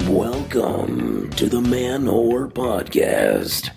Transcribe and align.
Welcome 0.00 1.28
to 1.32 1.50
the 1.50 1.60
Manwhore 1.60 2.50
Podcast. 2.50 3.68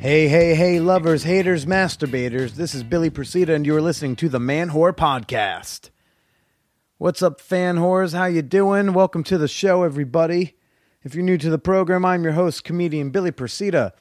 Hey, 0.00 0.26
hey, 0.26 0.56
hey, 0.56 0.80
lovers, 0.80 1.22
haters, 1.22 1.66
masturbators. 1.66 2.54
This 2.54 2.74
is 2.74 2.82
Billy 2.82 3.10
Procida, 3.10 3.50
and 3.50 3.64
you're 3.64 3.80
listening 3.80 4.16
to 4.16 4.28
the 4.28 4.40
Manwhore 4.40 4.92
Podcast. 4.92 5.90
What's 6.98 7.22
up, 7.22 7.40
fan 7.40 7.76
whores? 7.76 8.12
How 8.12 8.24
you 8.24 8.42
doing? 8.42 8.92
Welcome 8.92 9.22
to 9.24 9.38
the 9.38 9.46
show, 9.46 9.84
everybody. 9.84 10.56
If 11.04 11.14
you're 11.14 11.22
new 11.22 11.38
to 11.38 11.50
the 11.50 11.58
program, 11.60 12.04
I'm 12.04 12.24
your 12.24 12.32
host, 12.32 12.64
comedian 12.64 13.10
Billy 13.10 13.30
Procida. 13.30 13.92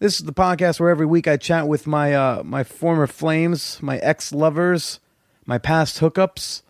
This 0.00 0.18
is 0.18 0.26
the 0.26 0.32
podcast 0.32 0.80
where 0.80 0.90
every 0.90 1.06
week 1.06 1.28
I 1.28 1.36
chat 1.36 1.68
with 1.68 1.86
my 1.86 2.12
uh, 2.12 2.42
my 2.42 2.64
former 2.64 3.06
flames, 3.06 3.78
my 3.80 3.98
ex 3.98 4.32
lovers, 4.32 4.98
my 5.46 5.56
past 5.56 6.00
hookups, 6.00 6.62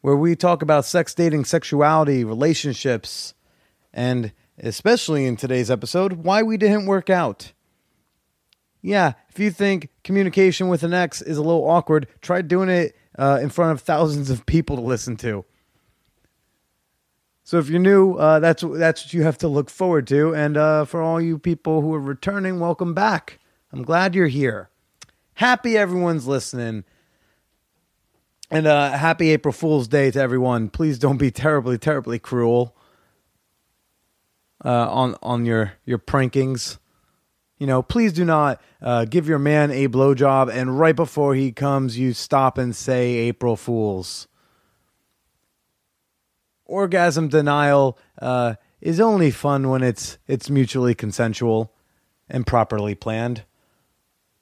where 0.00 0.16
we 0.16 0.34
talk 0.34 0.62
about 0.62 0.86
sex, 0.86 1.14
dating, 1.14 1.44
sexuality, 1.44 2.24
relationships, 2.24 3.34
and 3.92 4.32
especially 4.58 5.26
in 5.26 5.36
today's 5.36 5.70
episode, 5.70 6.24
why 6.24 6.42
we 6.42 6.56
didn't 6.56 6.86
work 6.86 7.10
out. 7.10 7.52
Yeah, 8.80 9.12
if 9.28 9.38
you 9.38 9.50
think 9.50 9.90
communication 10.02 10.68
with 10.68 10.82
an 10.84 10.94
ex 10.94 11.20
is 11.20 11.36
a 11.36 11.42
little 11.42 11.68
awkward, 11.68 12.08
try 12.22 12.40
doing 12.40 12.70
it 12.70 12.96
uh, 13.18 13.40
in 13.42 13.50
front 13.50 13.72
of 13.72 13.82
thousands 13.82 14.30
of 14.30 14.46
people 14.46 14.76
to 14.76 14.82
listen 14.82 15.18
to. 15.18 15.44
So 17.46 17.58
if 17.58 17.68
you're 17.68 17.78
new, 17.78 18.14
uh, 18.14 18.40
that's 18.40 18.64
that's 18.66 19.04
what 19.04 19.12
you 19.12 19.22
have 19.22 19.36
to 19.38 19.48
look 19.48 19.68
forward 19.68 20.06
to. 20.06 20.34
And 20.34 20.56
uh, 20.56 20.86
for 20.86 21.02
all 21.02 21.20
you 21.20 21.38
people 21.38 21.82
who 21.82 21.92
are 21.92 22.00
returning, 22.00 22.58
welcome 22.58 22.94
back. 22.94 23.38
I'm 23.70 23.82
glad 23.82 24.14
you're 24.14 24.28
here. 24.28 24.70
Happy 25.34 25.76
everyone's 25.76 26.26
listening. 26.26 26.84
And 28.50 28.66
uh, 28.66 28.92
happy 28.92 29.30
April 29.30 29.52
Fool's 29.52 29.88
Day 29.88 30.10
to 30.10 30.18
everyone. 30.18 30.70
Please 30.70 30.98
don't 30.98 31.18
be 31.18 31.30
terribly, 31.30 31.76
terribly 31.76 32.18
cruel 32.18 32.74
uh, 34.64 34.88
on 34.90 35.14
on 35.22 35.44
your 35.44 35.74
your 35.84 35.98
prankings. 35.98 36.78
You 37.58 37.66
know, 37.66 37.82
please 37.82 38.14
do 38.14 38.24
not 38.24 38.58
uh, 38.80 39.04
give 39.04 39.28
your 39.28 39.38
man 39.38 39.70
a 39.70 39.88
blowjob 39.88 40.50
and 40.50 40.78
right 40.78 40.96
before 40.96 41.34
he 41.34 41.52
comes, 41.52 41.98
you 41.98 42.14
stop 42.14 42.56
and 42.56 42.74
say 42.74 43.14
April 43.14 43.56
Fools. 43.56 44.28
Orgasm 46.66 47.28
denial 47.28 47.98
uh, 48.20 48.54
is 48.80 49.00
only 49.00 49.30
fun 49.30 49.68
when 49.68 49.82
it's 49.82 50.18
it's 50.26 50.48
mutually 50.48 50.94
consensual 50.94 51.72
and 52.28 52.46
properly 52.46 52.94
planned, 52.94 53.44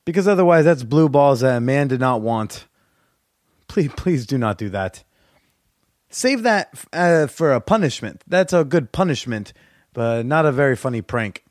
because 0.04 0.28
otherwise, 0.28 0.64
that's 0.64 0.84
blue 0.84 1.08
balls 1.08 1.40
that 1.40 1.56
a 1.56 1.60
man 1.60 1.88
did 1.88 2.00
not 2.00 2.20
want. 2.20 2.66
Please, 3.66 3.90
please 3.96 4.26
do 4.26 4.38
not 4.38 4.58
do 4.58 4.68
that. 4.68 5.02
Save 6.10 6.42
that 6.42 6.84
uh, 6.92 7.26
for 7.26 7.52
a 7.52 7.60
punishment. 7.60 8.22
That's 8.26 8.52
a 8.52 8.64
good 8.64 8.92
punishment 8.92 9.52
but 9.92 10.26
not 10.26 10.46
a 10.46 10.52
very 10.52 10.76
funny 10.76 11.02
prank. 11.02 11.44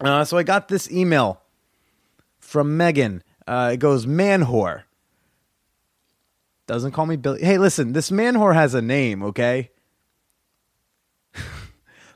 Uh, 0.00 0.24
so 0.24 0.36
I 0.36 0.42
got 0.42 0.68
this 0.68 0.90
email 0.90 1.40
from 2.38 2.76
Megan. 2.76 3.22
Uh, 3.46 3.70
it 3.74 3.78
goes, 3.78 4.06
man 4.06 4.44
whore. 4.44 4.82
Doesn't 6.68 6.92
call 6.92 7.06
me 7.06 7.16
Billy. 7.16 7.42
Hey, 7.42 7.56
listen, 7.56 7.94
this 7.94 8.10
man 8.10 8.34
whore 8.34 8.52
has 8.52 8.74
a 8.74 8.82
name, 8.82 9.22
okay? 9.22 9.70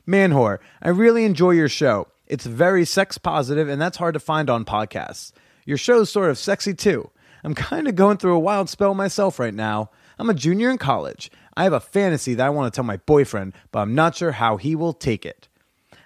man 0.05 0.31
whore, 0.31 0.59
I 0.79 0.89
really 0.89 1.25
enjoy 1.25 1.51
your 1.51 1.67
show. 1.67 2.07
It's 2.27 2.45
very 2.45 2.85
sex 2.85 3.17
positive, 3.17 3.67
and 3.67 3.81
that's 3.81 3.97
hard 3.97 4.13
to 4.13 4.19
find 4.19 4.51
on 4.51 4.63
podcasts. 4.63 5.31
Your 5.65 5.77
show's 5.77 6.11
sort 6.11 6.29
of 6.29 6.37
sexy 6.37 6.75
too. 6.75 7.09
I'm 7.43 7.55
kind 7.55 7.87
of 7.87 7.95
going 7.95 8.17
through 8.17 8.35
a 8.35 8.39
wild 8.39 8.69
spell 8.69 8.93
myself 8.93 9.39
right 9.39 9.55
now. 9.55 9.89
I'm 10.19 10.29
a 10.29 10.35
junior 10.35 10.69
in 10.69 10.77
college. 10.77 11.31
I 11.57 11.63
have 11.63 11.73
a 11.73 11.79
fantasy 11.79 12.35
that 12.35 12.45
I 12.45 12.51
want 12.51 12.71
to 12.71 12.75
tell 12.77 12.85
my 12.85 12.97
boyfriend, 12.97 13.53
but 13.71 13.79
I'm 13.79 13.95
not 13.95 14.15
sure 14.15 14.33
how 14.33 14.57
he 14.57 14.75
will 14.75 14.93
take 14.93 15.25
it. 15.25 15.47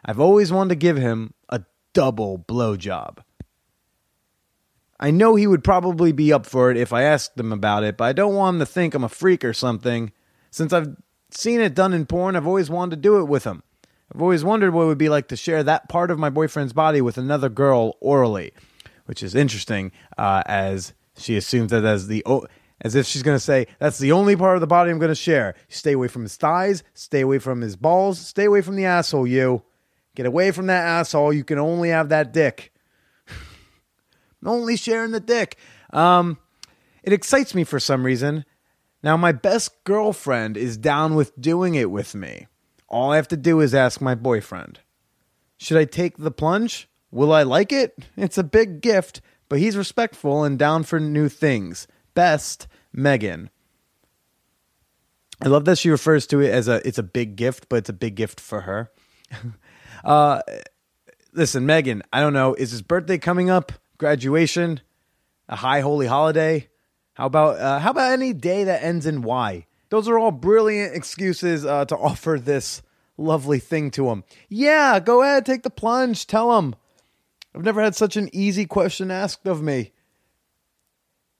I've 0.05 0.21
always 0.21 0.53
wanted 0.53 0.69
to 0.69 0.75
give 0.75 0.95
him 0.95 1.33
a 1.49 1.65
double 1.93 2.39
blowjob. 2.39 3.17
I 4.99 5.11
know 5.11 5.35
he 5.35 5.47
would 5.47 5.63
probably 5.63 6.11
be 6.11 6.33
up 6.33 6.45
for 6.45 6.71
it 6.71 6.77
if 6.77 6.91
I 6.91 7.03
asked 7.03 7.39
him 7.39 7.51
about 7.51 7.83
it, 7.83 7.97
but 7.97 8.05
I 8.05 8.13
don't 8.13 8.33
want 8.33 8.55
him 8.55 8.59
to 8.59 8.65
think 8.65 8.93
I'm 8.93 9.03
a 9.03 9.09
freak 9.09 9.45
or 9.45 9.53
something. 9.53 10.11
Since 10.49 10.73
I've 10.73 10.95
seen 11.29 11.61
it 11.61 11.75
done 11.75 11.93
in 11.93 12.05
porn, 12.05 12.35
I've 12.35 12.47
always 12.47 12.69
wanted 12.69 12.95
to 12.95 13.01
do 13.01 13.19
it 13.19 13.25
with 13.25 13.43
him. 13.43 13.63
I've 14.13 14.21
always 14.21 14.43
wondered 14.43 14.73
what 14.73 14.83
it 14.83 14.87
would 14.87 14.97
be 14.97 15.09
like 15.09 15.27
to 15.27 15.35
share 15.35 15.63
that 15.63 15.89
part 15.89 16.09
of 16.09 16.17
my 16.17 16.29
boyfriend's 16.29 16.73
body 16.73 17.01
with 17.01 17.17
another 17.17 17.49
girl 17.49 17.97
orally, 17.99 18.53
which 19.05 19.21
is 19.21 19.35
interesting, 19.35 19.91
uh, 20.17 20.43
as 20.45 20.93
she 21.17 21.35
assumes 21.35 21.71
that 21.71 21.83
as 21.83 22.07
the 22.07 22.25
as 22.81 22.95
if 22.95 23.05
she's 23.05 23.23
going 23.23 23.35
to 23.35 23.43
say, 23.43 23.67
That's 23.79 23.97
the 23.97 24.11
only 24.11 24.35
part 24.35 24.55
of 24.55 24.61
the 24.61 24.67
body 24.67 24.91
I'm 24.91 24.99
going 24.99 25.09
to 25.09 25.15
share. 25.15 25.55
Stay 25.67 25.93
away 25.93 26.07
from 26.07 26.23
his 26.23 26.37
thighs, 26.37 26.83
stay 26.93 27.21
away 27.21 27.39
from 27.39 27.61
his 27.61 27.75
balls, 27.75 28.19
stay 28.19 28.45
away 28.45 28.61
from 28.61 28.75
the 28.75 28.85
asshole, 28.85 29.27
you. 29.27 29.63
Get 30.15 30.25
away 30.25 30.51
from 30.51 30.67
that 30.67 30.83
asshole. 30.83 31.33
You 31.33 31.43
can 31.43 31.59
only 31.59 31.89
have 31.89 32.09
that 32.09 32.33
dick. 32.33 32.73
Only 34.45 34.77
sharing 34.77 35.11
the 35.11 35.19
dick. 35.19 35.57
Um, 35.91 36.37
it 37.03 37.13
excites 37.13 37.55
me 37.55 37.63
for 37.63 37.79
some 37.79 38.05
reason. 38.05 38.45
Now, 39.03 39.15
my 39.17 39.31
best 39.31 39.83
girlfriend 39.83 40.57
is 40.57 40.77
down 40.77 41.15
with 41.15 41.39
doing 41.39 41.75
it 41.75 41.91
with 41.91 42.15
me. 42.15 42.47
All 42.89 43.11
I 43.11 43.17
have 43.17 43.27
to 43.29 43.37
do 43.37 43.59
is 43.59 43.75
ask 43.75 44.01
my 44.01 44.15
boyfriend. 44.15 44.79
Should 45.57 45.77
I 45.77 45.85
take 45.85 46.17
the 46.17 46.31
plunge? 46.31 46.89
Will 47.11 47.31
I 47.31 47.43
like 47.43 47.71
it? 47.71 47.97
It's 48.15 48.37
a 48.37 48.43
big 48.43 48.81
gift, 48.81 49.21
but 49.49 49.59
he's 49.59 49.77
respectful 49.77 50.43
and 50.43 50.57
down 50.57 50.83
for 50.83 50.99
new 50.99 51.29
things 51.29 51.87
best 52.17 52.67
Megan. 52.91 53.51
I 55.39 55.49
love 55.49 55.65
that 55.65 55.77
she 55.77 55.91
refers 55.91 56.25
to 56.27 56.41
it 56.41 56.49
as 56.49 56.67
a 56.67 56.85
it's 56.87 56.97
a 56.97 57.03
big 57.03 57.35
gift, 57.35 57.69
but 57.69 57.75
it's 57.75 57.89
a 57.89 57.93
big 57.93 58.15
gift 58.15 58.39
for 58.39 58.61
her. 58.61 58.91
uh, 60.03 60.41
listen, 61.31 61.67
Megan, 61.67 62.01
I 62.11 62.21
don't 62.21 62.33
know. 62.33 62.55
Is 62.55 62.71
his 62.71 62.81
birthday 62.81 63.19
coming 63.19 63.51
up? 63.51 63.71
Graduation? 63.97 64.81
A 65.49 65.55
high 65.55 65.81
holy 65.81 66.07
holiday? 66.07 66.67
How 67.13 67.25
about 67.25 67.57
uh, 67.57 67.79
how 67.79 67.91
about 67.91 68.11
any 68.11 68.33
day 68.33 68.63
that 68.65 68.83
ends 68.83 69.05
in 69.05 69.23
Y? 69.23 69.65
Those 69.89 70.07
are 70.07 70.19
all 70.19 70.31
brilliant 70.31 70.95
excuses 70.95 71.65
uh, 71.65 71.85
to 71.85 71.97
offer 71.97 72.37
this 72.39 72.81
lovely 73.17 73.59
thing 73.59 73.89
to 73.91 74.09
him. 74.09 74.23
Yeah, 74.49 74.99
go 74.99 75.23
ahead, 75.23 75.45
take 75.45 75.63
the 75.63 75.69
plunge. 75.69 76.27
Tell 76.27 76.57
him. 76.57 76.75
I've 77.55 77.63
never 77.63 77.81
had 77.81 77.95
such 77.95 78.17
an 78.17 78.29
easy 78.33 78.65
question 78.65 79.09
asked 79.09 79.47
of 79.47 79.63
me. 79.63 79.93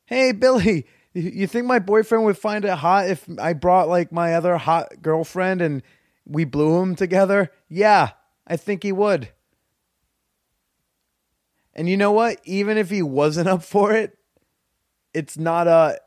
Hey, 0.05 0.31
Billy, 0.31 0.87
you 1.13 1.45
think 1.45 1.67
my 1.67 1.79
boyfriend 1.79 2.25
would 2.25 2.37
find 2.37 2.65
it 2.65 2.71
hot 2.71 3.07
if 3.07 3.27
I 3.39 3.53
brought 3.53 3.89
like 3.89 4.11
my 4.11 4.33
other 4.33 4.57
hot 4.57 5.01
girlfriend 5.01 5.61
and 5.61 5.83
we 6.25 6.43
blew 6.43 6.81
him 6.81 6.95
together? 6.95 7.51
Yeah, 7.69 8.11
I 8.47 8.57
think 8.57 8.81
he 8.81 8.91
would. 8.91 9.29
And 11.77 11.87
you 11.87 11.95
know 11.95 12.11
what? 12.11 12.41
Even 12.43 12.77
if 12.77 12.89
he 12.89 13.03
wasn't 13.03 13.47
up 13.47 13.63
for 13.63 13.93
it, 13.93 14.17
it's 15.13 15.37
not 15.37 15.67
a 15.67 15.99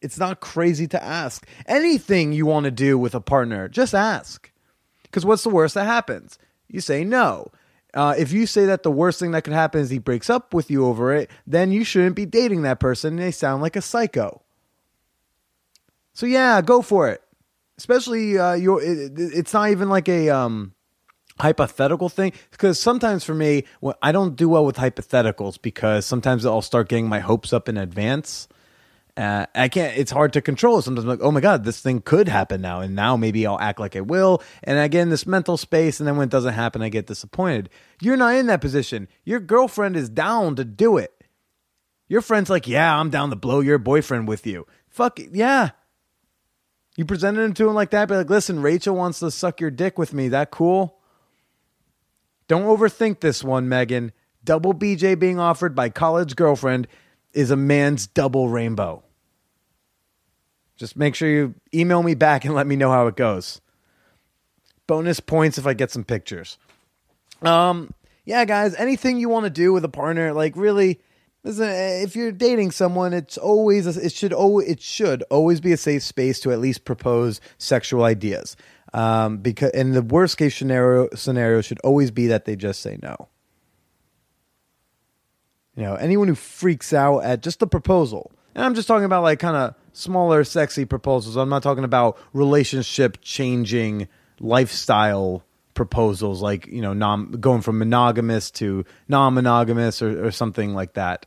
it's 0.00 0.18
not 0.18 0.40
crazy 0.40 0.86
to 0.88 1.02
ask. 1.02 1.46
Anything 1.66 2.32
you 2.32 2.46
want 2.46 2.64
to 2.64 2.70
do 2.70 2.98
with 2.98 3.14
a 3.14 3.20
partner, 3.20 3.68
just 3.68 3.94
ask. 3.94 4.50
Cuz 5.12 5.26
what's 5.26 5.42
the 5.42 5.50
worst 5.50 5.74
that 5.74 5.84
happens? 5.84 6.38
You 6.68 6.80
say 6.80 7.04
no. 7.04 7.52
Uh, 7.94 8.14
if 8.18 8.32
you 8.32 8.46
say 8.46 8.66
that 8.66 8.82
the 8.82 8.90
worst 8.90 9.18
thing 9.18 9.30
that 9.32 9.44
could 9.44 9.54
happen 9.54 9.80
is 9.80 9.90
he 9.90 9.98
breaks 9.98 10.28
up 10.28 10.52
with 10.52 10.70
you 10.70 10.84
over 10.84 11.14
it, 11.14 11.30
then 11.46 11.72
you 11.72 11.84
shouldn't 11.84 12.16
be 12.16 12.26
dating 12.26 12.62
that 12.62 12.80
person. 12.80 13.16
They 13.16 13.30
sound 13.30 13.62
like 13.62 13.76
a 13.76 13.82
psycho. 13.82 14.42
So 16.12 16.26
yeah, 16.26 16.60
go 16.60 16.82
for 16.82 17.08
it. 17.08 17.22
Especially 17.78 18.38
uh, 18.38 18.54
your, 18.54 18.82
it, 18.82 19.12
it's 19.16 19.54
not 19.54 19.70
even 19.70 19.88
like 19.88 20.08
a 20.08 20.28
um, 20.28 20.74
hypothetical 21.40 22.08
thing 22.08 22.32
because 22.50 22.80
sometimes 22.80 23.24
for 23.24 23.34
me, 23.34 23.64
when 23.80 23.94
I 24.02 24.12
don't 24.12 24.36
do 24.36 24.48
well 24.48 24.64
with 24.64 24.76
hypotheticals 24.76 25.60
because 25.60 26.06
sometimes 26.06 26.44
I'll 26.44 26.62
start 26.62 26.88
getting 26.88 27.08
my 27.08 27.20
hopes 27.20 27.52
up 27.52 27.68
in 27.68 27.76
advance. 27.76 28.48
Uh, 29.16 29.46
I 29.52 29.66
can't. 29.68 29.98
It's 29.98 30.12
hard 30.12 30.32
to 30.34 30.40
control. 30.40 30.80
Sometimes 30.80 31.04
I'm 31.04 31.10
like, 31.10 31.22
oh 31.22 31.32
my 31.32 31.40
god, 31.40 31.64
this 31.64 31.80
thing 31.80 32.00
could 32.00 32.28
happen 32.28 32.60
now, 32.60 32.80
and 32.80 32.94
now 32.94 33.16
maybe 33.16 33.44
I'll 33.44 33.58
act 33.58 33.80
like 33.80 33.96
it 33.96 34.06
will, 34.06 34.40
and 34.62 34.78
I 34.78 34.86
get 34.86 35.02
in 35.02 35.08
this 35.08 35.26
mental 35.26 35.56
space, 35.56 35.98
and 35.98 36.06
then 36.06 36.16
when 36.16 36.28
it 36.28 36.30
doesn't 36.30 36.54
happen, 36.54 36.82
I 36.82 36.88
get 36.88 37.08
disappointed. 37.08 37.68
You're 38.00 38.16
not 38.16 38.36
in 38.36 38.46
that 38.46 38.60
position. 38.60 39.08
Your 39.24 39.40
girlfriend 39.40 39.96
is 39.96 40.08
down 40.08 40.54
to 40.54 40.64
do 40.64 40.98
it. 40.98 41.24
Your 42.06 42.20
friend's 42.20 42.48
like, 42.48 42.68
yeah, 42.68 42.96
I'm 42.96 43.10
down 43.10 43.30
to 43.30 43.36
blow 43.36 43.58
your 43.58 43.78
boyfriend 43.78 44.28
with 44.28 44.46
you. 44.46 44.66
Fuck 44.88 45.18
yeah. 45.32 45.70
You 46.96 47.04
presented 47.04 47.42
him 47.42 47.54
to 47.54 47.68
him 47.68 47.74
like 47.74 47.90
that, 47.90 48.08
be 48.08 48.14
like, 48.14 48.30
listen, 48.30 48.62
Rachel 48.62 48.94
wants 48.94 49.20
to 49.20 49.30
suck 49.30 49.60
your 49.60 49.70
dick 49.70 49.98
with 49.98 50.12
me. 50.14 50.28
That 50.28 50.50
cool? 50.50 50.97
Don't 52.48 52.64
overthink 52.64 53.20
this 53.20 53.44
one, 53.44 53.68
Megan. 53.68 54.12
Double 54.42 54.74
BJ 54.74 55.18
being 55.18 55.38
offered 55.38 55.74
by 55.74 55.90
college 55.90 56.34
girlfriend 56.34 56.88
is 57.32 57.50
a 57.50 57.56
man's 57.56 58.06
double 58.06 58.48
rainbow. 58.48 59.02
Just 60.76 60.96
make 60.96 61.14
sure 61.14 61.28
you 61.28 61.54
email 61.74 62.02
me 62.02 62.14
back 62.14 62.44
and 62.44 62.54
let 62.54 62.66
me 62.66 62.76
know 62.76 62.90
how 62.90 63.06
it 63.06 63.16
goes. 63.16 63.60
Bonus 64.86 65.20
points 65.20 65.58
if 65.58 65.66
I 65.66 65.74
get 65.74 65.90
some 65.90 66.04
pictures. 66.04 66.56
Um, 67.42 67.92
yeah, 68.24 68.44
guys, 68.44 68.74
anything 68.76 69.18
you 69.18 69.28
want 69.28 69.44
to 69.44 69.50
do 69.50 69.72
with 69.72 69.84
a 69.84 69.88
partner, 69.88 70.32
like 70.32 70.56
really, 70.56 71.00
listen, 71.44 71.68
if 71.68 72.16
you're 72.16 72.32
dating 72.32 72.70
someone, 72.70 73.12
it's 73.12 73.36
always 73.36 73.86
it 73.86 74.12
should 74.12 74.32
always 74.32 74.68
it 74.68 74.80
should 74.80 75.22
always 75.24 75.60
be 75.60 75.72
a 75.72 75.76
safe 75.76 76.02
space 76.02 76.40
to 76.40 76.52
at 76.52 76.60
least 76.60 76.84
propose 76.84 77.40
sexual 77.58 78.04
ideas. 78.04 78.56
Um, 78.94 79.38
because 79.38 79.70
in 79.72 79.92
the 79.92 80.02
worst 80.02 80.38
case 80.38 80.56
scenario 80.56 81.08
scenario 81.14 81.60
should 81.60 81.78
always 81.80 82.10
be 82.10 82.28
that 82.28 82.44
they 82.46 82.56
just 82.56 82.80
say 82.80 82.98
no. 83.02 83.28
You 85.76 85.84
know, 85.84 85.94
anyone 85.94 86.28
who 86.28 86.34
freaks 86.34 86.92
out 86.92 87.20
at 87.20 87.42
just 87.42 87.60
the 87.60 87.66
proposal, 87.66 88.32
and 88.54 88.64
I'm 88.64 88.74
just 88.74 88.88
talking 88.88 89.04
about 89.04 89.22
like 89.22 89.38
kind 89.38 89.56
of 89.56 89.74
smaller, 89.92 90.42
sexy 90.42 90.84
proposals. 90.84 91.36
I'm 91.36 91.48
not 91.48 91.62
talking 91.62 91.84
about 91.84 92.18
relationship 92.32 93.18
changing 93.20 94.08
lifestyle 94.40 95.44
proposals, 95.74 96.42
like 96.42 96.66
you 96.66 96.82
know, 96.82 96.92
non 96.92 97.30
going 97.32 97.62
from 97.62 97.78
monogamous 97.78 98.50
to 98.52 98.84
non-monogamous 99.06 100.02
or, 100.02 100.26
or 100.26 100.30
something 100.30 100.74
like 100.74 100.94
that. 100.94 101.26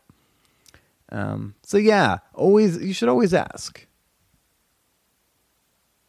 Um, 1.09 1.55
so 1.63 1.77
yeah, 1.77 2.19
always 2.33 2.77
you 2.77 2.93
should 2.93 3.09
always 3.09 3.33
ask, 3.33 3.85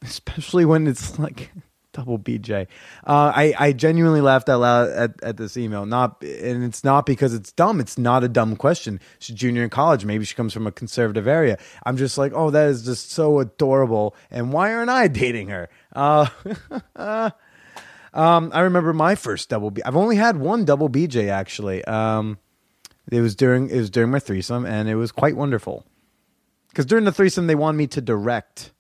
especially 0.02 0.64
when 0.64 0.87
it's 0.87 1.19
like 1.19 1.50
double 1.93 2.19
BJ. 2.19 2.66
Uh, 3.06 3.32
I 3.34 3.54
I 3.58 3.72
genuinely 3.72 4.20
laughed 4.20 4.49
out 4.49 4.60
loud 4.60 4.90
at, 4.90 5.22
at 5.22 5.37
this 5.37 5.56
email. 5.56 5.87
Not 5.87 6.22
and 6.22 6.64
it's 6.64 6.84
not 6.84 7.06
because 7.06 7.34
it's 7.34 7.52
dumb. 7.52 7.81
It's 7.81 7.99
not 7.99 8.25
a 8.25 8.28
dumb 8.28 8.56
question. 8.56 9.00
She's 9.19 9.37
junior 9.37 9.62
in 9.62 9.70
college. 9.70 10.04
Maybe 10.04 10.25
she 10.25 10.34
comes 10.34 10.52
from 10.52 10.66
a 10.66 10.72
conservative 10.72 11.26
area. 11.26 11.58
I'm 11.84 11.96
just 11.96 12.19
like, 12.19 12.32
oh, 12.34 12.50
that 12.50 12.69
is 12.69 12.84
just 12.84 13.10
so 13.10 13.40
adorable. 13.40 14.14
And 14.31 14.52
why 14.52 14.75
aren't 14.75 14.90
I 14.90 15.08
dating 15.08 15.49
her? 15.49 15.69
Uh, 15.94 16.26
um, 18.14 18.50
I 18.52 18.60
remember 18.60 18.93
my 18.93 19.14
first 19.14 19.49
double 19.49 19.70
B. 19.70 19.82
I've 19.84 19.96
only 19.96 20.16
had 20.16 20.37
one 20.37 20.64
double 20.64 20.88
BJ 20.88 21.28
actually. 21.28 21.84
Um, 21.84 22.38
it 23.10 23.20
was 23.20 23.34
during 23.34 23.69
it 23.69 23.78
was 23.78 23.90
during 23.90 24.10
my 24.10 24.19
threesome, 24.19 24.64
and 24.64 24.88
it 24.88 24.94
was 24.94 25.12
quite 25.12 25.37
wonderful. 25.37 25.84
Because 26.69 26.87
during 26.87 27.04
the 27.04 27.12
threesome, 27.12 27.46
they 27.46 27.54
wanted 27.54 27.76
me 27.76 27.87
to 27.88 28.00
direct. 28.00 28.72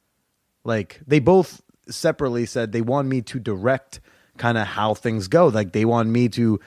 Like 0.64 1.00
they 1.06 1.18
both 1.18 1.62
separately 1.88 2.46
said 2.46 2.72
they 2.72 2.80
want 2.80 3.08
me 3.08 3.22
to 3.22 3.38
direct 3.38 4.00
kind 4.38 4.56
of 4.56 4.66
how 4.66 4.94
things 4.94 5.28
go. 5.28 5.48
Like 5.48 5.72
they 5.72 5.84
want 5.84 6.08
me 6.08 6.28
to 6.30 6.60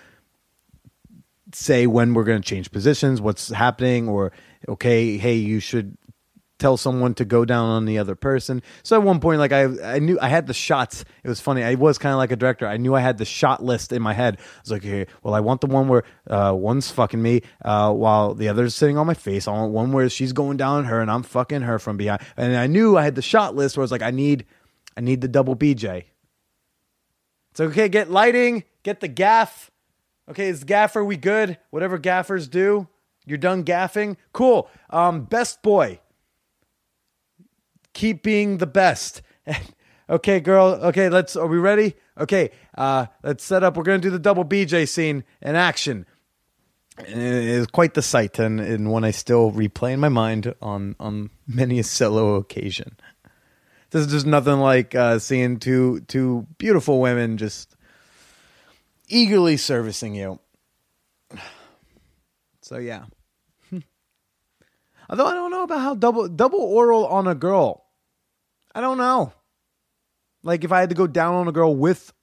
say 1.53 1.87
when 1.87 2.13
we're 2.13 2.23
going 2.23 2.41
to 2.41 2.47
change 2.47 2.71
positions, 2.71 3.21
what's 3.21 3.49
happening, 3.49 4.07
or 4.09 4.31
okay, 4.67 5.17
hey, 5.17 5.35
you 5.35 5.59
should 5.59 5.97
tell 6.57 6.77
someone 6.77 7.13
to 7.15 7.25
go 7.25 7.43
down 7.43 7.69
on 7.69 7.85
the 7.85 7.97
other 7.97 8.15
person. 8.15 8.61
So 8.83 8.95
at 8.95 9.03
one 9.03 9.19
point, 9.19 9.39
like 9.39 9.51
I, 9.51 9.95
I 9.95 9.99
knew 9.99 10.17
I 10.21 10.29
had 10.29 10.47
the 10.47 10.53
shots. 10.53 11.03
It 11.23 11.27
was 11.27 11.41
funny. 11.41 11.63
I 11.63 11.75
was 11.75 11.97
kind 11.97 12.13
of 12.13 12.17
like 12.17 12.31
a 12.31 12.35
director. 12.35 12.67
I 12.67 12.77
knew 12.77 12.95
I 12.95 13.01
had 13.01 13.17
the 13.17 13.25
shot 13.25 13.63
list 13.63 13.91
in 13.91 14.01
my 14.01 14.13
head. 14.13 14.37
I 14.39 14.61
was 14.61 14.71
like, 14.71 14.85
okay, 14.85 15.07
well, 15.21 15.33
I 15.33 15.41
want 15.41 15.61
the 15.61 15.67
one 15.67 15.87
where 15.87 16.03
uh, 16.29 16.53
one's 16.55 16.89
fucking 16.91 17.21
me 17.21 17.41
uh, 17.63 17.91
while 17.91 18.33
the 18.33 18.47
other's 18.47 18.73
sitting 18.73 18.97
on 18.97 19.05
my 19.05 19.13
face. 19.13 19.47
I 19.47 19.51
want 19.51 19.73
one 19.73 19.91
where 19.91 20.09
she's 20.09 20.33
going 20.33 20.57
down 20.57 20.77
on 20.77 20.85
her 20.85 21.01
and 21.01 21.11
I'm 21.11 21.23
fucking 21.23 21.61
her 21.61 21.77
from 21.77 21.97
behind. 21.97 22.21
And 22.37 22.55
I 22.55 22.67
knew 22.67 22.97
I 22.97 23.03
had 23.03 23.15
the 23.15 23.21
shot 23.21 23.55
list 23.55 23.75
where 23.75 23.81
I 23.81 23.85
was 23.85 23.91
like, 23.91 24.01
I 24.01 24.11
need 24.11 24.45
I 24.97 25.01
need 25.01 25.21
the 25.21 25.27
double 25.27 25.55
BJ. 25.55 26.05
It's 27.51 27.59
okay, 27.59 27.89
get 27.89 28.09
lighting, 28.09 28.63
get 28.83 29.01
the 29.01 29.07
gaff. 29.07 29.71
Okay, 30.29 30.47
is 30.47 30.63
gaffer 30.63 31.03
we 31.03 31.17
good? 31.17 31.57
Whatever 31.69 31.97
gaffers 31.97 32.47
do. 32.47 32.87
You're 33.25 33.37
done 33.37 33.63
gaffing? 33.63 34.17
Cool. 34.33 34.69
Um, 34.89 35.23
best 35.23 35.61
boy. 35.61 35.99
Keep 37.95 38.23
being 38.23 38.57
the 38.57 38.67
best. 38.67 39.21
okay, 40.09 40.41
girl. 40.41 40.67
Okay, 40.83 41.07
let's 41.07 41.35
are 41.35 41.47
we 41.47 41.57
ready? 41.57 41.95
Okay, 42.19 42.51
uh, 42.77 43.07
let's 43.23 43.43
set 43.43 43.63
up. 43.63 43.77
We're 43.77 43.83
gonna 43.83 43.99
do 43.99 44.11
the 44.11 44.19
double 44.19 44.45
BJ 44.45 44.87
scene 44.87 45.23
in 45.41 45.55
action. 45.55 46.05
It 46.99 47.17
is 47.17 47.67
quite 47.67 47.93
the 47.93 48.01
sight 48.01 48.37
and, 48.37 48.59
and 48.59 48.91
one 48.91 49.03
I 49.03 49.11
still 49.11 49.51
replay 49.51 49.93
in 49.93 50.01
my 50.01 50.09
mind 50.09 50.53
on 50.61 50.95
on 50.99 51.29
many 51.47 51.79
a 51.79 51.83
solo 51.83 52.35
occasion. 52.35 52.97
This 53.91 54.05
is 54.07 54.11
just 54.11 54.25
nothing 54.25 54.59
like 54.59 54.93
uh, 54.93 55.19
seeing 55.19 55.57
two 55.57 56.01
two 56.01 56.47
beautiful 56.57 56.99
women 56.99 57.37
just 57.37 57.77
eagerly 59.07 59.57
servicing 59.57 60.15
you. 60.15 60.39
So 62.61 62.77
yeah. 62.79 63.03
Although 65.09 65.27
I 65.27 65.35
don't 65.35 65.51
know 65.51 65.61
about 65.61 65.81
how 65.81 65.93
double 65.93 66.27
double 66.27 66.61
oral 66.61 67.05
on 67.05 67.27
a 67.27 67.35
girl. 67.35 67.84
I 68.75 68.81
don't 68.81 68.97
know. 68.97 69.33
Like 70.43 70.63
if 70.63 70.71
I 70.71 70.81
had 70.81 70.89
to 70.89 70.95
go 70.95 71.07
down 71.07 71.33
on 71.33 71.47
a 71.47 71.51
girl 71.51 71.75
with 71.75 72.13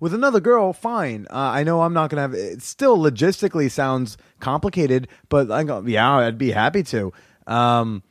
with 0.00 0.14
another 0.14 0.40
girl, 0.40 0.72
fine. 0.72 1.26
Uh, 1.30 1.36
I 1.36 1.62
know 1.62 1.82
I'm 1.82 1.92
not 1.92 2.08
gonna 2.08 2.22
have. 2.22 2.34
It 2.34 2.62
still 2.62 2.98
logistically 2.98 3.70
sounds 3.70 4.16
complicated, 4.40 5.08
but 5.28 5.50
I 5.50 5.62
go, 5.62 5.84
yeah, 5.86 6.16
I'd 6.16 6.38
be 6.38 6.50
happy 6.50 6.82
to. 6.84 7.12
Um, 7.46 8.02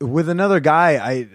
with 0.00 0.28
another 0.28 0.58
guy, 0.60 0.96
I. 0.96 1.28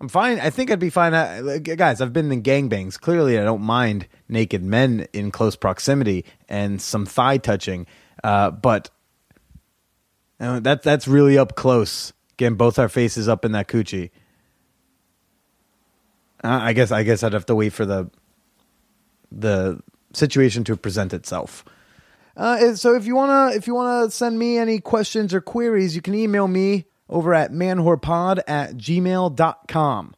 I'm 0.00 0.08
fine. 0.08 0.40
I 0.40 0.48
think 0.48 0.70
I'd 0.70 0.80
be 0.80 0.88
fine. 0.88 1.12
Uh, 1.12 1.58
guys, 1.58 2.00
I've 2.00 2.14
been 2.14 2.32
in 2.32 2.42
gangbangs. 2.42 2.98
Clearly, 2.98 3.38
I 3.38 3.44
don't 3.44 3.60
mind 3.60 4.08
naked 4.30 4.62
men 4.62 5.06
in 5.12 5.30
close 5.30 5.56
proximity 5.56 6.24
and 6.48 6.80
some 6.80 7.04
thigh 7.04 7.36
touching. 7.36 7.86
Uh, 8.24 8.50
but 8.50 8.88
uh, 10.40 10.58
that 10.60 10.82
that's 10.82 11.06
really 11.06 11.36
up 11.36 11.54
close, 11.54 12.14
getting 12.40 12.56
both 12.56 12.78
our 12.78 12.88
faces 12.88 13.28
up 13.28 13.44
in 13.44 13.52
that 13.52 13.68
coochie. 13.68 14.10
Uh, 16.42 16.58
I 16.62 16.72
guess 16.72 16.90
I 16.90 17.02
guess 17.02 17.22
I'd 17.22 17.34
have 17.34 17.46
to 17.46 17.54
wait 17.54 17.74
for 17.74 17.84
the 17.84 18.10
the 19.30 19.80
situation 20.14 20.64
to 20.64 20.74
present 20.74 21.12
itself. 21.12 21.64
Uh, 22.36 22.74
so 22.74 22.94
if 22.94 23.06
you 23.06 23.14
wanna 23.14 23.54
if 23.54 23.66
you 23.66 23.74
wanna 23.74 24.10
send 24.10 24.38
me 24.38 24.56
any 24.56 24.80
questions 24.80 25.34
or 25.34 25.42
queries, 25.42 25.94
you 25.94 26.00
can 26.00 26.14
email 26.14 26.48
me 26.48 26.86
over 27.10 27.34
at 27.34 27.52
manwhorepod 27.52 28.40
at 28.48 28.72
gmail.com. 28.74 30.14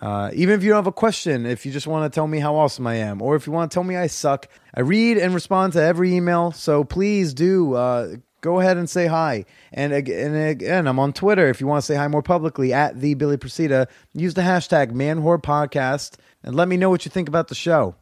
Uh, 0.00 0.30
even 0.34 0.54
if 0.54 0.62
you 0.62 0.70
don't 0.70 0.78
have 0.78 0.86
a 0.86 0.92
question, 0.92 1.44
if 1.44 1.66
you 1.66 1.72
just 1.72 1.86
want 1.86 2.10
to 2.10 2.14
tell 2.14 2.26
me 2.26 2.38
how 2.38 2.56
awesome 2.56 2.86
I 2.86 2.94
am, 2.96 3.20
or 3.20 3.36
if 3.36 3.46
you 3.46 3.52
want 3.52 3.70
to 3.70 3.74
tell 3.74 3.84
me 3.84 3.96
I 3.96 4.06
suck, 4.06 4.48
I 4.74 4.80
read 4.80 5.18
and 5.18 5.34
respond 5.34 5.74
to 5.74 5.82
every 5.82 6.14
email. 6.14 6.50
So 6.52 6.82
please 6.82 7.34
do 7.34 7.74
uh, 7.74 8.16
go 8.42 8.60
ahead 8.60 8.76
and 8.76 8.90
say 8.90 9.06
hi. 9.06 9.46
And, 9.72 9.94
and 9.94 10.36
again, 10.36 10.86
I'm 10.86 10.98
on 10.98 11.14
Twitter. 11.14 11.48
If 11.48 11.60
you 11.60 11.66
want 11.66 11.82
to 11.82 11.86
say 11.86 11.94
hi 11.94 12.08
more 12.08 12.22
publicly, 12.22 12.74
at 12.74 13.00
the 13.00 13.14
Billy 13.14 13.38
Procida, 13.38 13.88
use 14.12 14.34
the 14.34 14.42
hashtag 14.42 14.92
ManwhorePodcast 14.92 16.16
and 16.42 16.54
let 16.54 16.68
me 16.68 16.76
know 16.76 16.90
what 16.90 17.06
you 17.06 17.10
think 17.10 17.28
about 17.28 17.48
the 17.48 17.54
show. 17.54 17.94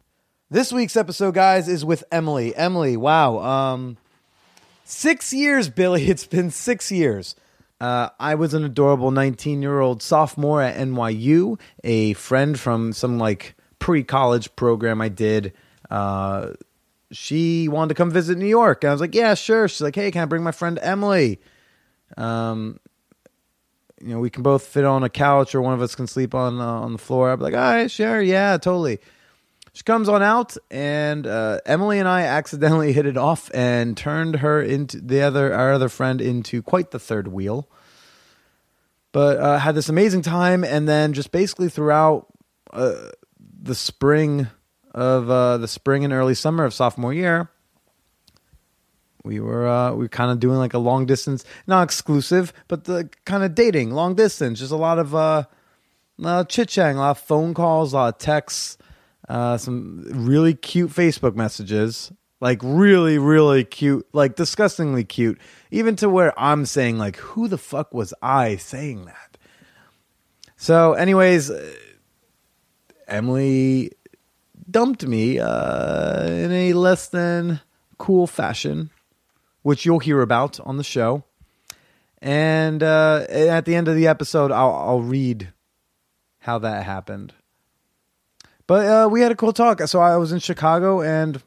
This 0.50 0.72
week's 0.72 0.96
episode, 0.96 1.34
guys, 1.34 1.68
is 1.68 1.84
with 1.84 2.02
Emily. 2.10 2.56
Emily, 2.56 2.96
wow. 2.96 3.38
Um, 3.38 3.98
six 4.82 5.32
years, 5.32 5.68
Billy. 5.68 6.06
It's 6.10 6.26
been 6.26 6.50
six 6.50 6.90
years. 6.90 7.36
Uh, 7.80 8.08
I 8.18 8.34
was 8.34 8.52
an 8.52 8.64
adorable 8.64 9.10
19 9.10 9.62
year 9.62 9.80
old 9.80 10.02
sophomore 10.02 10.60
at 10.60 10.76
NYU, 10.76 11.58
a 11.84 12.14
friend 12.14 12.58
from 12.58 12.92
some 12.92 13.18
like 13.18 13.54
pre 13.78 14.02
college 14.02 14.54
program 14.56 15.00
I 15.00 15.08
did. 15.08 15.52
Uh, 15.88 16.54
she 17.12 17.68
wanted 17.68 17.88
to 17.90 17.94
come 17.94 18.10
visit 18.10 18.38
New 18.38 18.46
York. 18.46 18.84
And 18.84 18.90
I 18.90 18.94
was 18.94 19.00
like, 19.00 19.14
yeah, 19.14 19.34
sure. 19.34 19.68
She's 19.68 19.80
like, 19.80 19.94
hey, 19.94 20.10
can 20.10 20.22
I 20.22 20.24
bring 20.26 20.42
my 20.42 20.52
friend 20.52 20.78
Emily? 20.80 21.40
Um, 22.16 22.78
you 24.00 24.14
know, 24.14 24.20
we 24.20 24.30
can 24.30 24.42
both 24.42 24.66
fit 24.66 24.84
on 24.84 25.02
a 25.02 25.08
couch 25.08 25.54
or 25.54 25.60
one 25.60 25.74
of 25.74 25.82
us 25.82 25.94
can 25.94 26.06
sleep 26.06 26.34
on 26.34 26.60
uh, 26.60 26.64
on 26.64 26.92
the 26.92 26.98
floor. 26.98 27.36
Be 27.36 27.44
like, 27.44 27.54
all 27.54 27.60
right, 27.60 27.90
sure, 27.90 28.20
yeah, 28.20 28.56
totally. 28.56 28.98
She 29.72 29.84
comes 29.84 30.08
on 30.08 30.20
out, 30.20 30.56
and 30.70 31.26
uh, 31.26 31.60
Emily 31.64 32.00
and 32.00 32.08
I 32.08 32.22
accidentally 32.22 32.92
hit 32.94 33.06
it 33.06 33.16
off 33.16 33.50
and 33.54 33.96
turned 33.96 34.36
her 34.36 34.60
into 34.60 35.00
the 35.00 35.22
other 35.22 35.52
our 35.54 35.72
other 35.72 35.88
friend 35.88 36.20
into 36.20 36.62
quite 36.62 36.90
the 36.90 36.98
third 36.98 37.28
wheel. 37.28 37.68
But 39.12 39.38
uh, 39.38 39.58
had 39.58 39.74
this 39.74 39.88
amazing 39.88 40.22
time, 40.22 40.64
and 40.64 40.88
then 40.88 41.12
just 41.12 41.30
basically 41.30 41.68
throughout 41.68 42.26
uh, 42.72 43.10
the 43.62 43.74
spring 43.74 44.48
of 44.92 45.30
uh, 45.30 45.58
the 45.58 45.68
spring 45.68 46.04
and 46.04 46.12
early 46.12 46.34
summer 46.34 46.64
of 46.64 46.74
sophomore 46.74 47.14
year, 47.14 47.50
we 49.24 49.40
were 49.40 49.68
uh, 49.68 49.92
we 49.92 50.04
were 50.04 50.08
kind 50.08 50.30
of 50.30 50.40
doing 50.40 50.58
like 50.58 50.74
a 50.74 50.78
long 50.78 51.06
distance, 51.06 51.44
not 51.66 51.82
exclusive, 51.82 52.52
but 52.68 52.84
the 52.84 53.08
kind 53.24 53.44
of 53.44 53.54
dating, 53.54 53.90
long 53.90 54.14
distance. 54.14 54.58
Just 54.58 54.72
a 54.72 54.76
lot 54.76 54.98
of 54.98 55.14
uh, 55.14 55.44
chit 56.44 56.68
chatting, 56.68 56.96
a 56.96 57.00
lot 57.00 57.10
of 57.10 57.18
phone 57.18 57.54
calls, 57.54 57.92
a 57.92 57.96
lot 57.96 58.14
of 58.14 58.18
texts 58.18 58.78
uh, 59.30 59.56
some 59.56 60.02
really 60.08 60.54
cute 60.54 60.90
Facebook 60.90 61.36
messages, 61.36 62.12
like 62.40 62.58
really, 62.64 63.16
really 63.16 63.62
cute, 63.62 64.04
like 64.12 64.34
disgustingly 64.34 65.04
cute, 65.04 65.38
even 65.70 65.94
to 65.94 66.08
where 66.08 66.38
I'm 66.38 66.66
saying, 66.66 66.98
like, 66.98 67.16
who 67.16 67.46
the 67.46 67.56
fuck 67.56 67.94
was 67.94 68.12
I 68.20 68.56
saying 68.56 69.04
that? 69.04 69.38
So, 70.56 70.94
anyways, 70.94 71.48
Emily 73.06 73.92
dumped 74.70 75.06
me 75.06 75.38
uh, 75.38 76.26
in 76.26 76.52
a 76.52 76.72
less 76.72 77.08
than 77.08 77.60
cool 77.98 78.26
fashion, 78.26 78.90
which 79.62 79.84
you'll 79.84 79.98
hear 79.98 80.22
about 80.22 80.60
on 80.60 80.76
the 80.76 80.84
show. 80.84 81.24
And 82.22 82.82
uh, 82.82 83.26
at 83.28 83.64
the 83.64 83.74
end 83.74 83.88
of 83.88 83.96
the 83.96 84.06
episode, 84.06 84.52
I'll, 84.52 84.72
I'll 84.72 85.02
read 85.02 85.52
how 86.40 86.58
that 86.58 86.84
happened. 86.84 87.32
But 88.66 88.86
uh, 88.86 89.08
we 89.08 89.20
had 89.20 89.32
a 89.32 89.36
cool 89.36 89.52
talk. 89.52 89.80
So 89.88 90.00
I 90.00 90.16
was 90.16 90.32
in 90.32 90.38
Chicago, 90.38 91.00
and 91.00 91.42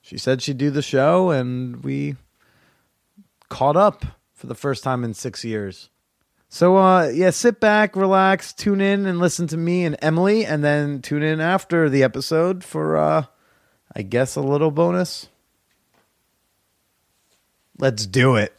she 0.00 0.18
said 0.18 0.42
she'd 0.42 0.58
do 0.58 0.70
the 0.70 0.82
show, 0.82 1.30
and 1.30 1.84
we 1.84 2.16
caught 3.48 3.76
up 3.76 4.04
for 4.32 4.46
the 4.46 4.54
first 4.54 4.82
time 4.82 5.04
in 5.04 5.14
six 5.14 5.44
years. 5.44 5.90
So 6.54 6.76
uh, 6.76 7.08
yeah, 7.08 7.30
sit 7.30 7.58
back, 7.58 7.96
relax, 7.96 8.52
tune 8.52 8.80
in, 8.80 9.06
and 9.06 9.18
listen 9.18 9.48
to 9.48 9.56
me 9.56 9.84
and 9.84 9.96
Emily, 10.00 10.46
and 10.46 10.62
then 10.62 11.02
tune 11.02 11.24
in 11.24 11.40
after 11.40 11.90
the 11.90 12.04
episode 12.04 12.62
for, 12.62 12.96
uh, 12.96 13.24
I 13.96 14.02
guess, 14.02 14.36
a 14.36 14.40
little 14.40 14.70
bonus. 14.70 15.26
Let's 17.76 18.06
do 18.06 18.36
it. 18.36 18.54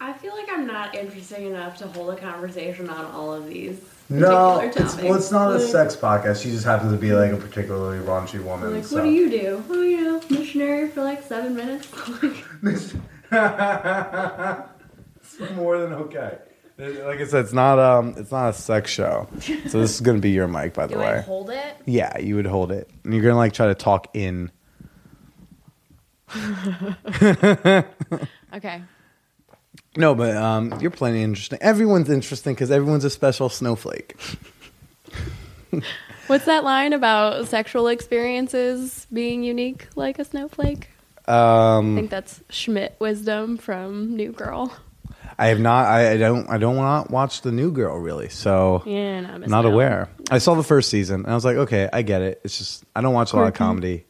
I 0.00 0.14
feel 0.14 0.34
like 0.34 0.48
I'm 0.50 0.66
not 0.66 0.94
interesting 0.94 1.48
enough 1.48 1.76
to 1.80 1.86
hold 1.88 2.14
a 2.14 2.16
conversation 2.16 2.88
on 2.88 3.04
all 3.04 3.34
of 3.34 3.46
these. 3.46 3.78
No, 4.08 4.60
it's, 4.60 4.96
well, 4.96 5.14
it's 5.14 5.30
not 5.30 5.52
a 5.52 5.58
Like- 5.58 5.70
sex 5.70 5.94
podcast. 5.94 6.42
She 6.42 6.50
just 6.50 6.64
happens 6.64 6.92
to 6.92 6.98
be 6.98 7.12
like 7.12 7.30
a 7.30 7.36
particularly 7.36 7.98
raunchy 7.98 8.42
woman. 8.42 8.74
Like, 8.74 8.86
so. 8.86 8.96
what 8.96 9.04
do 9.04 9.10
you 9.10 9.28
do? 9.28 9.62
Oh, 9.68 9.82
you 9.82 10.00
know, 10.02 10.22
missionary 10.30 10.88
for 10.88 11.02
like 11.02 11.22
seven 11.22 11.54
minutes. 11.54 11.88
It's 15.24 15.52
more 15.52 15.78
than 15.78 15.92
okay. 15.92 16.38
Like 16.78 17.20
I 17.20 17.26
said, 17.26 17.44
it's 17.44 17.52
not 17.52 17.78
um, 17.78 18.14
it's 18.16 18.32
not 18.32 18.50
a 18.50 18.52
sex 18.52 18.90
show. 18.90 19.28
So 19.40 19.80
this 19.80 19.94
is 19.94 20.00
gonna 20.00 20.18
be 20.18 20.30
your 20.30 20.48
mic, 20.48 20.74
by 20.74 20.86
the 20.86 20.94
do 20.94 21.00
way. 21.00 21.18
I 21.18 21.20
hold 21.20 21.50
it? 21.50 21.76
yeah, 21.86 22.18
you 22.18 22.36
would 22.36 22.46
hold 22.46 22.72
it, 22.72 22.88
and 23.04 23.12
you're 23.12 23.22
gonna 23.22 23.36
like 23.36 23.52
try 23.52 23.66
to 23.68 23.74
talk 23.74 24.08
in. 24.14 24.50
Okay. 28.54 28.82
No, 29.96 30.14
but 30.14 30.36
um, 30.36 30.78
you're 30.80 30.90
plenty 30.90 31.22
interesting. 31.22 31.58
Everyone's 31.62 32.10
interesting 32.10 32.54
because 32.54 32.70
everyone's 32.70 33.04
a 33.04 33.10
special 33.10 33.48
snowflake. 33.48 34.14
What's 36.26 36.44
that 36.44 36.64
line 36.64 36.92
about 36.92 37.48
sexual 37.48 37.88
experiences 37.88 39.06
being 39.12 39.42
unique 39.42 39.88
like 39.96 40.18
a 40.18 40.24
snowflake? 40.24 40.88
Um, 41.26 41.92
I 41.92 42.00
think 42.00 42.10
that's 42.10 42.42
Schmidt 42.50 42.96
wisdom 42.98 43.56
from 43.56 44.16
New 44.16 44.32
Girl. 44.32 44.74
I 45.42 45.46
have 45.48 45.58
not. 45.60 45.86
I, 45.86 46.12
I 46.12 46.16
don't. 46.18 46.48
I 46.48 46.58
don't 46.58 46.76
want 46.76 47.10
watch 47.10 47.40
the 47.42 47.50
new 47.52 47.72
girl 47.72 47.96
really. 47.98 48.28
So 48.28 48.82
Yeah, 48.86 49.20
no, 49.20 49.28
I'm 49.30 49.40
not 49.50 49.64
out. 49.66 49.72
aware. 49.72 50.08
I 50.30 50.38
saw 50.38 50.54
the 50.54 50.62
first 50.62 50.88
season 50.88 51.22
and 51.24 51.30
I 51.30 51.34
was 51.34 51.44
like, 51.44 51.56
okay, 51.56 51.88
I 51.92 52.02
get 52.02 52.22
it. 52.22 52.40
It's 52.44 52.58
just 52.58 52.84
I 52.94 53.00
don't 53.00 53.14
watch 53.14 53.32
a 53.32 53.36
lot 53.36 53.48
of 53.48 53.54
comedy. 53.54 54.04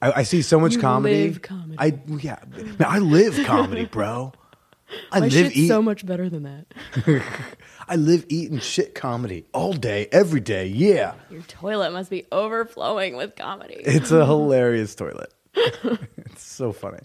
I, 0.00 0.12
I 0.20 0.22
see 0.22 0.42
so 0.42 0.60
much 0.60 0.74
You 0.74 0.80
comedy. 0.80 1.24
live 1.28 1.42
comedy. 1.42 1.76
I 1.78 1.98
yeah, 2.20 2.38
man, 2.56 2.76
I 2.88 2.98
live 2.98 3.44
comedy, 3.46 3.84
bro. 3.86 4.32
I 5.12 5.20
My 5.20 5.28
live 5.28 5.54
eat. 5.54 5.68
so 5.68 5.82
much 5.82 6.06
better 6.06 6.30
than 6.30 6.44
that. 6.44 7.22
I 7.88 7.96
live 7.96 8.24
eating 8.30 8.58
shit 8.58 8.94
comedy 8.94 9.44
all 9.52 9.74
day, 9.74 10.08
every 10.12 10.40
day. 10.40 10.66
Yeah, 10.66 11.12
Your 11.30 11.42
toilet 11.42 11.92
must 11.92 12.08
be 12.10 12.24
overflowing 12.32 13.16
with 13.16 13.36
comedy. 13.36 13.74
it's 13.78 14.10
a 14.12 14.24
hilarious 14.24 14.94
toilet. 14.94 15.32
it's 15.54 16.42
so 16.42 16.72
funny. 16.72 17.00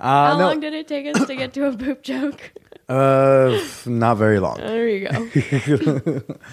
Uh, 0.00 0.30
How 0.32 0.38
no, 0.38 0.46
long 0.48 0.60
did 0.60 0.74
it 0.74 0.88
take 0.88 1.06
us 1.14 1.26
to 1.26 1.34
get 1.36 1.52
to 1.54 1.66
a 1.66 1.76
poop 1.76 2.02
joke? 2.02 2.52
uh, 2.88 3.58
not 3.86 4.16
very 4.16 4.40
long. 4.40 4.56
There 4.56 4.88
you 4.88 5.08
go. 5.08 6.22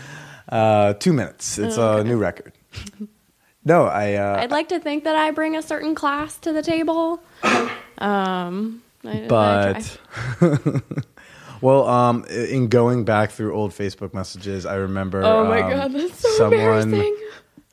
Uh, 0.49 0.93
two 0.93 1.13
minutes. 1.13 1.59
It's 1.59 1.77
a 1.77 2.03
new 2.03 2.17
record. 2.17 2.53
No, 3.63 3.83
I. 3.83 4.15
Uh, 4.15 4.37
I'd 4.41 4.49
like 4.49 4.69
to 4.69 4.79
think 4.79 5.03
that 5.03 5.15
I 5.15 5.29
bring 5.29 5.55
a 5.55 5.61
certain 5.61 5.93
class 5.93 6.39
to 6.39 6.51
the 6.51 6.63
table. 6.63 7.21
Um, 7.99 8.81
I- 9.05 9.25
but 9.29 9.99
well 11.61 11.87
um 11.87 12.25
in 12.25 12.67
going 12.67 13.05
back 13.05 13.31
through 13.31 13.53
old 13.53 13.71
facebook 13.71 14.13
messages 14.13 14.65
i 14.65 14.75
remember 14.75 15.23
oh 15.23 15.45
my 15.45 15.61
um, 15.61 15.71
god, 15.71 15.93
that's 15.93 16.19
so 16.19 16.29
someone 16.37 16.59
embarrassing. 16.93 17.17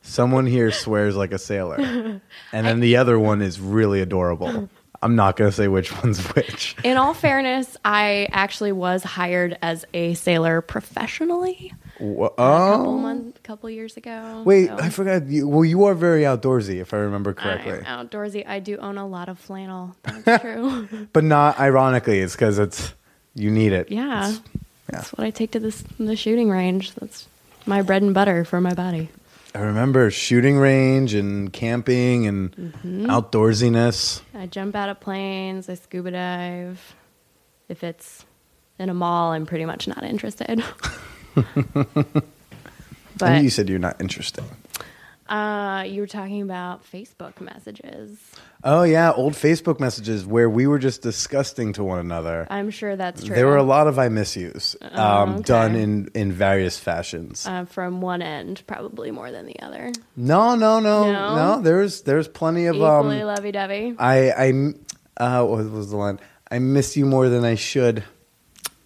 Someone 0.07 0.47
here 0.47 0.71
swears 0.71 1.17
like 1.17 1.33
a 1.33 1.39
sailor 1.39 1.77
and 2.53 2.67
then 2.67 2.81
the 2.81 2.97
other 2.97 3.19
one 3.19 3.43
is 3.43 3.61
really 3.61 4.01
adorable 4.01 4.69
i'm 5.03 5.15
not 5.17 5.37
gonna 5.37 5.53
say 5.53 5.69
which 5.69 5.93
one's 6.03 6.19
which 6.35 6.75
In 6.85 6.97
all 6.97 7.13
fairness, 7.15 7.77
I 7.85 8.29
actually 8.33 8.73
was 8.73 9.03
hired 9.03 9.59
as 9.61 9.85
a 9.93 10.15
sailor 10.15 10.61
professionally 10.63 11.73
Wha- 12.01 12.27
a 12.27 12.31
couple 12.31 12.89
oh 12.95 12.99
months, 12.99 13.39
couple 13.43 13.69
years 13.71 13.97
ago. 13.97 14.43
wait 14.45 14.69
so 14.69 14.77
i 14.79 14.89
forgot 14.91 15.27
you 15.27 15.47
well 15.49 15.65
you 15.65 15.85
are 15.85 15.95
very 15.95 16.23
outdoorsy 16.23 16.81
if 16.81 16.95
i 16.95 16.99
remember 16.99 17.33
correctly 17.35 17.81
I'm 17.87 18.09
outdoorsy. 18.09 18.47
I 18.47 18.61
do 18.61 18.77
own 18.79 18.97
a 18.99 19.07
lot 19.07 19.29
of 19.29 19.39
flannel. 19.39 19.95
That's 20.25 20.43
true. 20.43 20.89
but 21.13 21.25
not 21.25 21.59
ironically 21.61 22.21
it's 22.21 22.35
because 22.35 22.59
it's 22.59 22.95
you 23.35 23.51
need 23.51 23.73
it 23.73 23.91
yeah, 23.91 24.29
It's- 24.31 24.41
that's 24.89 25.13
what 25.13 25.27
I 25.27 25.31
take 25.31 25.51
to 25.51 25.59
this 25.61 25.83
the 25.99 26.15
shooting 26.15 26.49
range. 26.49 26.95
That's 26.95 27.27
my 27.67 27.83
bread 27.83 28.03
and 28.03 28.15
butter 28.15 28.45
for 28.45 28.61
my 28.61 28.73
body. 28.73 29.09
I 29.57 29.61
remember 29.61 30.11
shooting 30.11 30.57
range 30.59 31.15
and 31.15 31.53
camping 31.53 32.27
and 32.27 32.55
Mm-hmm. 32.57 33.07
outdoorsiness 33.11 34.21
I 34.35 34.47
jump 34.47 34.77
out 34.77 34.89
of 34.91 35.01
planes. 35.01 35.69
I 35.69 35.75
scuba 35.75 36.11
dive. 36.13 36.95
If 37.69 37.83
it's 37.83 38.25
in 38.79 38.91
a 38.91 38.95
mall, 38.95 39.33
I'm 39.33 39.47
pretty 39.47 39.65
much 39.65 39.89
not 39.89 40.03
interested. 40.05 40.63
but 43.19 43.43
you 43.43 43.51
said 43.51 43.69
you're 43.69 43.79
not 43.79 44.01
interested 44.01 44.45
uh, 45.29 45.85
you 45.87 46.01
were 46.01 46.07
talking 46.07 46.43
about 46.43 46.85
Facebook 46.91 47.41
messages. 47.41 48.19
Oh 48.65 48.83
yeah, 48.83 49.13
old 49.13 49.35
Facebook 49.35 49.79
messages 49.81 50.25
where 50.27 50.49
we 50.51 50.67
were 50.67 50.79
just 50.79 51.03
disgusting 51.03 51.73
to 51.75 51.85
one 51.85 51.99
another. 51.99 52.47
I'm 52.51 52.71
sure 52.71 52.97
that's 52.97 53.23
true. 53.25 53.35
There 53.35 53.47
were 53.47 53.57
a 53.59 53.63
lot 53.63 53.87
of 53.87 53.99
I 53.99 54.09
miss 54.09 54.37
yous 54.37 54.75
um, 54.83 54.91
Oh, 54.95 55.33
okay. 55.35 55.43
done 55.43 55.75
in 55.77 56.09
in 56.15 56.33
various 56.33 56.79
fashions. 56.79 57.47
uh, 57.47 57.65
from 57.67 58.01
one 58.01 58.23
end, 58.23 58.63
probably 58.67 59.11
more 59.11 59.31
than 59.31 59.47
the 59.47 59.61
other. 59.61 59.93
no, 60.17 60.55
no, 60.55 60.81
no, 60.81 61.13
No? 61.13 61.35
no. 61.37 61.61
There's 61.63 62.03
there's 62.03 62.29
plenty 62.29 62.67
of 62.67 62.77
Equally 62.77 63.21
um. 63.21 63.27
lovey-dovey. 63.27 63.97
I 63.99 64.31
I 64.31 64.73
uh, 65.19 65.45
what 65.45 65.71
was 65.71 65.91
the 65.91 65.97
line? 65.97 66.19
I 66.51 66.59
miss 66.59 66.97
you 66.97 67.07
more 67.07 67.29
than 67.29 67.45
I 67.45 67.55
should. 67.57 68.05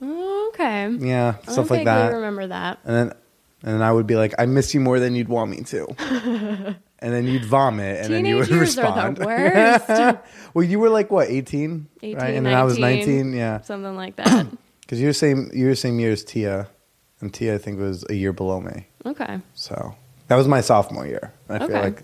Okay. 0.02 0.88
Yeah, 0.98 1.36
I 1.46 1.52
stuff 1.52 1.70
like 1.70 1.84
that. 1.84 2.12
remember 2.12 2.46
that. 2.48 2.78
And 2.84 2.94
then 3.10 3.16
and 3.62 3.74
then 3.74 3.82
I 3.82 3.92
would 3.92 4.06
be 4.06 4.16
like, 4.16 4.34
I 4.38 4.46
miss 4.46 4.74
you 4.74 4.80
more 4.80 4.98
than 5.00 5.14
you'd 5.14 5.28
want 5.28 5.50
me 5.50 5.62
to. 5.64 5.86
and 6.98 7.12
then 7.12 7.26
you'd 7.26 7.44
vomit, 7.44 8.04
and 8.04 8.12
then 8.12 8.24
you 8.24 8.36
would 8.36 8.50
are 8.50 8.58
respond. 8.60 9.16
the 9.16 9.24
worst. 9.26 10.20
well, 10.54 10.64
you 10.64 10.78
were 10.78 10.90
like 10.90 11.10
what, 11.10 11.28
18? 11.28 11.86
18, 12.02 12.16
right? 12.18 12.34
And 12.34 12.46
then 12.46 12.54
I 12.54 12.62
was 12.64 12.78
19. 12.78 13.32
Yeah. 13.32 13.60
Something 13.62 13.96
like 13.96 14.16
that. 14.16 14.46
Because 14.82 15.00
you're 15.00 15.10
the 15.10 15.14
same 15.14 15.50
you 15.54 15.66
were 15.66 15.70
the 15.70 15.76
same 15.76 16.00
year 16.00 16.10
as 16.10 16.24
Tia, 16.24 16.66
and 17.20 17.32
Tia 17.32 17.54
I 17.54 17.58
think 17.58 17.78
was 17.78 18.04
a 18.10 18.14
year 18.14 18.32
below 18.32 18.60
me. 18.60 18.88
okay. 19.06 19.38
So 19.54 19.94
that 20.26 20.34
was 20.34 20.48
my 20.48 20.60
sophomore 20.62 21.06
year. 21.06 21.32
I 21.48 21.58
feel 21.58 21.66
Okay. 21.68 21.80
like 21.80 22.02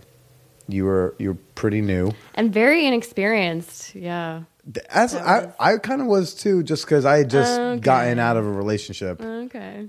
you 0.69 0.85
were 0.85 1.17
you 1.19 1.31
were 1.31 1.39
pretty 1.57 1.81
new. 1.81 2.13
And 2.37 2.53
very 2.55 2.87
inexperienced. 2.87 3.97
Yeah. 3.97 4.43
As 4.89 5.17
I 5.17 5.53
I 5.59 5.79
kind 5.79 6.01
of 6.01 6.07
was 6.07 6.33
too, 6.33 6.63
just 6.63 6.85
because 6.85 7.05
I 7.05 7.19
had 7.19 7.29
just 7.29 7.59
Okay. 7.59 7.81
gotten 7.81 8.21
out 8.21 8.37
of 8.37 8.47
a 8.47 8.53
relationship. 8.53 9.21
Okay. 9.21 9.87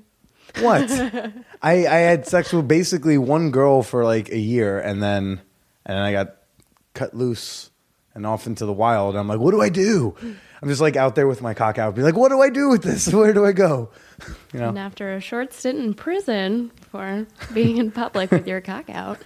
What? 0.60 0.90
I 1.62 1.88
I 1.88 1.98
had 1.98 2.28
sex 2.28 2.54
with 2.54 2.68
basically 2.68 3.18
one 3.18 3.52
girl 3.52 3.84
for 3.84 4.04
like 4.04 4.30
a 4.30 4.40
year, 4.40 4.80
and 4.80 5.02
then 5.02 5.42
and 5.86 5.98
then 5.98 6.04
I 6.04 6.12
got 6.12 6.36
cut 6.94 7.14
loose 7.14 7.70
and 8.14 8.26
off 8.26 8.48
into 8.48 8.66
the 8.66 8.74
wild. 8.74 9.16
I'm 9.16 9.28
like, 9.28 9.40
what 9.40 9.52
do 9.52 9.62
I 9.62 9.70
do? 9.70 10.16
I'm 10.62 10.70
just 10.70 10.82
like 10.82 10.96
out 10.96 11.14
there 11.14 11.28
with 11.28 11.42
my 11.42 11.54
cock 11.54 11.78
out, 11.78 11.94
be 11.96 12.02
like, 12.02 12.16
what 12.16 12.30
do 12.30 12.42
I 12.42 12.50
do 12.50 12.70
with 12.70 12.82
this? 12.82 13.08
Where 13.14 13.34
do 13.34 13.46
I 13.46 13.52
go? 13.52 13.90
You 14.52 14.60
know. 14.62 14.70
And 14.70 14.80
after 14.80 15.14
a 15.14 15.22
short 15.22 15.54
stint 15.54 15.78
in 15.78 15.94
prison 15.94 16.72
for 16.90 17.28
being 17.54 17.78
in 17.78 17.92
public 17.92 18.32
with 18.32 18.48
your 18.48 18.62
cock 18.62 18.90
out. 18.90 19.20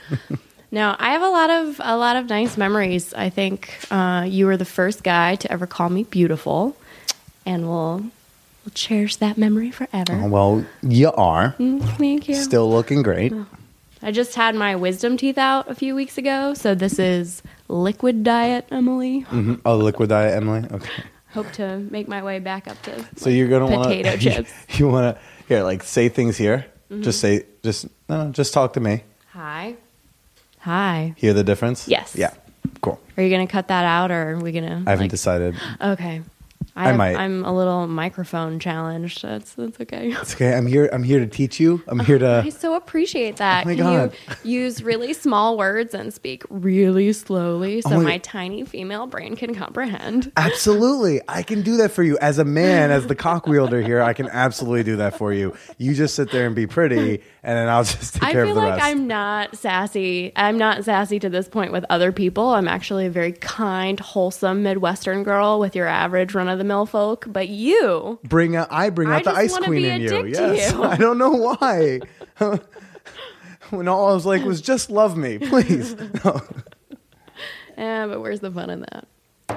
Now, 0.70 0.98
I 1.00 1.12
have 1.12 1.22
a 1.22 1.30
lot 1.30 1.50
of 1.50 1.80
a 1.82 1.96
lot 1.96 2.18
of 2.18 2.28
nice 2.28 2.58
memories. 2.58 3.14
I 3.14 3.30
think 3.30 3.74
uh, 3.90 4.26
you 4.28 4.46
were 4.48 4.58
the 4.58 4.66
first 4.66 5.04
guy 5.04 5.36
to 5.36 5.52
ever 5.52 5.66
call 5.68 5.88
me 5.88 6.04
beautiful, 6.04 6.76
and 7.46 7.70
we'll, 7.70 8.04
we'll 8.66 8.72
cherish 8.74 9.16
that 9.18 9.38
memory 9.38 9.72
forever. 9.72 10.14
Oh, 10.14 10.28
well, 10.30 10.66
you 10.82 11.12
are 11.14 11.56
Mm, 11.60 11.82
Thank 11.98 12.28
you. 12.30 12.36
still 12.36 12.70
looking 12.70 13.02
great. 13.04 13.34
I 14.04 14.12
just 14.12 14.34
had 14.36 14.56
my 14.56 14.76
wisdom 14.76 15.16
teeth 15.18 15.38
out 15.38 15.70
a 15.70 15.76
few 15.76 15.94
weeks 15.96 16.18
ago, 16.18 16.54
so 16.56 16.74
this 16.74 16.98
is 17.00 17.44
liquid 17.68 18.24
diet, 18.24 18.68
Emily. 18.72 19.20
hmm 19.22 19.56
Oh, 19.66 19.78
liquid 19.78 20.10
diet, 20.10 20.36
Emily. 20.36 20.68
Okay. 20.72 21.04
Hope 21.34 21.52
to 21.54 21.78
make 21.80 22.08
my 22.08 22.22
way 22.24 22.40
back 22.40 22.68
up 22.68 22.82
to. 22.84 23.06
So 23.16 23.30
you're 23.30 23.48
gonna 23.48 23.68
want 23.68 23.84
potato 23.88 24.18
chips. 24.18 24.52
You 24.78 24.88
want 24.90 25.16
to 25.16 25.22
here, 25.48 25.64
like 25.64 25.84
say 25.84 26.10
things 26.10 26.36
here. 26.36 26.66
Mm-hmm. 26.92 27.04
Just 27.04 27.20
say, 27.22 27.46
just 27.64 27.86
no, 28.10 28.26
no, 28.26 28.32
just 28.32 28.54
talk 28.54 28.74
to 28.74 28.80
me. 28.82 29.04
Hi, 29.32 29.76
hi. 30.60 31.14
Hear 31.16 31.34
the 31.34 31.44
difference? 31.44 31.88
Yes. 31.88 32.16
Yeah. 32.18 32.34
Cool. 32.82 33.00
Are 33.18 33.24
you 33.24 33.30
gonna 33.30 33.48
cut 33.48 33.68
that 33.70 33.86
out, 33.86 34.12
or 34.12 34.32
are 34.32 34.40
we 34.40 34.52
gonna? 34.52 34.84
I 34.86 34.90
haven't 34.90 35.06
like- 35.06 35.12
decided. 35.12 35.56
Okay. 35.80 36.22
I, 36.82 36.88
have, 36.90 36.98
might. 36.98 37.16
I'm 37.16 37.44
a 37.46 37.54
little 37.56 37.88
microphone 37.88 38.60
challenged. 38.60 39.22
That's 39.24 39.54
that's 39.54 39.80
okay. 39.82 40.12
It's 40.22 40.36
okay. 40.36 40.54
I'm 40.54 40.66
here. 40.66 40.90
I'm 40.92 41.04
here 41.04 41.20
to 41.20 41.28
teach 41.28 41.60
you. 41.60 41.82
I'm 41.88 42.00
here 42.00 42.18
to. 42.20 42.44
I 42.46 42.50
so 42.50 42.76
appreciate 42.76 43.38
that. 43.38 43.66
Oh 43.66 43.70
my 43.70 43.76
Can 43.76 43.84
God. 43.84 44.14
you 44.44 44.62
use 44.62 44.84
really 44.84 45.14
small 45.14 45.58
words 45.58 45.94
and 45.94 46.14
speak 46.14 46.44
really 46.50 47.12
slowly 47.14 47.82
oh 47.86 47.90
so 47.90 47.96
Oh 47.96 48.00
my- 48.00 48.12
my 48.12 48.18
tiny 48.20 48.64
female 48.66 49.08
brain 49.08 49.36
can 49.36 49.54
comprehend? 49.56 50.32
Absolutely, 50.38 51.22
I 51.28 51.44
can 51.44 51.62
do 51.62 51.78
that 51.78 51.92
for 51.92 52.04
you. 52.04 52.18
As 52.20 52.38
a 52.40 52.46
man, 52.46 52.92
as 52.92 53.08
the 53.08 53.16
cock 53.16 53.48
wielder 53.48 53.82
here, 53.82 54.02
I 54.02 54.14
can 54.14 54.28
absolutely 54.30 54.84
do 54.84 54.96
that 54.98 55.18
for 55.18 55.34
you. 55.34 55.56
You 55.78 55.94
just 55.94 56.16
sit 56.16 56.32
there 56.32 56.46
and 56.46 56.56
be 56.56 56.68
pretty, 56.68 57.22
and 57.44 57.58
then 57.58 57.70
I'll 57.70 57.84
just 57.84 58.16
take 58.16 58.24
I 58.24 58.32
care 58.32 58.44
of 58.44 58.50
the 58.50 58.56
like 58.56 58.72
rest. 58.74 58.84
I 58.84 58.90
feel 58.90 58.98
like 58.98 59.02
I'm 59.02 59.08
not 59.08 59.58
sassy. 59.58 60.32
I'm 60.36 60.58
not 60.58 60.84
sassy 60.86 61.20
to 61.20 61.30
this 61.30 61.48
point 61.48 61.72
with 61.72 61.86
other 61.90 62.12
people. 62.12 62.50
I'm 62.50 62.68
actually 62.68 63.08
a 63.08 63.10
very 63.10 63.32
kind, 63.34 64.00
wholesome 64.00 64.64
Midwestern 64.64 65.24
girl 65.24 65.60
with 65.60 65.76
your 65.76 65.88
average 65.88 66.34
run 66.34 66.48
of 66.48 66.58
the 66.58 66.64
mill 66.64 66.86
folk. 66.86 67.26
But 67.28 67.50
you, 67.50 68.20
bring 68.24 68.56
out. 68.56 68.68
I 68.72 68.90
bring 68.90 69.10
I 69.10 69.18
out 69.18 69.24
the 69.24 69.32
ice 69.32 69.58
queen 69.58 69.86
in 69.86 70.02
you. 70.02 70.26
Yes, 70.28 70.74
you. 70.74 70.84
I 70.84 70.98
don't 70.98 71.18
know 71.18 71.32
why. 71.32 72.00
when 73.70 73.88
all 73.88 74.10
I 74.10 74.14
was 74.14 74.26
like 74.26 74.44
was 74.44 74.62
just 74.62 74.90
love 74.90 75.18
me, 75.18 75.40
please. 75.40 75.96
No. 76.24 76.42
eh, 77.78 78.08
but 78.08 78.22
where's 78.22 78.42
the 78.42 78.52
fun 78.52 78.70
in 78.70 78.82
that? 78.82 79.08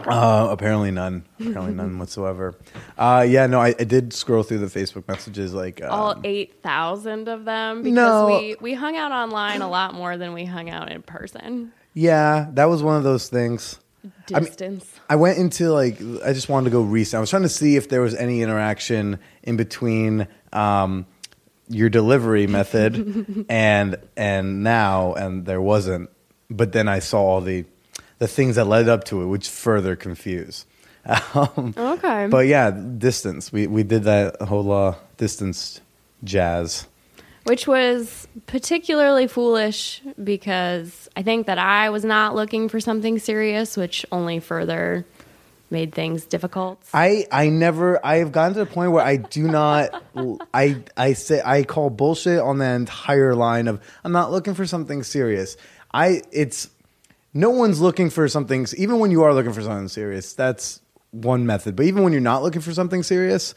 Uh, 0.07 0.49
apparently 0.51 0.91
none. 0.91 1.25
Apparently 1.41 1.73
none 1.75 1.99
whatsoever. 1.99 2.55
Uh, 2.99 3.25
yeah, 3.29 3.47
no, 3.47 3.61
I, 3.61 3.69
I 3.79 3.85
did 3.85 4.13
scroll 4.13 4.43
through 4.43 4.59
the 4.59 4.67
Facebook 4.67 5.07
messages. 5.09 5.55
Like, 5.55 5.83
um, 5.83 5.91
All 5.91 6.21
eight 6.25 6.63
thousand 6.63 7.29
of 7.29 7.45
them 7.45 7.83
because 7.83 7.95
No. 7.95 8.27
we 8.27 8.57
we 8.61 8.75
hung 8.75 8.97
out 8.97 9.13
online 9.13 9.63
a 9.63 9.69
lot 9.71 9.95
more 9.95 10.17
than 10.17 10.33
we 10.33 10.45
hung 10.45 10.71
out 10.71 10.91
in 10.91 11.03
person. 11.03 11.73
yeah, 11.95 12.49
that 12.55 12.67
was 12.67 12.83
one 12.83 12.97
of 12.97 13.05
those 13.05 13.29
things. 13.29 13.79
I 14.35 14.41
mean, 14.41 14.45
Distance. 14.51 15.01
I 15.09 15.17
went 15.17 15.39
into 15.39 15.71
like 15.73 15.99
I 16.25 16.33
just 16.35 16.49
wanted 16.51 16.65
to 16.67 16.71
go 16.71 16.83
recent. 16.83 17.17
I 17.17 17.21
was 17.21 17.31
trying 17.31 17.43
to 17.45 17.49
see 17.49 17.77
if 17.77 17.89
there 17.89 18.01
was 18.03 18.15
any 18.15 18.43
interaction 18.43 19.19
in 19.43 19.57
between 19.57 20.27
um, 20.53 21.07
your 21.69 21.89
delivery 21.89 22.47
method 22.47 23.47
and 23.49 23.97
and 24.17 24.63
now, 24.63 25.15
and 25.15 25.47
there 25.47 25.63
wasn't. 25.63 26.11
But 26.51 26.73
then 26.73 26.87
I 26.89 26.99
saw 26.99 27.23
all 27.23 27.41
the 27.41 27.65
the 28.25 28.28
things 28.28 28.57
that 28.57 28.64
led 28.64 28.88
up 28.88 29.04
to 29.04 29.21
it, 29.21 29.26
which 29.26 29.50
further 29.50 29.97
confuse. 29.97 30.66
Um, 31.35 31.75
okay. 31.76 32.28
but 32.31 32.47
yeah, 32.47 32.71
distance. 32.71 33.52
We 33.52 33.66
we 33.66 33.83
did 33.83 34.04
that 34.04 34.40
whole 34.40 34.73
uh, 34.73 34.95
distance 35.19 35.83
jazz. 36.23 36.87
which 37.45 37.66
was 37.69 38.26
particularly 38.47 39.26
foolish 39.26 40.00
because 40.33 41.11
I 41.14 41.23
think 41.23 41.47
that 41.47 41.59
I 41.59 41.90
was 41.90 42.07
not 42.07 42.35
looking 42.35 42.71
for 42.71 42.81
something 42.81 43.19
serious, 43.19 43.76
which 43.76 44.07
only 44.11 44.40
further 44.40 45.04
made 45.69 45.95
things 45.95 46.25
difficult. 46.25 46.83
I 46.95 47.26
I 47.31 47.50
never 47.50 48.00
I 48.02 48.16
have 48.16 48.33
gotten 48.33 48.54
to 48.54 48.61
the 48.61 48.73
point 48.78 48.93
where 48.93 49.04
I 49.04 49.16
do 49.19 49.43
not 49.43 50.02
I 50.54 50.83
I 50.97 51.12
say 51.12 51.43
I 51.45 51.64
call 51.64 51.90
bullshit 51.90 52.40
on 52.40 52.57
the 52.57 52.71
entire 52.71 53.35
line 53.35 53.69
of 53.69 53.83
I'm 54.04 54.12
not 54.12 54.31
looking 54.31 54.54
for 54.54 54.64
something 54.64 55.02
serious. 55.02 55.59
I 55.93 56.23
it's 56.33 56.71
no 57.35 57.50
one's 57.50 57.81
looking 57.81 58.09
for 58.09 58.26
something 58.29 58.67
even 58.79 59.00
when 59.00 59.11
you 59.11 59.23
are 59.25 59.35
looking 59.35 59.53
for 59.53 59.61
something 59.61 59.88
serious. 59.88 60.33
That's 60.33 60.81
one 61.11 61.45
method. 61.47 61.76
But 61.76 61.87
even 61.87 62.03
when 62.05 62.12
you're 62.12 62.23
not 62.23 62.43
looking 62.43 62.62
for 62.62 62.73
something 62.73 63.03
serious, 63.03 63.55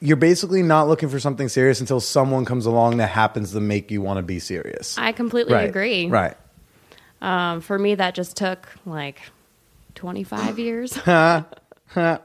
you're 0.00 0.16
basically 0.16 0.62
not 0.62 0.86
looking 0.86 1.08
for 1.08 1.18
something 1.18 1.48
serious 1.48 1.80
until 1.80 2.00
someone 2.00 2.44
comes 2.44 2.66
along 2.66 2.98
that 2.98 3.08
happens 3.08 3.52
to 3.52 3.60
make 3.60 3.90
you 3.90 4.02
want 4.02 4.18
to 4.18 4.22
be 4.22 4.38
serious. 4.38 4.98
I 4.98 5.12
completely 5.12 5.54
right. 5.54 5.68
agree. 5.68 6.08
Right. 6.08 6.36
Um, 7.22 7.62
for 7.62 7.78
me, 7.78 7.94
that 7.94 8.14
just 8.14 8.36
took 8.36 8.68
like 8.84 9.20
25 9.94 10.58
years. 10.58 10.98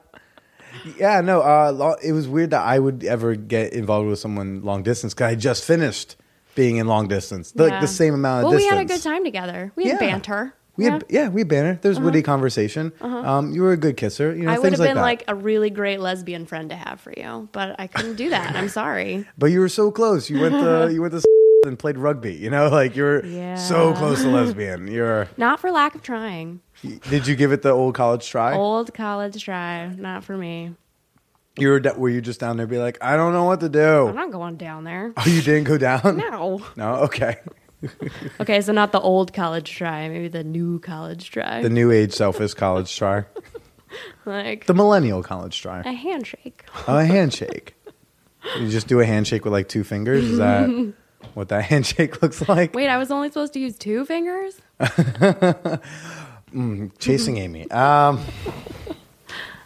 Yeah, 0.98 1.22
no. 1.22 1.42
Uh, 1.42 1.96
it 2.04 2.12
was 2.12 2.28
weird 2.28 2.52
that 2.52 2.62
I 2.62 2.80
would 2.80 3.04
ever 3.04 3.36
get 3.36 3.74
involved 3.74 4.08
with 4.08 4.20
someone 4.20 4.62
long 4.62 4.84
distance 4.84 5.14
because 5.14 5.32
I 5.32 5.36
just 5.36 5.66
finised 5.66 6.16
being 6.60 6.76
in 6.78 6.88
long 6.88 7.08
distance, 7.08 7.54
like 7.56 7.72
Yeah. 7.72 7.80
the 7.82 7.88
same 7.88 8.14
amount 8.14 8.40
of 8.40 8.44
well, 8.50 8.52
distance. 8.58 8.72
we 8.72 8.78
had 8.78 8.86
a 8.86 8.94
good 8.94 9.02
time 9.02 9.24
together. 9.24 9.72
We 9.78 9.86
had 9.86 9.94
Yeah. 9.94 10.08
banter. 10.12 10.54
We 10.76 10.86
had, 10.86 11.04
yeah, 11.10 11.28
we 11.30 11.42
had 11.42 11.48
banter. 11.50 11.78
There's 11.82 12.00
witty 12.00 12.22
conversation. 12.22 12.92
Um, 13.02 13.52
you 13.52 13.62
were 13.64 13.74
a 13.74 13.78
good 13.78 13.98
kisser. 13.98 14.34
You 14.34 14.44
know, 14.44 14.50
Uh-huh. 14.52 14.56
I 14.56 14.60
would 14.60 14.72
have 14.74 14.80
like 14.80 14.90
been 14.90 14.96
that. 14.96 15.02
like 15.02 15.24
a 15.28 15.36
really 15.36 15.70
great 15.70 16.00
lesbian 16.00 16.46
friend 16.46 16.70
to 16.70 16.76
have 16.76 17.00
for 17.02 17.14
you, 17.18 17.50
but 17.52 17.76
I 17.80 17.88
couldn't 17.88 18.16
do 18.16 18.30
that. 18.30 18.56
I'm 18.56 18.70
sorry. 18.70 19.26
but 19.38 19.48
you 19.48 19.60
were 19.62 19.68
so 19.70 19.92
close. 19.92 20.30
You 20.30 20.40
went 20.42 20.54
to 20.56 20.90
you 20.94 21.02
went 21.02 21.14
to 21.14 21.22
and 21.68 21.78
played 21.78 21.98
rugby. 21.98 22.34
You 22.34 22.50
know, 22.50 22.70
like 22.70 22.96
you 22.96 23.04
were 23.04 23.24
so 23.58 23.94
close 23.94 24.22
to 24.24 24.30
lesbian. 24.30 24.88
You're. 24.96 25.28
Not 25.38 25.60
for 25.60 25.70
lack 25.72 25.96
of 25.96 26.02
trying. 26.02 26.62
Did 27.10 27.28
you 27.28 27.36
give 27.36 27.52
it 27.52 27.62
the 27.62 27.72
old 27.72 27.94
college 27.96 28.30
try? 28.30 28.54
Old 28.56 28.94
college 28.94 29.44
try, 29.44 29.88
not 29.98 30.24
for 30.24 30.38
me. 30.38 30.76
You 31.60 31.70
were. 31.70 31.82
Were 31.98 32.10
you 32.10 32.22
just 32.22 32.40
down 32.40 32.58
there, 32.58 32.68
be 32.68 32.78
like, 32.78 32.98
I 33.02 33.16
don't 33.16 33.34
know 33.34 33.46
what 33.46 33.60
to 33.62 33.70
do. 33.70 34.08
I'm 34.08 34.16
not 34.16 34.32
going 34.32 34.58
down 34.58 34.84
there. 34.84 35.14
Oh, 35.18 35.24
you 35.28 35.42
didn't 35.42 35.66
go 35.66 35.78
down. 35.78 36.18
No. 36.18 36.62
No. 36.76 36.96
Okay. 37.06 37.38
Okay, 38.42 38.60
so 38.60 38.74
not 38.74 38.92
the 38.92 39.00
old 39.00 39.32
college 39.32 39.72
try, 39.72 40.10
maybe 40.10 40.28
the 40.28 40.44
new 40.44 40.80
college 40.80 41.32
try. 41.32 41.62
The 41.62 41.70
new 41.70 41.92
age 41.92 42.12
selfish 42.12 42.54
college 42.54 42.94
try. 42.94 43.24
like 44.26 44.66
The 44.66 44.74
millennial 44.74 45.24
college 45.24 45.62
try. 45.62 45.80
a 45.86 45.94
handshake. 45.94 46.66
Oh, 46.90 46.98
a 46.98 47.06
handshake. 47.06 47.76
You 48.58 48.68
just 48.68 48.90
do 48.90 49.00
a 49.00 49.06
handshake 49.06 49.46
with 49.46 49.54
like 49.54 49.70
two 49.70 49.86
fingers. 49.86 50.26
Is 50.26 50.38
that 50.40 50.94
what 51.36 51.48
that 51.50 51.64
handshake 51.64 52.22
looks 52.22 52.50
like? 52.50 52.76
Wait, 52.76 52.90
I 52.90 52.98
was 52.98 53.12
only 53.12 53.30
supposed 53.30 53.54
to 53.54 53.60
use 53.60 53.78
two 53.78 54.04
fingers? 54.04 54.60
Chasing 57.00 57.38
Amy. 57.38 57.72
Um, 57.72 58.20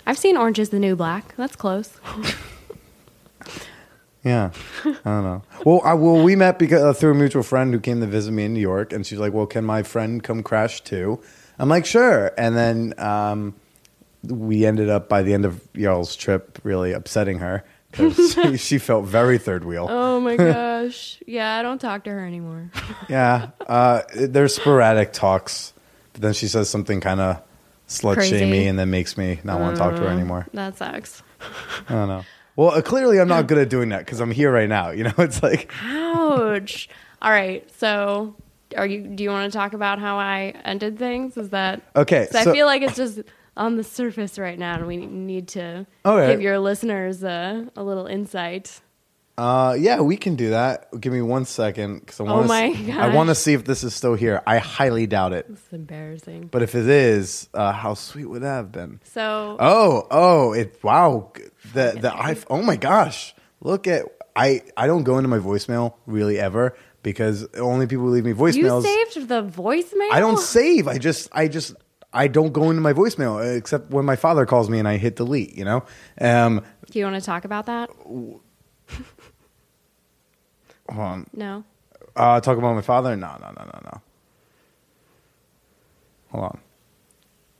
I've 0.06 0.18
seen 0.18 0.38
Orange 0.38 0.60
is 0.60 0.70
the 0.70 0.80
New 0.80 0.96
Black. 0.96 1.36
That's 1.38 1.56
close. 1.56 1.98
yeah, 4.24 4.52
I 4.84 4.92
don't 5.04 5.24
know. 5.24 5.44
Well, 5.66 5.82
I, 5.84 5.94
well, 5.94 6.24
we 6.24 6.36
met 6.36 6.60
because 6.60 6.82
uh, 6.84 6.94
through 6.94 7.12
a 7.12 7.16
mutual 7.16 7.44
friend 7.44 7.74
who 7.74 7.80
came 7.80 8.02
to 8.02 8.08
visit 8.08 8.32
me 8.32 8.46
in 8.46 8.54
New 8.54 8.60
York, 8.60 8.92
and 8.92 9.06
she's 9.06 9.20
like, 9.20 9.34
"Well, 9.34 9.46
can 9.46 9.64
my 9.64 9.84
friend 9.84 10.22
come 10.22 10.44
crash 10.44 10.82
too?" 10.82 11.22
I'm 11.58 11.70
like, 11.70 11.86
"Sure." 11.86 12.32
And 12.38 12.56
then 12.56 12.94
um, 12.98 13.56
we 14.24 14.66
ended 14.66 14.90
up 14.90 15.08
by 15.08 15.24
the 15.24 15.34
end 15.34 15.46
of 15.46 15.62
y'all's 15.74 16.16
trip 16.16 16.60
really 16.64 16.92
upsetting 16.92 17.40
her 17.40 17.64
because 17.92 18.34
she, 18.34 18.58
she 18.58 18.78
felt 18.78 19.06
very 19.06 19.38
third 19.38 19.64
wheel. 19.64 19.88
Oh 19.90 20.20
my 20.20 20.36
gosh. 20.36 21.20
Yeah, 21.28 21.56
I 21.56 21.62
don't 21.62 21.80
talk 21.80 22.04
to 22.06 22.10
her 22.10 22.26
anymore. 22.26 22.72
Yeah, 23.10 23.52
uh, 23.68 24.02
there's 24.16 24.56
sporadic 24.56 25.14
talks, 25.14 25.74
but 26.14 26.22
then 26.22 26.34
she 26.34 26.48
says 26.48 26.70
something 26.70 27.00
kind 27.00 27.20
of 27.20 27.42
slut 28.02 28.16
Crazy. 28.16 28.46
me, 28.46 28.68
and 28.68 28.78
then 28.78 28.90
makes 28.90 29.18
me 29.18 29.40
not 29.44 29.60
want 29.60 29.76
to 29.76 29.80
talk 29.82 29.96
to 29.96 30.02
her 30.02 30.08
anymore. 30.08 30.48
That 30.54 30.78
sucks. 30.78 31.24
I 31.90 31.94
don't 31.94 32.08
know. 32.08 32.24
Well, 32.56 32.70
uh, 32.72 32.82
clearly 32.82 33.20
I'm 33.20 33.28
not 33.28 33.48
good 33.48 33.58
at 33.58 33.70
doing 33.70 33.90
that 33.90 34.00
because 34.00 34.20
I'm 34.20 34.32
here 34.32 34.52
right 34.52 34.70
now. 34.70 34.92
You 34.92 35.06
know, 35.06 35.14
it's 35.18 35.42
like 35.42 35.72
Ouch. 35.84 36.90
All 37.22 37.32
right. 37.32 37.68
So, 37.80 38.36
are 38.78 38.86
you? 38.86 39.02
Do 39.08 39.24
you 39.24 39.30
want 39.30 39.52
to 39.52 39.58
talk 39.58 39.74
about 39.74 40.00
how 40.00 40.18
I 40.18 40.54
ended 40.66 41.00
things? 41.00 41.36
Is 41.38 41.50
that 41.50 41.82
Okay, 41.96 42.28
'cause 42.32 42.44
so- 42.44 42.52
I 42.52 42.54
feel 42.54 42.66
like 42.66 42.82
it's 42.82 42.96
just 42.96 43.22
on 43.56 43.76
the 43.76 43.84
surface 43.84 44.38
right 44.40 44.58
now, 44.58 44.76
and 44.76 44.88
we 44.88 44.98
need 44.98 45.48
to 45.50 45.86
give 46.04 46.42
your 46.42 46.58
listeners 46.60 47.24
a, 47.24 47.68
a 47.76 47.84
little 47.84 48.08
insight. 48.08 48.82
Uh, 49.36 49.76
yeah, 49.80 50.00
we 50.00 50.16
can 50.16 50.36
do 50.36 50.52
that. 50.52 50.90
Give 51.02 51.12
me 51.12 51.22
one 51.22 51.46
second 51.46 52.02
because 52.02 52.20
I 52.20 52.24
want 52.24 52.46
Oh 52.46 52.48
my. 52.48 52.94
I 53.00 53.16
want 53.16 53.30
to 53.30 53.36
see 53.36 53.54
if 53.54 53.64
this 53.66 53.84
is 53.84 53.96
still 53.96 54.14
here. 54.14 54.44
I 54.46 54.60
highly 54.60 55.08
doubt 55.08 55.34
it, 55.34 55.48
It's 55.50 55.62
embarrassing. 55.74 56.50
but 56.52 56.62
if 56.62 56.76
it 56.76 56.88
is, 56.88 57.50
uh, 57.56 57.72
how 57.72 57.96
sweet 57.96 58.26
would 58.26 58.44
that 58.44 58.56
have 58.58 58.72
been? 58.72 59.00
So, 59.06 59.58
Oh, 59.60 60.08
oh, 60.12 60.54
it. 60.54 60.78
Wow, 60.84 61.34
the 61.74 61.98
the 62.00 62.14
I. 62.14 62.38
Oh 62.50 62.62
my 62.62 62.76
gosh, 62.76 63.34
look 63.60 63.88
at 63.88 64.06
I. 64.36 64.62
I 64.78 64.86
don't 64.86 65.04
go 65.04 65.18
into 65.18 65.30
my 65.30 65.40
voicemail 65.40 65.96
really 66.06 66.38
ever 66.40 66.76
because 67.02 67.48
only 67.56 67.88
people 67.88 68.06
who 68.06 68.12
leave 68.12 68.26
me 68.26 68.32
you 68.32 68.36
voicemails. 68.36 68.84
saved 68.84 69.28
the 69.30 69.44
voicemail. 69.44 70.12
I 70.12 70.20
don't 70.20 70.40
save. 70.40 70.88
I 70.88 71.00
just. 71.00 71.30
I 71.32 71.48
just. 71.48 71.74
I 72.16 72.28
don't 72.28 72.54
go 72.54 72.70
into 72.70 72.84
my 72.84 72.94
voicemail 72.94 73.58
except 73.58 73.90
when 73.90 74.06
my 74.06 74.16
father 74.16 74.46
calls 74.46 74.70
me 74.70 74.78
and 74.78 74.88
I 74.88 74.98
hit 74.98 75.16
delete. 75.16 75.58
You 75.58 75.66
know. 75.66 75.86
Um. 76.22 76.62
Do 76.92 77.00
you 77.00 77.06
want 77.06 77.16
to 77.16 77.26
talk 77.26 77.46
about 77.46 77.66
that? 77.66 77.90
Hold 80.90 81.00
on. 81.00 81.28
No. 81.34 81.64
Uh, 82.16 82.40
talk 82.40 82.58
about 82.58 82.76
my 82.76 82.82
father? 82.82 83.16
No, 83.16 83.36
no, 83.40 83.48
no, 83.58 83.64
no, 83.66 83.80
no. 83.86 84.02
Hold 86.32 86.44
on. 86.44 86.60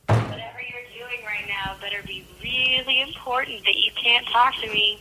Whatever 0.06 0.60
you're 0.60 1.06
doing 1.08 1.24
right 1.24 1.46
now 1.48 1.76
better 1.80 2.02
be 2.06 2.26
really 2.42 3.00
important 3.00 3.64
that 3.64 3.76
you 3.76 3.90
can't 4.00 4.26
talk 4.28 4.54
to 4.60 4.68
me. 4.68 4.98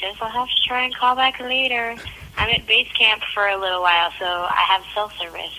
Guess 0.00 0.16
I'll 0.20 0.28
have 0.28 0.48
to 0.48 0.62
try 0.66 0.84
and 0.84 0.94
call 0.94 1.16
back 1.16 1.40
later. 1.40 1.96
I'm 2.36 2.50
at 2.50 2.66
base 2.66 2.90
camp 2.92 3.22
for 3.32 3.46
a 3.46 3.56
little 3.56 3.80
while, 3.80 4.10
so 4.18 4.26
I 4.26 4.64
have 4.68 4.82
cell 4.94 5.10
service. 5.18 5.58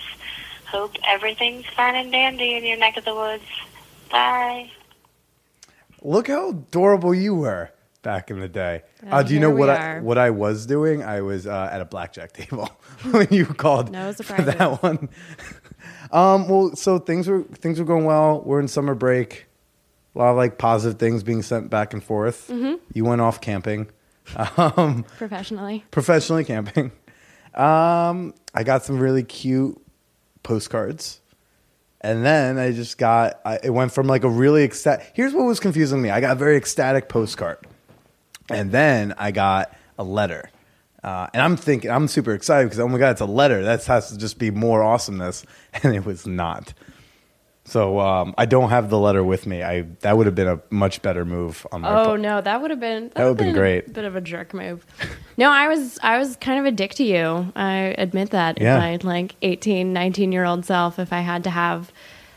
Hope 0.66 0.94
everything's 1.06 1.66
fine 1.66 1.96
and 1.96 2.12
dandy 2.12 2.54
in 2.54 2.64
your 2.64 2.76
neck 2.76 2.96
of 2.96 3.04
the 3.04 3.14
woods. 3.14 3.42
Bye. 4.10 4.70
Look 6.02 6.28
how 6.28 6.50
adorable 6.50 7.14
you 7.14 7.34
were 7.34 7.70
back 8.02 8.30
in 8.30 8.40
the 8.40 8.48
day. 8.48 8.82
Uh, 9.06 9.16
Uh, 9.16 9.22
do 9.22 9.34
you 9.34 9.40
know 9.40 9.50
what 9.50 9.68
I, 9.70 10.00
what 10.00 10.18
I 10.18 10.30
was 10.30 10.66
doing? 10.66 11.02
I 11.02 11.20
was 11.20 11.46
uh, 11.46 11.68
at 11.72 11.80
a 11.80 11.84
blackjack 11.84 12.32
table 12.32 12.68
when 13.10 13.28
you 13.30 13.44
called 13.46 13.90
No 13.90 14.12
for 14.12 14.40
that 14.42 14.82
one. 14.82 15.08
um, 16.12 16.48
well, 16.48 16.74
so 16.76 16.98
things 16.98 17.28
were 17.28 17.42
things 17.42 17.78
were 17.78 17.84
going 17.84 18.04
well. 18.04 18.42
We're 18.44 18.60
in 18.60 18.68
summer 18.68 18.94
break. 18.94 19.46
A 20.14 20.18
lot 20.18 20.30
of 20.30 20.36
like 20.36 20.58
positive 20.58 20.98
things 20.98 21.22
being 21.22 21.42
sent 21.42 21.70
back 21.70 21.92
and 21.92 22.02
forth. 22.02 22.48
Mm-hmm. 22.48 22.74
You 22.94 23.04
went 23.04 23.20
off 23.20 23.40
camping, 23.40 23.88
um, 24.56 25.04
Professionally. 25.16 25.84
professionally 25.90 26.44
camping. 26.44 26.90
Um, 27.54 28.34
I 28.54 28.62
got 28.64 28.84
some 28.84 28.98
really 28.98 29.22
cute 29.22 29.80
postcards. 30.42 31.20
And 32.00 32.24
then 32.24 32.58
I 32.58 32.70
just 32.70 32.96
got, 32.96 33.40
I, 33.44 33.58
it 33.62 33.70
went 33.70 33.90
from 33.92 34.06
like 34.06 34.22
a 34.22 34.28
really 34.28 34.62
ecstatic. 34.62 35.10
Here's 35.14 35.34
what 35.34 35.44
was 35.46 35.58
confusing 35.58 36.00
me 36.00 36.10
I 36.10 36.20
got 36.20 36.32
a 36.32 36.38
very 36.38 36.56
ecstatic 36.56 37.08
postcard. 37.08 37.58
And 38.50 38.70
then 38.72 39.14
I 39.18 39.30
got 39.30 39.74
a 39.98 40.04
letter. 40.04 40.50
Uh, 41.02 41.28
and 41.32 41.40
I'm 41.42 41.56
thinking, 41.56 41.90
I'm 41.90 42.08
super 42.08 42.32
excited 42.32 42.66
because, 42.66 42.80
oh 42.80 42.88
my 42.88 42.98
God, 42.98 43.10
it's 43.10 43.20
a 43.20 43.24
letter. 43.26 43.62
That 43.62 43.84
has 43.86 44.10
to 44.10 44.18
just 44.18 44.38
be 44.38 44.50
more 44.50 44.82
awesomeness. 44.82 45.44
And 45.82 45.94
it 45.94 46.04
was 46.04 46.26
not. 46.26 46.74
So 47.64 48.00
um, 48.00 48.34
I 48.38 48.46
don't 48.46 48.70
have 48.70 48.88
the 48.88 48.98
letter 48.98 49.22
with 49.22 49.46
me. 49.46 49.62
I 49.62 49.82
That 50.00 50.16
would 50.16 50.24
have 50.26 50.34
been 50.34 50.48
a 50.48 50.60
much 50.70 51.02
better 51.02 51.24
move 51.26 51.66
on 51.70 51.82
my 51.82 51.90
Oh 51.90 52.04
part. 52.06 52.20
no, 52.20 52.40
that 52.40 52.62
would 52.62 52.70
have 52.70 52.80
been 52.80 53.10
That 53.14 53.24
would've 53.24 53.36
been 53.36 53.52
great. 53.54 53.88
A 53.88 53.90
bit 53.90 54.04
of 54.06 54.16
a 54.16 54.20
jerk 54.22 54.54
move. 54.54 54.86
no, 55.36 55.50
I 55.50 55.68
was 55.68 55.98
I 56.02 56.18
was 56.18 56.36
kind 56.36 56.58
of 56.58 56.64
a 56.64 56.70
dick 56.72 56.94
to 56.94 57.04
you. 57.04 57.52
I 57.54 57.94
admit 57.98 58.30
that. 58.30 58.58
Yeah. 58.60 58.78
My 58.78 58.98
like 59.02 59.34
18, 59.42 59.92
19 59.92 60.32
year 60.32 60.44
old 60.46 60.64
self, 60.64 60.98
if 60.98 61.12
I 61.12 61.20
had 61.20 61.44
to 61.44 61.50
have 61.50 61.92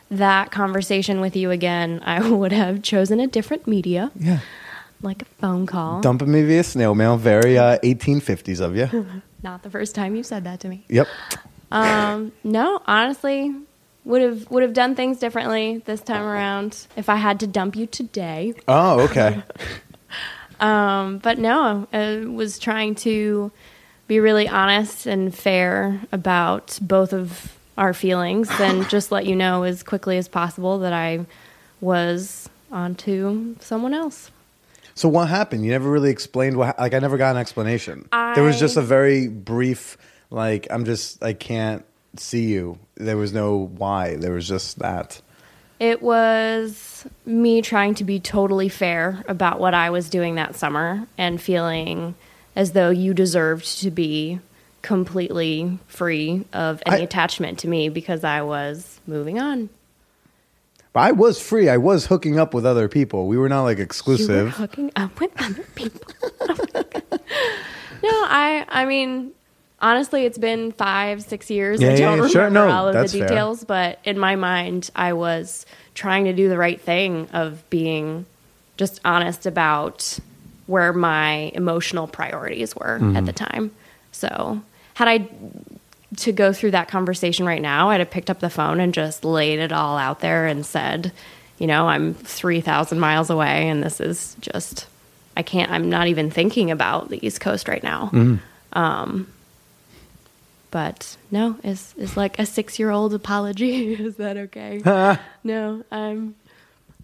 that 0.10 0.52
conversation 0.52 1.21
with 1.21 1.38
you 1.38 1.50
again, 1.50 2.02
I 2.04 2.30
would 2.39 2.52
have 2.52 2.82
chosen 2.84 3.21
a 3.21 3.28
different 3.28 3.65
media, 3.67 4.12
Yeah. 4.19 4.39
Like 5.01 5.21
a 5.21 5.25
phone 5.25 5.65
call. 5.65 6.01
Dumping 6.01 6.31
me 6.31 6.43
via 6.43 6.63
snail 6.63 6.95
mail. 6.95 7.17
Very 7.17 7.57
uh, 7.57 7.77
1850s 7.79 8.61
of 8.61 8.75
you. 8.75 9.05
Not 9.43 9.63
the 9.63 9.69
first 9.69 9.95
time 9.95 10.15
you 10.15 10.23
said 10.23 10.43
that 10.43 10.59
to 10.61 10.69
me. 10.69 10.85
Yep. 10.89 11.07
Um, 11.71 12.31
no, 12.43 12.81
honestly, 12.85 13.55
would 14.03 14.21
have 14.21 14.49
would 14.51 14.63
have 14.63 14.73
done 14.73 14.95
things 14.95 15.19
differently 15.19 15.77
this 15.85 16.01
time 16.01 16.23
around 16.23 16.87
if 16.95 17.09
I 17.09 17.15
had 17.15 17.39
to 17.39 17.47
dump 17.47 17.75
you 17.75 17.87
today. 17.87 18.53
Oh, 18.67 19.01
okay. 19.01 19.41
Um, 20.61 21.17
but 21.17 21.39
no, 21.39 21.87
I 21.91 22.23
was 22.23 22.59
trying 22.59 22.93
to 22.95 23.51
be 24.07 24.19
really 24.19 24.47
honest 24.47 25.07
and 25.07 25.33
fair 25.33 25.99
about 26.11 26.77
both 26.81 27.13
of 27.13 27.57
our 27.77 27.93
feelings 27.93 28.47
and 28.59 28.87
just 28.87 29.11
let 29.11 29.25
you 29.25 29.35
know 29.35 29.63
as 29.63 29.81
quickly 29.81 30.17
as 30.17 30.27
possible 30.27 30.77
that 30.79 30.93
I 30.93 31.25
was 31.81 32.47
onto 32.71 33.55
someone 33.59 33.95
else. 33.95 34.29
So 35.01 35.09
what 35.09 35.29
happened? 35.29 35.65
You 35.65 35.71
never 35.71 35.89
really 35.89 36.11
explained 36.11 36.57
what. 36.57 36.77
Like 36.77 36.93
I 36.93 36.99
never 36.99 37.17
got 37.17 37.31
an 37.31 37.41
explanation. 37.41 38.07
there 38.11 38.43
was 38.43 38.59
just 38.59 38.77
a 38.77 38.83
very 38.83 39.27
brief. 39.27 39.97
Like 40.29 40.67
I'm 40.69 40.85
just. 40.85 41.23
I 41.23 41.33
can't 41.33 41.83
see 42.17 42.43
you. 42.43 42.77
There 42.97 43.17
was 43.17 43.33
no 43.33 43.71
why. 43.77 44.17
There 44.17 44.33
was 44.33 44.47
just 44.47 44.77
that. 44.77 45.19
It 45.79 46.03
was 46.03 47.07
me 47.25 47.63
trying 47.63 47.95
to 47.95 48.03
be 48.03 48.19
totally 48.19 48.69
fair 48.69 49.23
about 49.27 49.59
what 49.59 49.73
I 49.73 49.89
was 49.89 50.07
doing 50.07 50.35
that 50.35 50.55
summer 50.55 51.07
and 51.17 51.41
feeling 51.41 52.13
as 52.55 52.73
though 52.73 52.91
you 52.91 53.15
deserved 53.15 53.79
to 53.79 53.89
be 53.89 54.39
completely 54.83 55.79
free 55.87 56.45
of 56.53 56.83
any 56.85 56.97
I- 56.97 57.05
attachment 57.05 57.57
to 57.59 57.67
me 57.67 57.89
because 57.89 58.23
I 58.23 58.43
was 58.43 58.99
moving 59.07 59.39
on. 59.39 59.69
But 60.93 60.99
I 61.01 61.12
was 61.13 61.41
free. 61.41 61.69
I 61.69 61.77
was 61.77 62.08
hooking 62.08 62.38
up 62.38 62.54
with 62.54 62.65
other 62.65 62.88
people. 62.89 63.27
We 63.27 63.38
were 63.38 63.47
not 63.49 63.63
like 63.63 63.77
You 63.77 63.82
were 63.82 63.86
exclusive. 63.86 64.49
hooking 64.51 64.91
up 64.95 65.19
with 65.21 65.32
other 65.41 65.63
people. 65.75 66.01
no, 68.04 68.10
I 68.10 68.65
I 68.69 68.86
mean 68.86 69.32
honestly 69.82 70.25
it's 70.25 70.38
been 70.38 70.71
five, 70.73 71.23
six 71.23 71.49
years. 71.49 71.82
Yeah, 71.82 71.89
I 71.89 71.91
don't 71.91 71.99
yeah, 71.99 72.10
remember 72.12 72.30
sure. 72.30 72.49
No, 72.49 72.69
all 72.69 72.88
of 72.88 72.93
the 72.93 72.99
that's 73.01 73.13
fair. 73.13 73.27
details, 73.27 73.63
but 73.63 73.99
in 74.04 74.19
my 74.19 74.36
mind 74.36 74.89
I 74.95 75.13
was 75.13 75.65
trying 75.95 76.25
to 76.25 76.34
do 76.34 76.49
the 76.49 76.58
right 76.58 76.80
thing 76.80 77.30
of 77.32 77.67
being 77.69 78.25
just 78.77 78.99
honest 79.06 79.45
about 79.45 80.19
where 80.67 80.93
my 80.93 81.51
emotional 81.54 82.08
priorities 82.08 82.75
were 82.75 82.97
Mm-hmm. 82.99 83.17
at 83.17 83.25
the 83.25 83.34
time. 83.34 83.71
So 84.12 84.62
had 84.95 85.08
I 85.08 85.27
to 86.17 86.32
go 86.32 86.54
through 86.54 86.71
that 86.71 86.88
conversation 86.88 87.45
right 87.45 87.62
now, 87.62 87.89
I'd 87.89 88.00
have 88.00 88.12
picked 88.12 88.30
up 88.30 88.39
the 88.39 88.50
phone 88.50 88.80
and 88.80 88.93
just 88.93 89.24
laid 89.24 89.60
it 89.60 89.71
all 89.71 89.97
out 89.97 90.19
there 90.19 90.45
and 90.45 90.65
said, 90.65 91.12
you 91.58 91.67
know, 91.67 91.88
I'm 91.88 92.13
3,000 92.13 93.00
miles 93.00 93.30
away 93.30 93.69
and 93.69 93.84
this 93.84 94.02
is 94.02 94.36
just, 94.39 94.88
I 95.38 95.43
can't, 95.43 95.71
I'm 95.71 95.89
not 95.89 96.08
even 96.08 96.32
thinking 96.32 96.71
about 96.71 97.10
the 97.10 97.26
East 97.26 97.39
Coast 97.39 97.67
right 97.67 97.84
now. 97.84 98.10
Um, 98.74 99.28
but 100.71 101.17
no, 101.30 101.58
it's, 101.63 101.93
it's 101.97 102.17
like 102.17 102.39
a 102.39 102.45
six 102.45 102.80
year 102.80 102.89
old 102.89 103.13
apology. 103.13 103.93
is 104.04 104.15
that 104.15 104.38
okay? 104.38 104.82
no, 105.43 105.84
I'm 105.91 106.36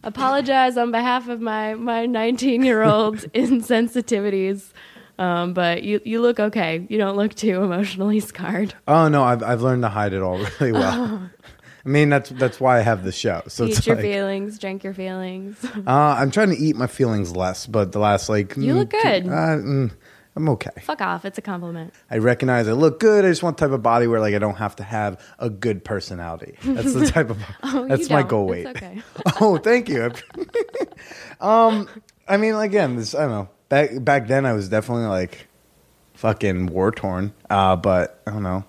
apologize 0.04 0.78
on 0.78 0.92
behalf 0.92 1.28
of 1.28 1.42
my, 1.42 1.74
my 1.76 2.06
19 2.06 2.64
year 2.64 2.84
old 2.84 3.18
insensitivities. 3.34 4.72
Um, 5.20 5.54
but 5.54 5.84
you, 5.84 6.00
you 6.06 6.22
look 6.22 6.40
okay. 6.40 6.86
You 6.90 6.98
don't 6.98 7.18
look 7.18 7.34
too 7.34 7.64
emotionally 7.64 8.20
scarred. 8.32 8.74
Oh 8.88 9.08
no, 9.08 9.24
I've 9.24 9.44
I've 9.44 9.62
learned 9.62 9.84
to 9.84 9.90
hide 9.90 10.14
it 10.14 10.22
all 10.22 10.38
really 10.60 10.72
well. 10.72 11.30
I 11.86 11.90
mean 11.90 12.10
that's 12.10 12.30
that's 12.32 12.60
why 12.60 12.80
I 12.80 12.82
have 12.82 13.04
the 13.04 13.12
show. 13.12 13.42
So 13.48 13.66
Eat 13.66 13.88
your 13.88 13.96
like, 13.96 14.04
feelings, 14.04 14.60
drink 14.60 14.84
your 14.84 14.94
feelings. 14.94 15.58
uh, 15.88 15.92
I'm 16.20 16.32
trying 16.32 16.50
to 16.50 16.58
eat 16.58 16.76
my 16.76 16.88
feelings 16.88 17.36
less, 17.36 17.66
but 17.66 17.94
the 17.94 18.00
last 18.00 18.30
like 18.30 18.58
You 18.58 18.74
look 18.76 18.90
mm, 18.90 19.02
good. 19.04 19.26
Uh, 19.28 19.30
mm, 19.30 19.92
I'm 20.36 20.50
okay. 20.50 20.70
Fuck 20.82 21.02
off. 21.02 21.26
It's 21.26 21.40
a 21.40 21.42
compliment. 21.42 21.94
I 22.12 22.18
recognize 22.20 22.68
I 22.68 22.74
look 22.74 23.00
good. 23.00 23.26
I 23.26 23.30
just 23.30 23.42
want 23.42 23.58
the 23.58 23.66
type 23.66 23.74
of 23.74 23.82
body 23.82 24.06
where 24.06 24.20
like 24.20 24.36
I 24.36 24.40
don't 24.40 24.58
have 24.58 24.76
to 24.76 24.84
have 24.84 25.20
a 25.40 25.50
good 25.50 25.84
personality. 25.84 26.58
That's 26.64 26.94
the 26.94 27.08
type 27.08 27.32
of 27.32 27.42
Oh, 27.64 27.88
that's 27.88 28.10
my 28.10 28.22
goal 28.22 28.46
weight. 28.48 28.68
okay. 28.68 29.02
oh, 29.42 29.58
thank 29.58 29.90
you. 29.90 30.12
um, 31.42 31.88
I 32.28 32.38
mean, 32.38 32.54
again, 32.56 32.98
this 32.98 33.16
I 33.16 33.22
don't 33.22 33.32
know. 33.32 33.50
Back 33.70 33.90
back 34.04 34.28
then, 34.28 34.46
I 34.46 34.54
was 34.54 34.70
definitely 34.70 35.06
like 35.08 35.48
fucking 36.14 36.68
war 36.68 36.92
torn. 36.92 37.34
Uh, 37.50 37.76
but 37.76 38.22
I 38.26 38.32
don't 38.32 38.44
know. 38.44 38.64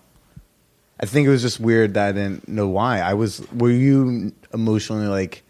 I 1.00 1.06
think 1.06 1.26
it 1.26 1.30
was 1.30 1.42
just 1.42 1.60
weird 1.60 1.94
that 1.94 2.08
I 2.08 2.12
didn't 2.12 2.48
know 2.48 2.66
why. 2.68 3.00
I 3.00 3.14
was. 3.14 3.46
Were 3.52 3.70
you 3.70 4.32
emotionally 4.52 5.06
like 5.06 5.44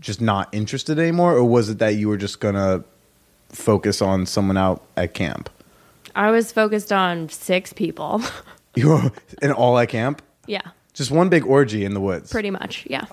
just 0.00 0.20
not 0.20 0.48
interested 0.52 0.98
anymore, 0.98 1.34
or 1.34 1.44
was 1.44 1.70
it 1.70 1.78
that 1.78 1.94
you 1.96 2.08
were 2.08 2.16
just 2.18 2.40
gonna 2.40 2.84
focus 3.48 4.02
on 4.02 4.26
someone 4.26 4.56
out 4.58 4.84
at 4.96 5.14
camp? 5.14 5.48
I 6.14 6.30
was 6.30 6.52
focused 6.52 6.92
on 6.92 7.28
six 7.30 7.72
people. 7.72 8.20
You 8.74 8.88
were 8.88 9.12
in 9.40 9.52
all 9.52 9.78
at 9.78 9.88
camp. 9.90 10.20
yeah, 10.46 10.62
Just 10.92 11.10
one 11.10 11.28
big 11.28 11.46
orgy 11.46 11.84
in 11.84 11.94
the 11.94 12.00
woods. 12.00 12.30
pretty 12.30 12.50
much. 12.50 12.86
Yeah. 12.88 13.04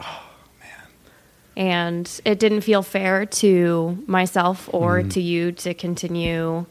And 1.60 2.10
it 2.24 2.40
didn't 2.40 2.62
feel 2.62 2.82
fair 2.82 3.26
to 3.26 4.02
myself 4.08 4.70
or 4.72 5.00
mm-hmm. 5.00 5.10
to 5.10 5.22
you 5.22 5.52
to 5.52 5.74
continue 5.74 6.66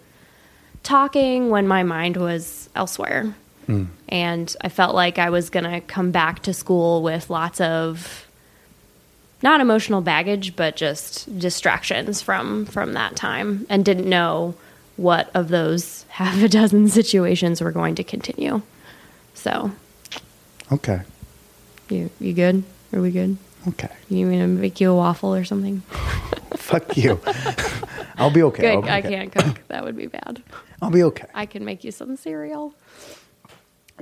talking 0.83 1.51
when 1.51 1.69
my 1.69 1.83
mind 1.83 2.17
was 2.17 2.71
elsewhere. 2.75 3.35
Mm. 3.69 3.89
And 4.09 4.57
I 4.63 4.71
felt 4.71 4.95
like 4.95 5.19
I 5.19 5.29
was 5.29 5.51
going 5.51 5.71
to 5.71 5.83
come 5.83 6.11
back 6.11 6.41
to 6.45 6.55
school 6.55 7.03
with 7.03 7.29
lots 7.29 7.61
of 7.61 8.27
not 9.43 9.61
emotional 9.61 10.01
baggage, 10.01 10.57
but 10.57 10.75
just 10.75 11.39
distractions 11.39 12.23
from 12.23 12.65
from 12.65 12.95
that 12.95 13.15
time, 13.15 13.67
and 13.69 13.85
didn't 13.85 14.09
know 14.09 14.55
what 14.97 15.31
of 15.35 15.49
those 15.49 16.05
half 16.09 16.43
a 16.43 16.49
dozen 16.49 16.89
situations 16.89 17.61
were 17.61 17.73
going 17.73 17.95
to 17.97 18.03
continue. 18.03 18.63
So, 19.35 19.71
Okay. 20.73 21.03
you 21.91 22.09
you 22.19 22.33
good? 22.33 22.65
Are 22.95 23.03
we 23.03 23.11
good? 23.11 23.37
Okay. 23.67 23.91
You 24.09 24.27
mean 24.27 24.41
to 24.41 24.47
make 24.47 24.81
you 24.81 24.91
a 24.93 24.95
waffle 24.95 25.35
or 25.35 25.45
something? 25.45 25.81
Fuck 26.57 26.97
you. 26.97 27.21
I'll 28.17 28.31
be 28.31 28.43
okay. 28.45 28.63
Good. 28.63 28.83
be 28.83 28.89
I 28.89 28.99
okay. 29.01 29.09
can't 29.09 29.33
cook. 29.33 29.61
That 29.69 29.85
would 29.85 29.97
be 29.97 30.07
bad. 30.07 30.43
I'll 30.81 30.91
be 30.91 31.03
okay. 31.05 31.27
I 31.35 31.47
can 31.47 31.65
make 31.65 31.85
you 31.85 31.91
some 31.91 32.17
cereal. 32.17 32.75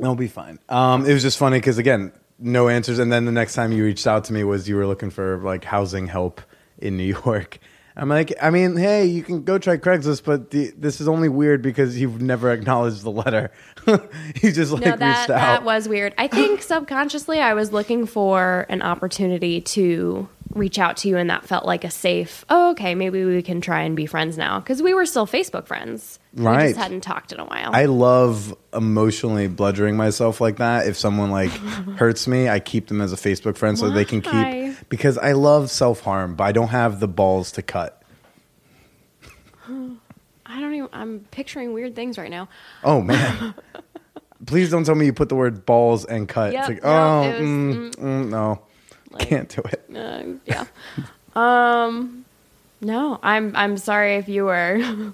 I'll 0.03 0.14
be 0.14 0.29
fine. 0.29 0.59
Um, 0.69 1.07
it 1.07 1.12
was 1.12 1.23
just 1.23 1.38
funny 1.38 1.59
because 1.59 1.79
again, 1.79 2.12
no 2.38 2.69
answers, 2.69 2.99
and 2.99 3.11
then 3.11 3.25
the 3.25 3.33
next 3.33 3.55
time 3.55 3.73
you 3.73 3.83
reached 3.85 4.07
out 4.07 4.25
to 4.25 4.33
me 4.33 4.45
was 4.45 4.69
you 4.69 4.77
were 4.77 4.87
looking 4.87 5.11
for 5.11 5.38
like 5.38 5.64
housing 5.64 6.07
help 6.07 6.40
in 6.79 6.97
New 6.97 7.05
York. 7.25 7.59
I'm 7.99 8.11
like, 8.11 8.35
I 8.43 8.51
mean, 8.51 8.77
hey, 8.77 9.07
you 9.07 9.23
can 9.23 9.43
go 9.43 9.57
try 9.57 9.79
Craigslist, 9.79 10.25
but 10.25 10.51
the, 10.51 10.71
this 10.77 11.01
is 11.01 11.09
only 11.09 11.31
weird 11.31 11.63
because 11.63 11.99
you've 11.99 12.21
never 12.21 12.53
acknowledged 12.53 13.03
the 13.03 13.11
letter. 13.11 13.51
you 13.87 14.53
just 14.53 14.71
like 14.71 14.83
no, 14.83 14.91
reached 14.91 15.01
that 15.01 15.31
out. 15.31 15.31
that 15.31 15.65
was 15.65 15.89
weird. 15.89 16.15
I 16.19 16.27
think 16.27 16.61
subconsciously 16.63 17.41
I 17.41 17.55
was 17.55 17.73
looking 17.73 18.05
for 18.05 18.67
an 18.69 18.83
opportunity 18.83 19.63
to 19.63 20.29
reach 20.57 20.79
out 20.79 20.97
to 20.99 21.09
you, 21.09 21.16
and 21.16 21.29
that 21.31 21.45
felt 21.45 21.64
like 21.64 21.85
a 21.85 21.90
safe. 21.90 22.45
Oh, 22.49 22.71
okay, 22.71 22.95
maybe 22.95 23.25
we 23.25 23.42
can 23.42 23.61
try 23.61 23.83
and 23.83 23.95
be 23.95 24.07
friends 24.07 24.37
now 24.38 24.59
because 24.61 24.83
we 24.83 24.95
were 24.95 25.07
still 25.07 25.27
Facebook 25.27 25.66
friends. 25.66 26.19
We 26.35 26.45
Right. 26.45 26.69
just 26.69 26.79
hadn't 26.79 27.03
talked 27.03 27.33
in 27.33 27.40
a 27.40 27.45
while. 27.45 27.71
I 27.73 27.85
love 27.87 28.55
emotionally 28.75 29.49
bludgeoning 29.49 29.97
myself 29.97 30.40
like 30.40 30.57
that. 30.57 30.87
If 30.87 30.97
someone 30.97 31.31
like 31.31 31.51
hurts 31.99 32.27
me, 32.27 32.49
I 32.49 32.59
keep 32.61 32.88
them 32.88 33.01
as 33.01 33.12
a 33.12 33.16
Facebook 33.16 33.57
friend 33.57 33.79
so 33.79 33.90
they 33.90 34.05
can 34.05 34.21
keep 34.21 34.88
because 34.88 35.16
I 35.19 35.33
love 35.33 35.71
self 35.71 36.01
harm, 36.01 36.35
but 36.35 36.45
I 36.45 36.53
don't 36.53 36.69
have 36.69 37.01
the 37.01 37.09
balls 37.09 37.53
to 37.53 37.62
cut. 37.62 38.03
I 40.49 40.61
don't 40.61 40.75
even. 40.75 40.88
I'm 40.92 41.21
picturing 41.31 41.73
weird 41.73 41.95
things 41.97 42.19
right 42.19 42.31
now. 42.31 42.49
Oh 42.85 43.01
man. 43.03 43.55
Please 44.47 44.71
don't 44.71 44.85
tell 44.85 44.95
me 44.95 45.07
you 45.07 45.12
put 45.14 45.29
the 45.31 45.35
word 45.35 45.64
balls 45.64 46.05
and 46.05 46.29
cut. 46.29 46.53
Yep, 46.53 46.61
it's 46.61 46.69
like, 46.69 46.83
no, 46.85 46.90
oh, 46.90 47.31
was- 47.31 47.40
mm, 47.40 47.90
mm, 47.97 48.29
no, 48.29 48.61
Like- 49.18 49.29
can't 49.29 49.48
do 49.48 49.62
it. 49.62 49.85
Uh, 49.94 50.22
yeah. 50.44 50.64
Um, 51.35 52.24
no, 52.81 53.18
I'm 53.22 53.55
I'm 53.57 53.76
sorry 53.76 54.16
if 54.16 54.29
you 54.29 54.44
were. 54.44 54.79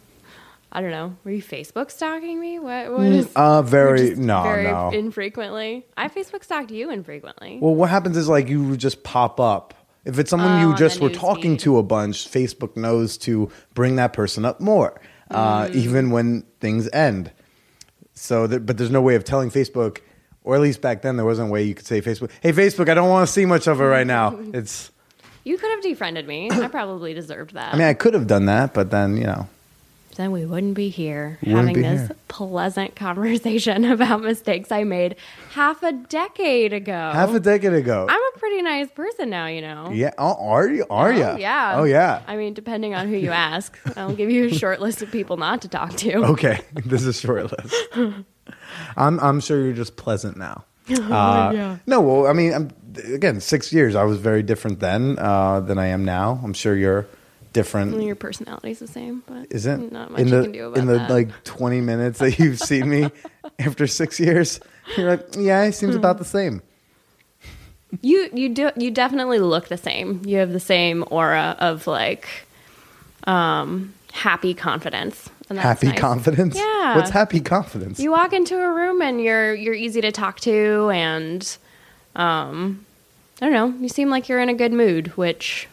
I 0.75 0.81
don't 0.81 0.91
know. 0.91 1.15
Were 1.25 1.33
you 1.33 1.43
Facebook 1.43 1.91
stalking 1.91 2.41
me? 2.41 2.59
What? 2.59 2.93
What 2.93 3.03
is? 3.07 3.29
Uh, 3.37 3.61
very 3.63 4.15
no, 4.15 4.43
very 4.43 4.65
no. 4.65 4.91
infrequently. 4.91 5.85
I 5.97 6.09
Facebook 6.09 6.45
stalked 6.45 6.71
you 6.71 6.91
infrequently. 6.91 7.59
Well, 7.61 7.75
what 7.75 7.91
happens 7.91 8.17
is 8.17 8.29
like 8.29 8.49
you 8.49 8.77
just 8.79 9.03
pop 9.03 9.39
up. 9.39 9.75
If 10.05 10.19
it's 10.19 10.31
someone 10.31 10.63
Oh, 10.65 10.71
you 10.71 10.75
just 10.77 11.01
were 11.01 11.11
talking 11.11 11.53
feed. 11.53 11.61
to 11.61 11.79
a 11.79 11.83
bunch, 11.83 12.27
Facebook 12.29 12.77
knows 12.77 13.17
to 13.19 13.51
bring 13.75 13.97
that 13.97 14.13
person 14.15 14.45
up 14.45 14.61
more, 14.61 15.01
uh, 15.31 15.67
Mm. 15.67 15.75
even 15.75 16.11
when 16.11 16.43
things 16.59 16.89
end. 16.93 17.31
So, 18.15 18.47
that, 18.49 18.67
but 18.67 18.79
there's 18.79 18.91
no 18.91 19.01
way 19.01 19.15
of 19.15 19.23
telling 19.25 19.51
Facebook, 19.51 19.99
or 20.45 20.55
at 20.55 20.61
least 20.61 20.81
back 20.81 21.03
then 21.03 21.17
there 21.17 21.27
wasn't 21.27 21.49
a 21.49 21.53
way 21.53 21.63
you 21.63 21.75
could 21.75 21.87
say 21.87 22.01
Facebook, 22.01 22.31
"Hey 22.41 22.53
Facebook, 22.53 22.89
I 22.89 22.95
don't 22.95 23.09
want 23.09 23.27
to 23.27 23.33
see 23.33 23.45
much 23.45 23.67
of 23.67 23.81
it 23.81 23.85
right 23.85 24.07
now." 24.07 24.39
It's, 24.55 24.91
you 25.45 25.59
could 25.59 25.71
have 25.71 25.83
defriended 25.83 26.27
me. 26.29 26.51
I 26.51 26.69
probably 26.69 27.15
deserved 27.15 27.55
that. 27.55 27.75
I 27.75 27.77
mean, 27.77 27.87
I 27.87 27.95
could 27.95 28.15
have 28.15 28.27
done 28.27 28.47
that, 28.47 28.75
but 28.75 28.91
then 28.91 29.17
you 29.17 29.25
know, 29.25 29.49
then 30.17 30.31
we 30.31 30.45
wouldn't 30.45 30.75
be 30.75 30.89
here 30.89 31.39
Wouldn't 31.43 31.57
having 31.59 31.75
be 31.75 31.83
this 31.83 32.09
here. 32.09 32.17
pleasant 32.29 32.95
conversation 32.97 33.85
about 33.91 34.21
mistakes 34.23 34.71
I 34.71 34.85
made 34.85 35.17
half 35.53 35.83
a 35.83 35.93
decade 35.93 36.73
ago. 36.73 37.11
half 37.15 37.35
a 37.35 37.41
decade 37.41 37.73
ago. 37.73 38.07
I'm 38.09 38.21
a 38.35 38.39
pretty 38.39 38.63
nice 38.63 38.91
person 38.91 39.31
now, 39.31 39.47
you 39.47 39.61
know. 39.63 39.91
yeah, 39.93 40.11
oh, 40.19 40.49
are 40.51 40.69
you? 40.69 40.85
Are 40.91 41.13
you? 41.13 41.23
Oh, 41.25 41.37
yeah. 41.37 41.75
Oh 41.77 41.85
yeah. 41.85 42.23
I 42.27 42.37
mean, 42.37 42.55
depending 42.55 42.95
on 42.95 43.09
who 43.09 43.17
you 43.17 43.31
ask, 43.31 43.79
I'll 43.97 44.15
give 44.15 44.31
you 44.31 44.47
a 44.47 44.51
short 44.55 44.81
list 44.81 45.03
of 45.03 45.11
people 45.11 45.37
not 45.37 45.63
to 45.63 45.69
talk 45.69 45.97
to. 45.99 46.15
Okay, 46.33 46.61
this 46.87 47.03
is 47.03 47.09
a 47.09 47.13
short 47.15 47.51
list. 47.53 48.25
I'm 48.97 49.19
I'm 49.21 49.41
sure 49.41 49.63
you're 49.65 49.73
just 49.75 49.97
pleasant 49.97 50.37
now. 50.37 50.65
Uh, 50.91 50.95
Oh, 51.01 51.51
yeah. 51.55 51.77
No, 51.87 52.01
well, 52.01 52.27
I 52.27 52.33
mean, 52.33 52.53
I'm, 52.53 52.71
again, 53.15 53.41
six 53.41 53.73
years. 53.73 53.95
I 53.95 54.03
was 54.05 54.19
very 54.19 54.43
different 54.43 54.81
then 54.81 55.17
uh, 55.19 55.61
than 55.61 55.79
I 55.79 55.87
am 55.87 56.05
now. 56.05 56.41
I'm 56.43 56.53
sure 56.53 56.75
you're 56.77 57.07
different. 57.53 58.03
Your 58.03 58.15
personality's 58.17 58.79
the 58.79 58.87
same, 58.87 59.23
but 59.27 59.47
Isn't 59.51 59.93
not 59.93 60.11
much 60.11 60.21
in 60.21 60.29
you 60.29 60.35
the 60.37 60.43
can 60.43 60.53
do 60.53 60.67
about 60.69 60.79
in 60.79 60.87
the 60.87 60.99
that. 60.99 61.11
like 61.11 61.45
20 61.45 61.81
minutes 61.81 62.19
that 62.21 62.39
you've 62.39 62.59
seen 62.61 62.89
me 62.89 63.11
after 63.59 63.87
six 63.87 64.19
years? 64.19 64.61
You're 64.97 65.11
like, 65.11 65.27
yeah, 65.37 65.63
it 65.65 65.73
seems 65.73 65.95
about 65.95 66.19
the 66.19 66.25
same. 66.25 66.63
you 68.01 68.29
you 68.33 68.49
do 68.49 68.71
you 68.77 68.91
definitely 68.91 69.39
look 69.39 69.69
the 69.69 69.77
same. 69.77 70.23
You 70.25 70.39
have 70.39 70.53
the 70.53 70.61
same 70.61 71.05
aura 71.11 71.57
of 71.59 71.87
like 71.87 72.27
um 73.25 73.93
happy 74.13 74.55
confidence. 74.55 75.29
Happy 75.51 75.89
nice. 75.89 75.99
confidence. 76.01 76.57
Yeah. 76.57 76.97
What's 76.97 77.11
happy 77.11 77.41
confidence? 77.41 78.01
You 78.01 78.11
walk 78.11 78.33
into 78.33 78.57
a 78.59 78.73
room 78.73 79.03
and 79.03 79.21
you're 79.21 79.55
you're 79.55 79.75
easy 79.75 80.01
to 80.01 80.11
talk 80.11 80.41
to 80.41 80.91
and 80.93 81.57
um 82.17 82.87
I 83.41 83.47
don't 83.51 83.53
know, 83.53 83.79
you 83.83 83.89
seem 83.89 84.09
like 84.09 84.29
you're 84.29 84.41
in 84.41 84.49
a 84.49 84.55
good 84.55 84.73
mood, 84.73 85.09
which 85.17 85.69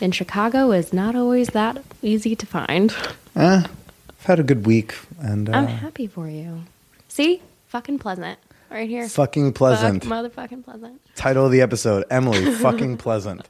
in 0.00 0.10
Chicago 0.12 0.70
is 0.72 0.92
not 0.92 1.14
always 1.14 1.48
that 1.48 1.82
easy 2.02 2.34
to 2.36 2.46
find. 2.46 2.94
Eh, 3.36 3.62
I've 3.66 4.24
had 4.26 4.38
a 4.40 4.42
good 4.42 4.66
week 4.66 4.94
and 5.20 5.48
uh, 5.48 5.52
I'm 5.52 5.66
happy 5.66 6.06
for 6.06 6.28
you. 6.28 6.62
See? 7.08 7.42
Fucking 7.68 7.98
pleasant. 7.98 8.38
Right 8.70 8.88
here. 8.88 9.08
fucking 9.08 9.52
pleasant. 9.52 10.04
Fuck, 10.04 10.12
motherfucking 10.12 10.64
pleasant. 10.64 11.00
Title 11.14 11.46
of 11.46 11.52
the 11.52 11.60
episode: 11.60 12.04
Emily, 12.10 12.52
fucking 12.54 12.96
pleasant. 12.96 13.48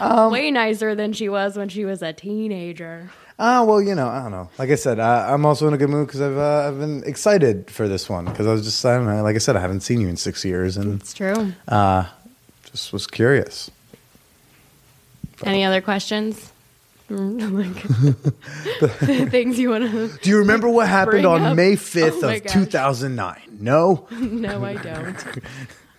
Way 0.00 0.50
nicer 0.50 0.94
than 0.96 1.12
she 1.12 1.28
was 1.28 1.56
when 1.56 1.68
she 1.68 1.84
was 1.84 2.02
a 2.02 2.12
teenager. 2.12 3.10
Ah, 3.38 3.62
well, 3.62 3.80
you 3.80 3.94
know, 3.94 4.08
I 4.08 4.22
don't 4.22 4.32
know. 4.32 4.50
Like 4.58 4.70
I 4.70 4.74
said, 4.74 4.98
I, 4.98 5.32
I'm 5.32 5.44
also 5.46 5.68
in 5.68 5.74
a 5.74 5.76
good 5.76 5.90
mood 5.90 6.06
because 6.08 6.20
I've 6.20 6.36
uh, 6.36 6.68
I've 6.68 6.78
been 6.78 7.02
excited 7.04 7.70
for 7.70 7.86
this 7.88 8.08
one 8.08 8.24
because 8.24 8.46
I 8.46 8.52
was 8.52 8.64
just 8.64 8.84
I 8.84 8.96
don't 8.96 9.06
know. 9.06 9.22
Like 9.22 9.36
I 9.36 9.38
said, 9.38 9.54
I 9.56 9.60
haven't 9.60 9.80
seen 9.80 10.00
you 10.00 10.08
in 10.08 10.16
six 10.16 10.44
years 10.44 10.76
and 10.76 11.00
It's 11.00 11.14
true. 11.14 11.52
uh, 11.68 12.06
just 12.70 12.92
was 12.92 13.06
curious. 13.06 13.70
Any 15.44 15.64
other 15.64 15.80
questions? 15.80 16.52
things 17.08 17.48
you 19.58 19.70
want 19.70 19.90
to? 19.90 20.08
Do 20.22 20.30
you 20.30 20.38
remember 20.38 20.68
what 20.68 20.88
happened 20.88 21.26
on 21.26 21.42
up- 21.42 21.56
May 21.56 21.74
5th 21.76 22.22
Oh 22.22 22.28
of 22.34 22.42
gosh. 22.44 22.52
2009? 22.52 23.58
No. 23.60 24.06
No, 24.12 24.64
I 24.64 24.74
don't. 24.74 25.24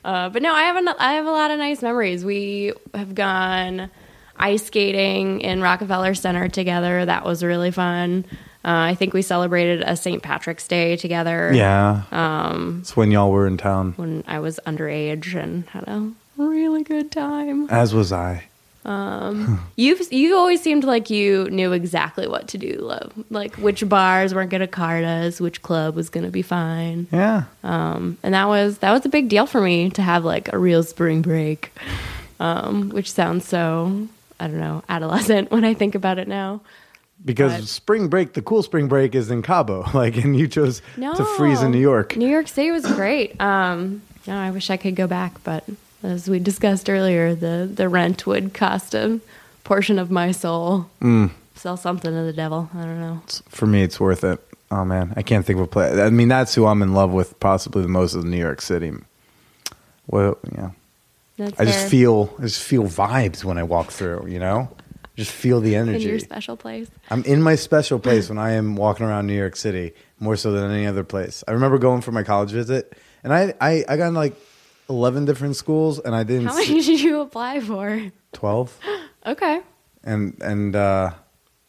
Uh, 0.04 0.30
but 0.30 0.42
no, 0.42 0.54
I 0.54 0.64
have 0.64 0.76
a, 0.86 0.96
I 1.02 1.14
have 1.14 1.26
a 1.26 1.32
lot 1.32 1.52
of 1.52 1.60
nice 1.60 1.82
memories. 1.82 2.26
We 2.26 2.74
have 2.94 3.16
gone 3.16 3.90
ice 4.38 4.66
skating 4.66 5.40
in 5.42 5.62
Rockefeller 5.62 6.14
Center 6.16 6.48
together. 6.50 7.06
That 7.06 7.24
was 7.26 7.44
really 7.44 7.72
fun. 7.72 8.26
Uh, 8.66 8.92
I 8.92 8.96
think 8.96 9.14
we 9.14 9.22
celebrated 9.22 9.82
a 9.86 9.96
St. 9.96 10.24
Patrick's 10.24 10.68
Day 10.68 10.96
together. 10.98 11.52
Yeah. 11.54 12.04
Um, 12.12 12.80
it's 12.82 12.98
when 12.98 13.12
y'all 13.12 13.32
were 13.32 13.46
in 13.46 13.58
town, 13.58 13.94
When 13.98 14.24
I 14.28 14.40
was 14.40 14.60
underage 14.66 15.36
and 15.36 15.66
had 15.70 15.84
a 15.88 16.12
really 16.38 16.84
good 16.84 17.12
time. 17.12 17.70
as 17.70 17.94
was 17.94 18.12
I. 18.12 18.46
You've 18.86 20.12
you 20.12 20.36
always 20.36 20.62
seemed 20.62 20.84
like 20.84 21.10
you 21.10 21.46
knew 21.50 21.72
exactly 21.72 22.28
what 22.28 22.48
to 22.50 22.58
do, 22.58 22.74
love. 22.80 23.12
Like 23.30 23.56
which 23.56 23.88
bars 23.88 24.34
weren't 24.34 24.52
gonna 24.52 24.67
card 24.67 25.04
us, 25.04 25.39
which 25.39 25.62
club 25.62 25.96
was 25.96 26.10
gonna 26.10 26.30
be 26.32 26.41
fine. 26.41 27.08
Yeah. 27.12 27.43
Um, 27.63 28.17
and 28.24 28.34
that 28.34 28.48
was 28.48 28.80
that 28.80 28.91
was 28.91 29.06
a 29.06 29.10
big 29.10 29.30
deal 29.30 29.46
for 29.46 29.62
me 29.62 29.89
to 29.91 30.02
have 30.02 30.26
like 30.26 30.52
a 30.54 30.58
real 30.58 30.84
spring 30.84 31.22
break. 31.22 31.72
Um, 32.39 32.89
which 32.89 33.12
sounds 33.12 33.48
so 33.48 34.08
I 34.39 34.48
don't 34.48 34.60
know, 34.60 34.84
adolescent 34.89 35.52
when 35.52 35.63
I 35.63 35.74
think 35.74 35.96
about 35.96 36.19
it 36.19 36.28
now. 36.28 36.62
Because 37.24 37.54
But- 37.54 37.67
spring 37.69 38.08
break, 38.10 38.34
the 38.34 38.41
cool 38.41 38.63
spring 38.63 38.88
break 38.89 39.15
is 39.15 39.32
in 39.32 39.41
Cabo. 39.43 39.86
Like, 39.93 40.17
and 40.17 40.36
you 40.38 40.48
chose 40.50 40.82
No. 40.98 41.13
to 41.13 41.24
freeze 41.38 41.62
in 41.62 41.72
New 41.72 41.80
York. 41.80 42.17
New 42.17 42.28
York 42.28 42.50
City 42.50 42.72
was 42.72 42.86
great. 42.86 43.39
Um, 43.39 44.02
no, 44.28 44.36
I 44.36 44.52
wish 44.52 44.69
I 44.69 44.76
could 44.76 44.96
go 44.96 45.08
back, 45.08 45.41
but 45.46 45.63
as 46.04 46.30
we 46.30 46.39
discussed 46.39 46.89
earlier, 46.89 47.34
the, 47.34 47.70
the 47.72 47.89
rent 47.89 48.28
would 48.28 48.54
cost 48.54 48.94
a 48.94 49.20
portion 49.63 49.98
of 49.98 50.12
my 50.12 50.32
soul. 50.32 50.88
Mm. 51.02 51.32
Sell 51.56 51.78
something 51.78 52.12
to 52.12 52.24
the 52.24 52.34
devil. 52.34 52.70
I 52.74 52.82
don't 52.82 53.00
know. 53.00 53.22
For 53.50 53.66
me, 53.66 53.84
it's 53.84 54.00
worth 54.00 54.24
it. 54.24 54.39
Oh 54.70 54.84
man, 54.84 55.13
I 55.16 55.22
can't 55.22 55.46
think 55.46 55.60
of 55.60 55.66
a 55.66 55.68
play. 55.68 56.02
I 56.02 56.10
mean, 56.10 56.28
that's 56.28 56.56
who 56.56 56.66
I'm 56.66 56.82
in 56.82 56.94
love 56.94 57.12
with, 57.12 57.39
possibly 57.39 57.84
the 57.84 57.88
most 57.88 58.16
is 58.16 58.26
New 58.26 58.38
York 58.38 58.60
City. 58.60 58.92
Well, 60.08 60.38
yeah. 60.52 60.72
That's 61.38 61.60
I 61.60 61.66
just 61.66 61.88
feel, 61.88 62.34
I 62.39 62.44
just 62.44 62.63
feel 62.63 62.84
vibes 62.84 63.44
when 63.44 63.58
I 63.58 63.63
walk 63.63 63.92
through. 63.92 64.28
You 64.28 64.39
know, 64.39 64.70
just 65.16 65.32
feel 65.32 65.62
the 65.62 65.76
in 65.76 65.89
energy. 65.89 66.06
your 66.06 66.20
special 66.20 66.58
place. 66.58 66.89
I'm 67.12 67.24
in 67.24 67.42
my 67.42 67.56
special 67.56 68.00
place 68.00 68.30
when 68.30 68.39
I 68.39 68.54
am 68.54 68.76
walking 68.76 69.06
around 69.06 69.28
New 69.28 69.38
York 69.38 69.56
City 69.56 69.94
more 70.20 70.36
so 70.36 70.52
than 70.52 70.72
any 70.72 70.88
other 70.88 71.04
place. 71.04 71.44
I 71.48 71.52
remember 71.52 71.78
going 71.78 72.02
for 72.02 72.12
my 72.12 72.24
college 72.24 72.52
visit, 72.52 72.98
and 73.24 73.32
I 73.32 73.54
I, 73.62 73.86
I 73.88 73.98
got 73.98 74.08
in 74.08 74.16
like 74.16 74.36
eleven 74.89 75.26
different 75.26 75.56
schools, 75.56 76.00
and 76.00 76.13
I 76.15 76.24
didn't 76.24 76.46
How 76.48 76.56
many 76.56 76.82
did 76.82 77.00
you 77.02 77.22
apply 77.22 77.60
for? 77.60 78.12
twelve, 78.34 78.78
Okay. 79.26 79.62
and 80.04 80.36
and 80.41 80.76
uh, 80.76 81.12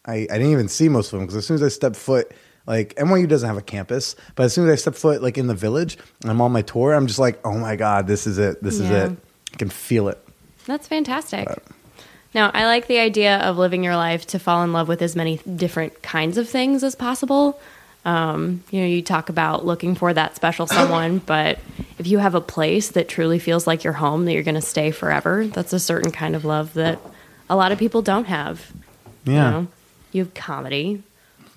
I 0.05 0.13
I 0.13 0.25
didn't 0.37 0.51
even 0.51 0.67
see 0.67 0.89
most 0.89 1.07
of 1.13 1.19
them 1.19 1.21
because 1.27 1.37
as 1.37 1.45
soon 1.45 1.55
as 1.55 1.63
I 1.63 1.69
stepped 1.69 1.95
foot. 1.97 2.31
Like 2.67 2.95
NYU 2.95 3.27
doesn't 3.29 3.47
have 3.47 3.59
a 3.59 3.61
campus, 3.61 4.15
but 4.33 4.41
as 4.41 4.51
soon 4.53 4.65
as 4.67 4.71
I 4.73 4.75
step 4.77 4.95
foot 4.95 5.21
like 5.21 5.37
in 5.37 5.45
the 5.45 5.53
village 5.53 5.99
and 6.23 6.31
I'm 6.31 6.41
on 6.41 6.51
my 6.51 6.63
tour, 6.63 6.93
I'm 6.95 7.05
just 7.05 7.19
like, 7.19 7.39
oh 7.45 7.55
my 7.59 7.75
god, 7.75 8.07
this 8.07 8.25
is 8.25 8.39
it, 8.39 8.63
this 8.63 8.79
Yeah. 8.79 8.85
is 8.85 8.91
it. 9.11 9.17
I 9.53 9.57
can 9.57 9.69
feel 9.69 10.07
it. 10.07 10.17
That's 10.65 10.87
fantastic. 10.87 11.47
Now, 12.33 12.49
I 12.55 12.65
like 12.65 12.87
the 12.87 12.97
idea 12.97 13.37
of 13.37 13.59
living 13.59 13.83
your 13.83 13.95
life 13.95 14.25
to 14.33 14.39
fall 14.39 14.63
in 14.63 14.73
love 14.73 14.87
with 14.87 15.03
as 15.03 15.15
many 15.15 15.37
different 15.55 16.01
kinds 16.01 16.39
of 16.39 16.49
things 16.49 16.83
as 16.83 16.95
possible. 16.95 17.59
Um, 18.05 18.63
you 18.71 18.81
know, 18.81 18.87
you 18.87 19.01
talk 19.01 19.29
about 19.29 19.65
looking 19.65 19.95
for 19.95 20.13
that 20.13 20.35
special 20.35 20.67
someone, 20.67 21.17
but 21.25 21.59
if 21.97 22.07
you 22.07 22.19
have 22.19 22.35
a 22.35 22.41
place 22.41 22.89
that 22.89 23.09
truly 23.09 23.39
feels 23.39 23.65
like 23.65 23.83
your 23.83 23.93
home, 23.93 24.25
that 24.25 24.33
you're 24.33 24.43
going 24.43 24.55
to 24.55 24.61
stay 24.61 24.91
forever, 24.91 25.47
that's 25.47 25.73
a 25.73 25.79
certain 25.79 26.11
kind 26.11 26.35
of 26.35 26.45
love 26.45 26.73
that 26.75 26.99
a 27.49 27.55
lot 27.55 27.71
of 27.71 27.79
people 27.79 28.01
don't 28.01 28.25
have. 28.25 28.71
Yeah. 29.25 29.33
You, 29.33 29.51
know? 29.51 29.67
you 30.11 30.23
have 30.23 30.33
comedy. 30.33 31.03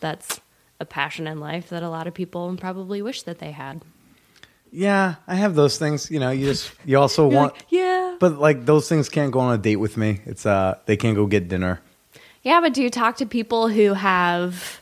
That's 0.01 0.41
a 0.81 0.85
passion 0.85 1.27
in 1.27 1.41
life 1.41 1.71
that 1.71 1.83
a 1.83 1.89
lot 1.89 2.07
of 2.07 2.15
people 2.15 2.57
probably 2.57 3.03
wish 3.03 3.23
that 3.23 3.39
they 3.39 3.53
had. 3.53 3.83
Yeah, 4.71 5.17
I 5.27 5.35
have 5.35 5.55
those 5.55 5.79
things. 5.79 6.11
You 6.11 6.21
know, 6.21 6.31
you 6.31 6.47
just 6.47 6.71
you 6.85 6.99
also 6.99 7.27
want, 7.31 7.55
like, 7.55 7.65
yeah. 7.71 8.17
but 8.21 8.39
like 8.39 8.67
those 8.67 8.89
things 8.89 9.09
can't 9.09 9.33
go 9.33 9.41
on 9.41 9.55
a 9.55 9.59
date 9.59 9.77
with 9.77 9.97
me. 9.97 10.21
It's 10.27 10.47
uh, 10.47 10.79
they 10.87 10.97
can't 10.97 11.17
go 11.17 11.27
get 11.27 11.49
dinner. 11.49 11.81
Yeah, 12.43 12.61
but 12.61 12.75
do 12.75 12.83
you 12.83 12.91
talk 12.91 13.17
to 13.17 13.27
people 13.27 13.69
who 13.69 13.95
have 13.95 14.81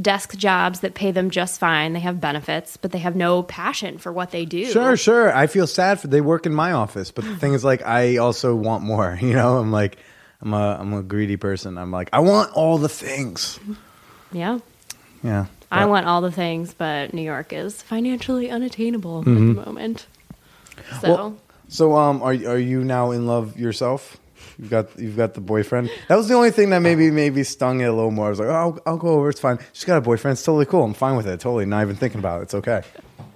desk 0.00 0.36
jobs 0.36 0.80
that 0.80 0.94
pay 0.94 1.10
them 1.12 1.30
just 1.30 1.60
fine? 1.60 1.92
They 1.92 2.00
have 2.00 2.20
benefits, 2.20 2.76
but 2.76 2.90
they 2.92 2.98
have 2.98 3.14
no 3.16 3.42
passion 3.42 3.98
for 3.98 4.12
what 4.12 4.30
they 4.30 4.44
do. 4.44 4.66
Sure, 4.66 4.96
sure. 4.96 5.34
I 5.34 5.46
feel 5.46 5.66
sad 5.66 6.00
for 6.00 6.08
they 6.08 6.20
work 6.20 6.46
in 6.46 6.54
my 6.54 6.72
office, 6.72 7.10
but 7.10 7.24
the 7.24 7.36
thing 7.36 7.52
is, 7.54 7.64
like, 7.64 7.82
I 7.86 8.16
also 8.18 8.54
want 8.54 8.82
more. 8.82 9.18
You 9.22 9.34
know, 9.34 9.58
I'm 9.58 9.70
like, 9.72 9.96
I'm 10.40 10.52
a 10.52 10.76
I'm 10.80 10.92
a 10.92 11.02
greedy 11.02 11.36
person. 11.36 11.78
I'm 11.78 11.90
like, 11.90 12.08
I 12.12 12.20
want 12.20 12.52
all 12.52 12.78
the 12.78 12.88
things. 12.88 13.58
Yeah. 14.32 14.58
Yeah, 15.22 15.46
I 15.70 15.86
want 15.86 16.06
all 16.06 16.20
the 16.20 16.30
things, 16.30 16.74
but 16.74 17.14
New 17.14 17.22
York 17.22 17.52
is 17.54 17.80
financially 17.82 18.50
unattainable 18.50 19.20
at 19.20 19.24
Mm-hmm. 19.26 19.54
the 19.54 19.64
moment. 19.64 20.06
So, 21.00 21.08
Well, 21.14 21.36
so 21.68 21.96
um, 21.96 22.20
are 22.22 22.32
are 22.34 22.58
you 22.58 22.84
now 22.84 23.10
in 23.12 23.26
love 23.26 23.58
yourself? 23.58 24.18
You've 24.58 24.70
got 24.70 24.98
you've 24.98 25.16
got 25.16 25.34
the 25.34 25.40
boyfriend. 25.40 25.90
That 26.08 26.16
was 26.16 26.28
the 26.28 26.34
only 26.34 26.50
thing 26.50 26.70
that 26.70 26.80
maybe 26.80 27.06
uh-huh. 27.06 27.14
maybe 27.14 27.44
stung 27.44 27.80
it 27.80 27.84
a 27.84 27.92
little 27.92 28.10
more. 28.10 28.26
I 28.26 28.30
was 28.30 28.38
like, 28.38 28.48
oh, 28.48 28.52
I'll, 28.52 28.78
I'll 28.86 28.96
go 28.96 29.08
over. 29.08 29.28
It's 29.28 29.40
fine. 29.40 29.58
She's 29.72 29.84
got 29.84 29.98
a 29.98 30.00
boyfriend. 30.00 30.34
It's 30.34 30.44
totally 30.44 30.66
cool. 30.66 30.84
I'm 30.84 30.94
fine 30.94 31.16
with 31.16 31.26
it. 31.26 31.40
Totally 31.40 31.66
not 31.66 31.82
even 31.82 31.96
thinking 31.96 32.18
about 32.20 32.40
it. 32.40 32.44
It's 32.44 32.54
okay. 32.54 32.82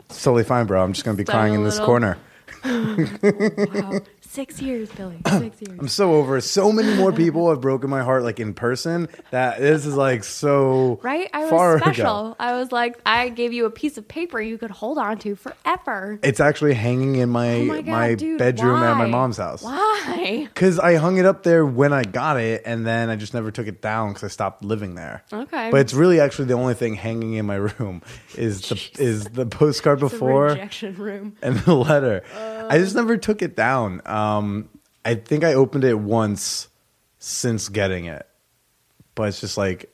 It's 0.08 0.22
totally 0.22 0.44
fine, 0.44 0.66
bro. 0.66 0.82
I'm 0.82 0.92
just 0.92 1.04
gonna 1.04 1.16
be 1.16 1.24
Stung 1.24 1.34
crying 1.34 1.54
a 1.54 1.58
in 1.58 1.64
this 1.64 1.78
little. 1.78 1.86
corner. 1.86 2.18
wow. 2.64 4.00
Six 4.30 4.60
years, 4.60 4.90
Billy. 4.92 5.16
Six 5.26 5.62
years. 5.62 5.78
I'm 5.80 5.88
so 5.88 6.14
over 6.16 6.36
it. 6.36 6.42
So 6.42 6.70
many 6.70 6.94
more 6.96 7.12
people 7.12 7.48
have 7.48 7.62
broken 7.62 7.88
my 7.88 8.02
heart, 8.02 8.22
like 8.24 8.38
in 8.38 8.52
person. 8.52 9.08
That 9.30 9.58
this 9.58 9.86
is 9.86 9.94
like 9.96 10.22
so 10.22 11.00
Right? 11.02 11.30
I 11.32 11.44
was 11.46 11.50
ago. 11.50 11.78
special. 11.78 12.36
I 12.38 12.52
was 12.56 12.70
like, 12.70 13.00
I 13.06 13.30
gave 13.30 13.54
you 13.54 13.64
a 13.64 13.70
piece 13.70 13.96
of 13.96 14.06
paper 14.06 14.38
you 14.38 14.58
could 14.58 14.70
hold 14.70 14.98
on 14.98 15.16
to 15.20 15.34
forever. 15.34 16.20
It's 16.22 16.40
actually 16.40 16.74
hanging 16.74 17.16
in 17.16 17.30
my 17.30 17.54
Oh 17.54 17.64
my 17.64 17.80
my, 17.80 18.14
dude, 18.16 18.38
bedroom 18.38 18.82
at 18.82 18.98
my 18.98 19.06
mom's 19.06 19.38
house. 19.38 19.62
Why? 19.62 20.46
Because 20.52 20.78
I 20.78 20.96
hung 20.96 21.16
it 21.16 21.24
up 21.24 21.42
there 21.42 21.64
when 21.64 21.94
I 21.94 22.04
got 22.04 22.38
it, 22.38 22.62
and 22.66 22.86
then 22.86 23.08
I 23.08 23.16
just 23.16 23.32
never 23.32 23.50
took 23.50 23.66
it 23.66 23.80
down 23.80 24.10
because 24.10 24.24
I 24.24 24.28
stopped 24.28 24.62
living 24.62 24.94
there. 24.94 25.24
Okay. 25.32 25.70
But 25.70 25.80
it's 25.80 25.94
really 25.94 26.20
actually 26.20 26.46
the 26.48 26.54
only 26.54 26.74
thing 26.74 26.94
hanging 26.96 27.32
in 27.34 27.46
my 27.46 27.54
room 27.78 28.02
is 28.36 28.60
the 28.68 28.90
is 28.98 29.24
the 29.24 29.46
postcard 29.46 30.00
before 30.00 30.48
rejection 30.48 30.94
room. 30.96 31.34
and 31.40 31.56
the 31.60 31.74
letter. 31.74 32.22
Oh. 32.36 32.57
I 32.68 32.78
just 32.78 32.94
never 32.94 33.16
took 33.16 33.42
it 33.42 33.56
down. 33.56 34.02
Um, 34.06 34.68
I 35.04 35.14
think 35.14 35.44
I 35.44 35.54
opened 35.54 35.84
it 35.84 35.94
once 35.94 36.68
since 37.18 37.68
getting 37.68 38.06
it, 38.06 38.26
but 39.14 39.28
it's 39.28 39.40
just 39.40 39.56
like 39.56 39.92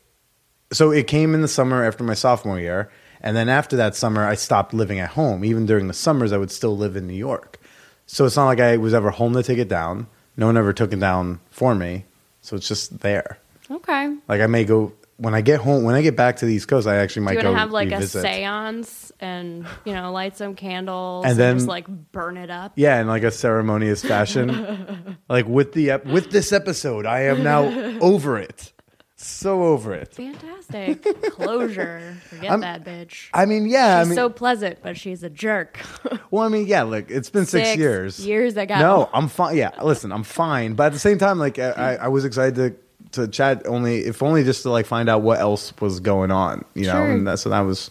so. 0.72 0.90
It 0.90 1.06
came 1.06 1.34
in 1.34 1.42
the 1.42 1.48
summer 1.48 1.84
after 1.84 2.04
my 2.04 2.14
sophomore 2.14 2.58
year, 2.58 2.90
and 3.20 3.36
then 3.36 3.48
after 3.48 3.76
that 3.76 3.94
summer, 3.94 4.26
I 4.26 4.34
stopped 4.34 4.74
living 4.74 4.98
at 4.98 5.10
home. 5.10 5.44
Even 5.44 5.66
during 5.66 5.88
the 5.88 5.94
summers, 5.94 6.32
I 6.32 6.36
would 6.36 6.50
still 6.50 6.76
live 6.76 6.96
in 6.96 7.06
New 7.06 7.14
York. 7.14 7.60
So 8.06 8.24
it's 8.26 8.36
not 8.36 8.46
like 8.46 8.60
I 8.60 8.76
was 8.76 8.92
ever 8.92 9.10
home 9.10 9.32
to 9.34 9.42
take 9.42 9.58
it 9.58 9.68
down. 9.68 10.06
No 10.36 10.46
one 10.46 10.56
ever 10.56 10.72
took 10.72 10.92
it 10.92 11.00
down 11.00 11.40
for 11.50 11.74
me. 11.74 12.04
So 12.42 12.56
it's 12.56 12.68
just 12.68 13.00
there. 13.00 13.38
Okay. 13.70 14.14
Like 14.28 14.40
I 14.40 14.46
may 14.46 14.64
go 14.64 14.92
when 15.16 15.34
I 15.34 15.40
get 15.40 15.60
home. 15.60 15.84
When 15.84 15.94
I 15.94 16.02
get 16.02 16.16
back 16.16 16.36
to 16.36 16.46
the 16.46 16.54
East 16.54 16.68
Coast, 16.68 16.86
I 16.86 16.96
actually 16.96 17.20
Do 17.20 17.24
might 17.26 17.36
you 17.36 17.42
go 17.42 17.54
have 17.54 17.70
like 17.70 17.90
revisit. 17.90 18.24
a 18.24 18.28
seance 18.28 19.12
and, 19.20 19.66
you 19.84 19.92
know, 19.92 20.10
light 20.12 20.36
some 20.36 20.54
candles 20.54 21.24
And 21.24 21.32
and, 21.32 21.40
then- 21.40 21.56
just 21.56 21.68
like 21.68 21.86
burn 22.12 22.36
it 22.36 22.50
up? 22.50 22.72
Yeah, 22.76 23.00
in 23.00 23.06
like 23.06 23.22
a 23.22 23.30
ceremonious 23.30 24.02
fashion. 24.02 25.16
like 25.28 25.46
with 25.46 25.72
the 25.72 25.90
ep- 25.92 26.06
with 26.06 26.30
this 26.30 26.52
episode, 26.52 27.06
I 27.06 27.22
am 27.24 27.42
now 27.42 27.64
over 28.00 28.38
it. 28.38 28.72
So 29.16 29.62
over 29.62 29.94
it. 29.94 30.12
Fantastic. 30.12 31.02
Closure. 31.30 32.16
Forget 32.28 32.50
I'm- 32.50 32.60
that 32.60 32.84
bitch. 32.84 33.28
I 33.32 33.46
mean, 33.46 33.66
yeah, 33.66 34.00
She's 34.00 34.06
I 34.06 34.10
mean, 34.10 34.16
so 34.16 34.28
pleasant, 34.28 34.80
but 34.82 34.98
she's 34.98 35.22
a 35.22 35.30
jerk. 35.30 35.78
well, 36.30 36.44
I 36.44 36.48
mean, 36.48 36.66
yeah. 36.66 36.82
Look, 36.82 37.10
it's 37.10 37.30
been 37.30 37.46
six, 37.46 37.76
years. 37.76 38.26
Years 38.26 38.56
ago. 38.56 38.76
No, 38.78 39.08
I'm 39.14 39.28
fine. 39.28 39.56
Yeah, 39.56 39.70
listen, 39.82 40.12
I'm 40.12 40.24
fine. 40.24 40.74
But 40.74 40.86
at 40.88 40.92
the 40.92 40.98
same 40.98 41.16
time, 41.18 41.38
like, 41.38 41.58
I, 41.58 41.70
I 41.70 41.94
I 41.94 42.08
was 42.08 42.24
excited 42.26 42.54
to 42.56 42.74
to 43.14 43.28
chat 43.28 43.66
only, 43.66 44.00
if 44.00 44.22
only 44.22 44.44
just 44.44 44.62
to 44.62 44.70
like 44.70 44.86
find 44.86 45.08
out 45.08 45.22
what 45.22 45.40
else 45.40 45.72
was 45.80 46.00
going 46.00 46.30
on, 46.30 46.64
you 46.74 46.86
know. 46.86 46.92
Sure. 46.92 47.10
And 47.10 47.26
that, 47.26 47.38
so 47.38 47.50
that 47.50 47.60
was 47.60 47.90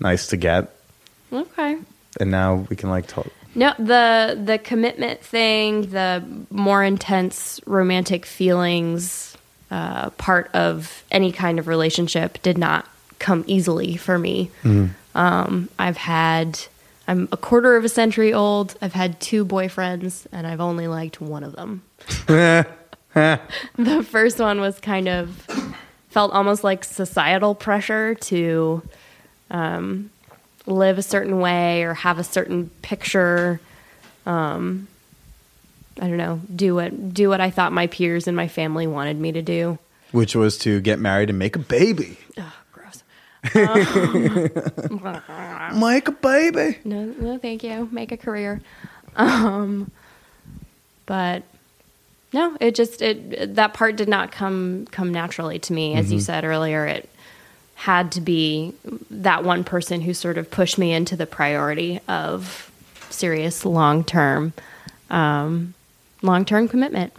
nice 0.00 0.26
to 0.28 0.36
get. 0.36 0.74
Okay. 1.32 1.78
And 2.20 2.30
now 2.30 2.66
we 2.68 2.76
can 2.76 2.90
like 2.90 3.06
talk. 3.06 3.28
No, 3.54 3.74
the 3.78 4.40
the 4.42 4.58
commitment 4.58 5.22
thing, 5.22 5.90
the 5.90 6.24
more 6.50 6.82
intense 6.82 7.60
romantic 7.66 8.24
feelings 8.24 9.36
uh, 9.70 10.10
part 10.10 10.50
of 10.54 11.02
any 11.10 11.32
kind 11.32 11.58
of 11.58 11.66
relationship 11.66 12.40
did 12.42 12.58
not 12.58 12.86
come 13.18 13.44
easily 13.46 13.96
for 13.96 14.18
me. 14.18 14.50
Um, 15.14 15.68
I've 15.78 15.96
had, 15.96 16.58
I'm 17.08 17.28
a 17.32 17.36
quarter 17.36 17.76
of 17.76 17.84
a 17.84 17.88
century 17.88 18.34
old. 18.34 18.76
I've 18.82 18.92
had 18.92 19.20
two 19.20 19.44
boyfriends, 19.44 20.26
and 20.32 20.46
I've 20.46 20.60
only 20.60 20.88
liked 20.88 21.20
one 21.20 21.42
of 21.44 21.56
them. 21.56 21.82
the 23.14 24.06
first 24.08 24.38
one 24.38 24.60
was 24.60 24.78
kind 24.80 25.08
of 25.08 25.30
felt 26.08 26.32
almost 26.32 26.64
like 26.64 26.84
societal 26.84 27.54
pressure 27.54 28.14
to 28.14 28.82
um, 29.50 30.10
live 30.66 30.98
a 30.98 31.02
certain 31.02 31.38
way 31.38 31.82
or 31.82 31.94
have 31.94 32.18
a 32.18 32.24
certain 32.24 32.70
picture. 32.82 33.60
Um, 34.26 34.88
I 36.00 36.08
don't 36.08 36.16
know, 36.16 36.40
do 36.54 36.74
what 36.74 37.12
do 37.12 37.28
what 37.28 37.40
I 37.40 37.50
thought 37.50 37.72
my 37.72 37.86
peers 37.86 38.26
and 38.26 38.36
my 38.36 38.48
family 38.48 38.86
wanted 38.86 39.18
me 39.18 39.32
to 39.32 39.42
do. 39.42 39.78
Which 40.10 40.34
was 40.34 40.58
to 40.58 40.80
get 40.80 40.98
married 40.98 41.30
and 41.30 41.38
make 41.38 41.56
a 41.56 41.58
baby. 41.58 42.18
Ugh, 42.38 42.52
gross. 42.72 43.02
Make 45.74 46.08
a 46.08 46.12
baby. 46.12 46.78
No, 46.84 47.04
no, 47.04 47.38
thank 47.38 47.64
you. 47.64 47.88
Make 47.90 48.12
a 48.12 48.16
career. 48.16 48.60
Um, 49.16 49.90
but 51.06 51.42
no, 52.32 52.56
it 52.60 52.74
just 52.74 53.02
it 53.02 53.54
that 53.56 53.74
part 53.74 53.96
did 53.96 54.08
not 54.08 54.32
come 54.32 54.86
come 54.90 55.12
naturally 55.12 55.58
to 55.60 55.72
me. 55.72 55.94
As 55.94 56.12
you 56.12 56.20
said 56.20 56.44
earlier, 56.44 56.86
it 56.86 57.08
had 57.74 58.12
to 58.12 58.20
be 58.20 58.72
that 59.10 59.44
one 59.44 59.64
person 59.64 60.00
who 60.00 60.14
sort 60.14 60.38
of 60.38 60.50
pushed 60.50 60.78
me 60.78 60.92
into 60.92 61.16
the 61.16 61.26
priority 61.26 62.00
of 62.08 62.70
serious 63.10 63.64
long 63.64 64.04
term 64.04 64.52
um, 65.10 65.74
long 66.22 66.44
term 66.44 66.68
commitment. 66.68 67.12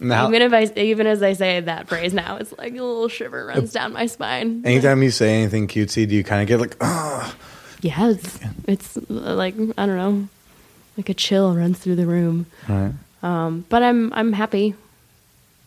Now, 0.00 0.28
Even 0.28 0.42
if 0.42 0.52
I 0.52 0.70
even 0.78 1.06
as 1.06 1.22
I 1.22 1.32
say 1.32 1.60
that 1.60 1.88
phrase 1.88 2.12
now, 2.14 2.36
it's 2.36 2.52
like 2.58 2.72
a 2.72 2.82
little 2.82 3.08
shiver 3.08 3.46
runs 3.46 3.72
down 3.72 3.92
my 3.92 4.06
spine. 4.06 4.62
anytime 4.64 5.02
you 5.02 5.10
say 5.10 5.40
anything 5.42 5.66
cutesy, 5.66 6.06
do 6.08 6.14
you 6.14 6.22
kind 6.22 6.42
of 6.42 6.48
get 6.48 6.60
like, 6.60 6.76
oh, 6.80 7.34
Yes, 7.80 8.38
it's 8.68 8.96
uh, 8.96 9.00
like 9.08 9.54
I 9.76 9.86
don't 9.86 9.96
know, 9.96 10.28
like 10.96 11.08
a 11.08 11.14
chill 11.14 11.54
runs 11.56 11.78
through 11.78 11.96
the 11.96 12.06
room. 12.06 12.46
right. 12.68 12.92
Um, 13.22 13.64
but 13.68 13.82
I'm 13.82 14.12
I'm 14.14 14.32
happy, 14.32 14.74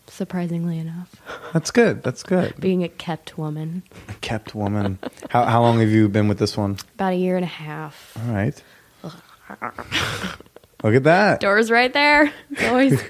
surprisingly 0.08 0.78
enough, 0.78 1.16
That's 1.52 1.70
good. 1.70 2.02
That's 2.02 2.22
good. 2.22 2.54
being 2.60 2.84
a 2.84 2.88
kept 2.88 3.38
woman. 3.38 3.82
A 4.08 4.12
kept 4.14 4.54
woman. 4.54 4.98
how 5.30 5.44
how 5.44 5.62
long 5.62 5.80
have 5.80 5.88
you 5.90 6.08
been 6.08 6.28
with 6.28 6.38
this 6.38 6.56
one? 6.56 6.76
About 6.94 7.12
a 7.14 7.16
year 7.16 7.36
and 7.36 7.44
a 7.44 7.48
half. 7.48 8.16
All 8.26 8.34
right. 8.34 8.62
Look 10.82 10.94
at 10.94 11.04
that. 11.04 11.40
Doors 11.40 11.70
right 11.70 11.92
there. 11.92 12.32
It's 12.50 12.64
always 12.64 13.02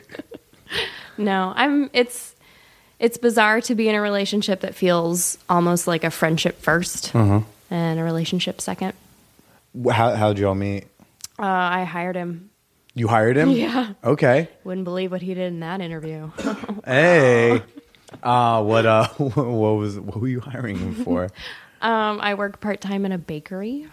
no. 1.19 1.53
I'm. 1.57 1.91
It's 1.93 2.35
it's 2.99 3.19
bizarre 3.19 3.61
to 3.63 3.75
be 3.75 3.89
in 3.89 3.95
a 3.95 4.01
relationship 4.01 4.61
that 4.61 4.75
feels 4.75 5.39
almost 5.49 5.87
like 5.87 6.03
a 6.05 6.11
friendship 6.11 6.63
1st 6.63 7.45
and 7.71 8.01
a 8.01 8.03
relationship 8.03 8.61
second. 8.61 8.95
How 9.91 10.15
how 10.15 10.29
did 10.29 10.39
you 10.39 10.49
all 10.49 10.55
meet? 10.55 10.85
Uh, 11.39 11.43
I 11.45 11.85
hired 11.85 12.17
him. 12.17 12.51
You 12.97 13.07
hired 13.09 13.37
him? 13.37 13.51
Yeah. 13.51 13.93
Okay. 14.03 14.49
Wouldn't 14.65 14.85
believe 14.85 15.13
what 15.13 15.21
he 15.23 15.35
did 15.35 15.53
in 15.53 15.61
that 15.61 15.81
interview. 15.81 16.31
Hey. 16.85 17.63
Uh 18.23 18.63
what 18.71 18.87
uh 18.87 19.07
what 19.19 19.73
was 19.77 20.01
what 20.01 20.17
were 20.21 20.29
you 20.29 20.41
hiring 20.41 20.79
him 20.79 20.95
for? 21.05 21.29
um, 21.83 22.19
I 22.21 22.35
work 22.35 22.61
part 22.61 22.81
time 22.81 23.05
in 23.05 23.13
a 23.13 23.19
bakery. 23.19 23.87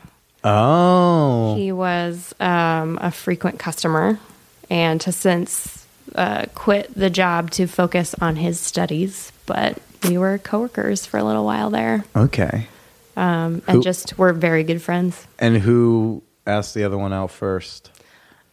Oh. 0.44 1.56
He 1.56 1.72
was 1.72 2.34
um, 2.40 2.98
a 3.02 3.12
frequent 3.12 3.60
customer 3.60 4.20
and 4.70 5.02
has 5.04 5.16
since 5.16 5.86
uh, 6.16 6.46
quit 6.54 6.94
the 6.96 7.10
job 7.10 7.52
to 7.52 7.66
focus 7.68 8.14
on 8.22 8.36
his 8.38 8.60
studies. 8.60 9.32
But 9.46 9.80
we 10.08 10.18
were 10.18 10.38
coworkers 10.38 11.06
for 11.06 11.18
a 11.18 11.24
little 11.24 11.46
while 11.46 11.70
there 11.70 12.04
Okay. 12.16 12.68
um, 13.18 13.62
Who- 13.66 13.72
and 13.72 13.84
just 13.84 14.18
were 14.18 14.34
very 14.34 14.64
good 14.64 14.82
friends. 14.82 15.26
And 15.40 15.58
who 15.58 16.22
asked 16.46 16.74
the 16.74 16.84
other 16.84 16.98
one 16.98 17.14
out 17.14 17.32
first? 17.32 17.90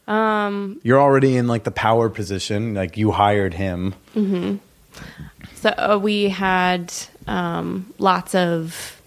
Um 0.09 0.81
You're 0.83 1.01
already 1.01 1.37
in 1.37 1.47
like 1.47 1.65
the 1.65 1.71
power 1.71 2.09
position, 2.09 2.75
like 2.75 2.97
you 2.97 3.11
hired 3.13 3.55
him. 3.55 3.95
Mm-hmm. 4.17 4.57
So 5.57 5.69
uh, 5.71 5.99
we 6.03 6.29
had 6.31 6.93
um, 7.27 7.93
lots 7.99 8.35
of 8.35 9.01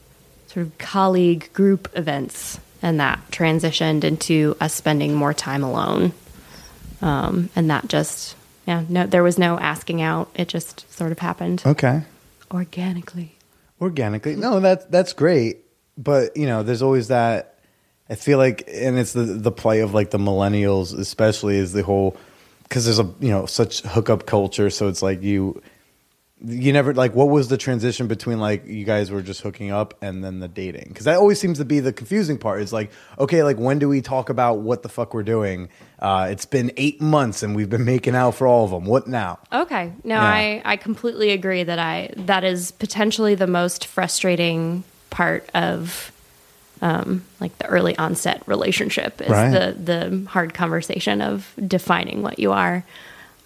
sort 0.47 0.65
of 0.67 0.77
colleague 0.77 1.49
group 1.53 1.89
events, 1.95 2.59
and 2.81 2.99
that 2.99 3.19
transitioned 3.31 4.03
into 4.03 4.55
us 4.61 4.73
spending 4.73 5.13
more 5.15 5.33
time 5.33 5.63
alone. 5.63 6.13
Um, 7.01 7.49
and 7.55 7.69
that 7.69 7.87
just, 7.87 8.35
yeah, 8.67 8.85
no, 8.87 9.05
there 9.07 9.23
was 9.23 9.37
no 9.37 9.57
asking 9.59 10.01
out. 10.01 10.29
It 10.35 10.47
just 10.47 10.89
sort 10.93 11.11
of 11.11 11.19
happened 11.19 11.63
Okay. 11.65 12.03
organically. 12.51 13.35
organically. 13.81 14.35
No, 14.35 14.59
that's 14.61 14.85
that's 14.85 15.11
great, 15.11 15.57
but 15.97 16.37
you 16.37 16.45
know, 16.45 16.63
there's 16.63 16.81
always 16.81 17.07
that. 17.09 17.52
I 18.13 18.15
feel 18.15 18.37
like, 18.37 18.63
and 18.71 18.99
it's 18.99 19.13
the 19.13 19.23
the 19.23 19.51
play 19.51 19.79
of 19.79 19.95
like 19.95 20.11
the 20.11 20.19
millennials, 20.19 20.95
especially, 20.97 21.57
is 21.57 21.73
the 21.73 21.81
whole 21.81 22.15
because 22.61 22.85
there's 22.85 22.99
a 22.99 23.11
you 23.19 23.31
know 23.31 23.47
such 23.47 23.81
hookup 23.81 24.27
culture. 24.27 24.69
So 24.69 24.87
it's 24.87 25.01
like 25.01 25.23
you 25.23 25.63
you 26.45 26.71
never 26.73 26.93
like 26.93 27.15
what 27.15 27.29
was 27.29 27.47
the 27.47 27.57
transition 27.57 28.05
between 28.07 28.39
like 28.39 28.67
you 28.67 28.85
guys 28.85 29.09
were 29.09 29.23
just 29.23 29.41
hooking 29.41 29.71
up 29.71 29.95
and 30.01 30.23
then 30.23 30.41
the 30.41 30.47
dating 30.47 30.85
because 30.89 31.05
that 31.05 31.17
always 31.17 31.39
seems 31.39 31.57
to 31.57 31.65
be 31.65 31.79
the 31.79 31.93
confusing 31.93 32.37
part 32.37 32.61
is 32.61 32.71
like 32.73 32.91
okay 33.17 33.43
like 33.43 33.57
when 33.57 33.79
do 33.79 33.87
we 33.87 34.01
talk 34.01 34.29
about 34.29 34.59
what 34.59 34.83
the 34.83 34.89
fuck 34.89 35.13
we're 35.13 35.23
doing 35.23 35.69
uh 35.99 36.27
it's 36.29 36.45
been 36.45 36.69
eight 36.75 36.99
months 36.99 37.43
and 37.43 37.55
we've 37.55 37.69
been 37.69 37.85
making 37.85 38.13
out 38.13 38.35
for 38.35 38.45
all 38.45 38.65
of 38.65 38.71
them 38.71 38.83
what 38.85 39.07
now 39.07 39.39
Okay. 39.53 39.93
No, 40.03 40.15
Yeah. 40.15 40.21
I, 40.21 40.61
I 40.65 40.75
completely 40.75 41.31
agree 41.31 41.63
that 41.63 41.79
I 41.79 42.11
that 42.17 42.43
is 42.43 42.71
potentially 42.71 43.35
the 43.35 43.47
most 43.47 43.85
frustrating 43.85 44.83
part 45.11 45.49
of 45.53 46.11
um, 46.83 47.23
like 47.39 47.57
the 47.59 47.65
early 47.67 47.97
onset 47.97 48.43
relationship 48.45 49.21
is 49.21 49.29
Right. 49.29 49.49
the 49.51 49.65
the 49.79 50.25
hard 50.29 50.53
conversation 50.53 51.21
of 51.21 51.51
defining 51.65 52.21
what 52.21 52.37
you 52.39 52.51
are. 52.51 52.83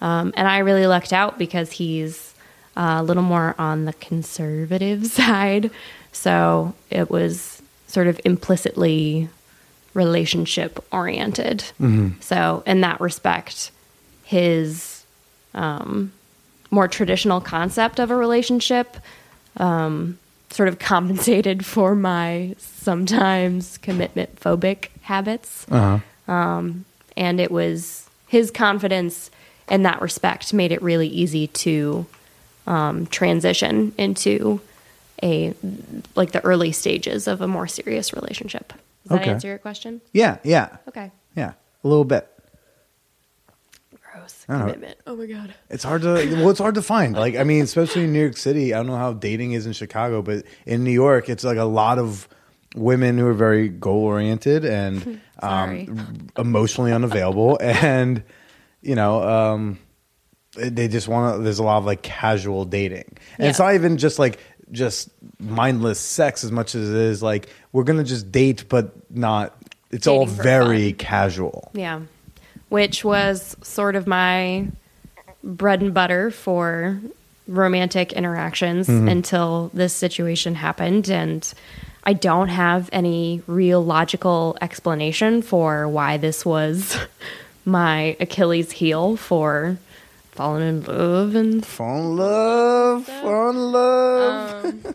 Um, 0.00 0.32
and 0.36 0.46
I 0.48 0.58
really 0.58 0.86
lucked 0.86 1.12
out 1.12 1.38
because 1.38 1.70
he's 1.72 2.34
uh, 2.76 2.96
a 2.98 3.02
little 3.02 3.22
more 3.22 3.54
on 3.58 3.84
the 3.84 3.92
conservative 3.94 5.06
side, 5.20 5.70
so 6.12 6.74
it 6.90 7.10
was 7.10 7.62
sort 7.86 8.06
of 8.08 8.20
implicitly 8.24 9.28
relationship 9.94 10.84
oriented. 10.92 11.64
So 12.20 12.62
in 12.66 12.80
that 12.82 13.00
respect, 13.00 13.70
his 14.24 15.04
um, 15.54 16.12
more 16.70 16.86
traditional 16.88 17.40
concept 17.40 17.98
of 17.98 18.10
a 18.10 18.16
relationship 18.16 18.96
um, 19.56 20.18
sort 20.50 20.68
of 20.68 20.78
compensated 20.78 21.64
for 21.64 21.94
my 21.94 22.54
sometimes 22.58 23.78
commitment 23.78 24.40
phobic 24.40 24.88
habits. 25.02 25.66
Uh-huh. 25.70 26.32
Um, 26.32 26.84
and 27.16 27.40
it 27.40 27.50
was 27.50 28.08
his 28.28 28.50
confidence 28.50 29.30
in 29.68 29.82
that 29.82 30.00
respect 30.00 30.52
made 30.54 30.72
it 30.72 30.80
really 30.82 31.08
easy 31.08 31.46
to 31.48 32.06
um, 32.66 33.06
transition 33.06 33.92
into 33.98 34.60
a 35.22 35.54
like 36.14 36.32
the 36.32 36.44
early 36.44 36.70
stages 36.72 37.26
of 37.26 37.40
a 37.40 37.48
more 37.48 37.66
serious 37.66 38.12
relationship. 38.12 38.72
Does 39.08 39.18
that 39.18 39.26
answer 39.26 39.48
your 39.48 39.58
question? 39.58 40.00
Yeah, 40.12 40.38
yeah, 40.44 40.76
Okay. 40.86 41.10
yeah. 41.34 41.52
A 41.82 41.88
little 41.88 42.04
bit. 42.04 42.28
Gross. 44.18 44.44
I 44.48 44.52
don't 44.52 44.60
know. 44.60 44.72
Commitment. 44.72 44.98
Oh 45.06 45.16
my 45.16 45.26
god. 45.26 45.54
It's 45.70 45.84
hard 45.84 46.02
to 46.02 46.14
well, 46.14 46.50
it's 46.50 46.58
hard 46.60 46.74
to 46.76 46.82
find. 46.82 47.14
Like, 47.14 47.36
I 47.36 47.44
mean, 47.44 47.62
especially 47.62 48.04
in 48.04 48.12
New 48.12 48.20
York 48.20 48.36
City. 48.36 48.74
I 48.74 48.78
don't 48.78 48.86
know 48.86 48.96
how 48.96 49.12
dating 49.12 49.52
is 49.52 49.66
in 49.66 49.72
Chicago, 49.72 50.22
but 50.22 50.44
in 50.66 50.84
New 50.84 50.90
York, 50.92 51.28
it's 51.28 51.44
like 51.44 51.58
a 51.58 51.64
lot 51.64 51.98
of 51.98 52.28
women 52.74 53.18
who 53.18 53.26
are 53.26 53.34
very 53.34 53.68
goal 53.68 54.04
oriented 54.04 54.64
and 54.64 55.20
um, 55.42 56.28
emotionally 56.36 56.92
unavailable, 56.92 57.58
and 57.62 58.22
you 58.82 58.94
know, 58.94 59.22
um, 59.22 59.78
they 60.54 60.88
just 60.88 61.08
want 61.08 61.36
to. 61.36 61.42
There's 61.42 61.58
a 61.58 61.64
lot 61.64 61.78
of 61.78 61.84
like 61.84 62.02
casual 62.02 62.64
dating, 62.64 63.16
and 63.38 63.48
it's 63.48 63.58
not 63.58 63.74
even 63.74 63.98
just 63.98 64.18
like 64.18 64.38
just 64.70 65.10
mindless 65.38 65.98
sex 65.98 66.44
as 66.44 66.52
much 66.52 66.74
as 66.74 66.90
it 66.90 66.94
is 66.94 67.22
like 67.22 67.48
we're 67.72 67.84
gonna 67.84 68.04
just 68.04 68.30
date, 68.32 68.64
but 68.68 68.92
not. 69.10 69.54
It's 69.90 70.06
all 70.06 70.26
Dating 70.26 70.36
for 70.36 70.42
very 70.42 70.90
fun. 70.90 70.98
casual. 70.98 71.70
Yeah. 71.72 72.00
Which 72.68 73.04
was 73.04 73.56
sort 73.62 73.96
of 73.96 74.06
my 74.06 74.66
bread 75.42 75.80
and 75.80 75.94
butter 75.94 76.30
for 76.30 77.00
romantic 77.46 78.12
interactions 78.12 78.88
Mm-hmm. 78.88 79.08
until 79.08 79.70
this 79.72 79.94
situation 79.94 80.54
happened. 80.54 81.08
And 81.08 81.50
I 82.04 82.12
don't 82.12 82.48
have 82.48 82.90
any 82.92 83.42
real 83.46 83.82
logical 83.84 84.56
explanation 84.60 85.40
for 85.42 85.88
why 85.88 86.16
this 86.18 86.44
was 86.44 86.96
my 87.64 88.16
Achilles 88.20 88.72
heel 88.72 89.16
for 89.16 89.78
falling 90.32 90.68
in 90.68 90.82
love 90.84 91.34
and 91.34 91.64
Fall 91.64 91.96
in 91.98 92.16
love, 92.16 93.04
fall 93.06 93.50
in 93.50 93.72
love. 93.72 94.64
Um, 94.64 94.94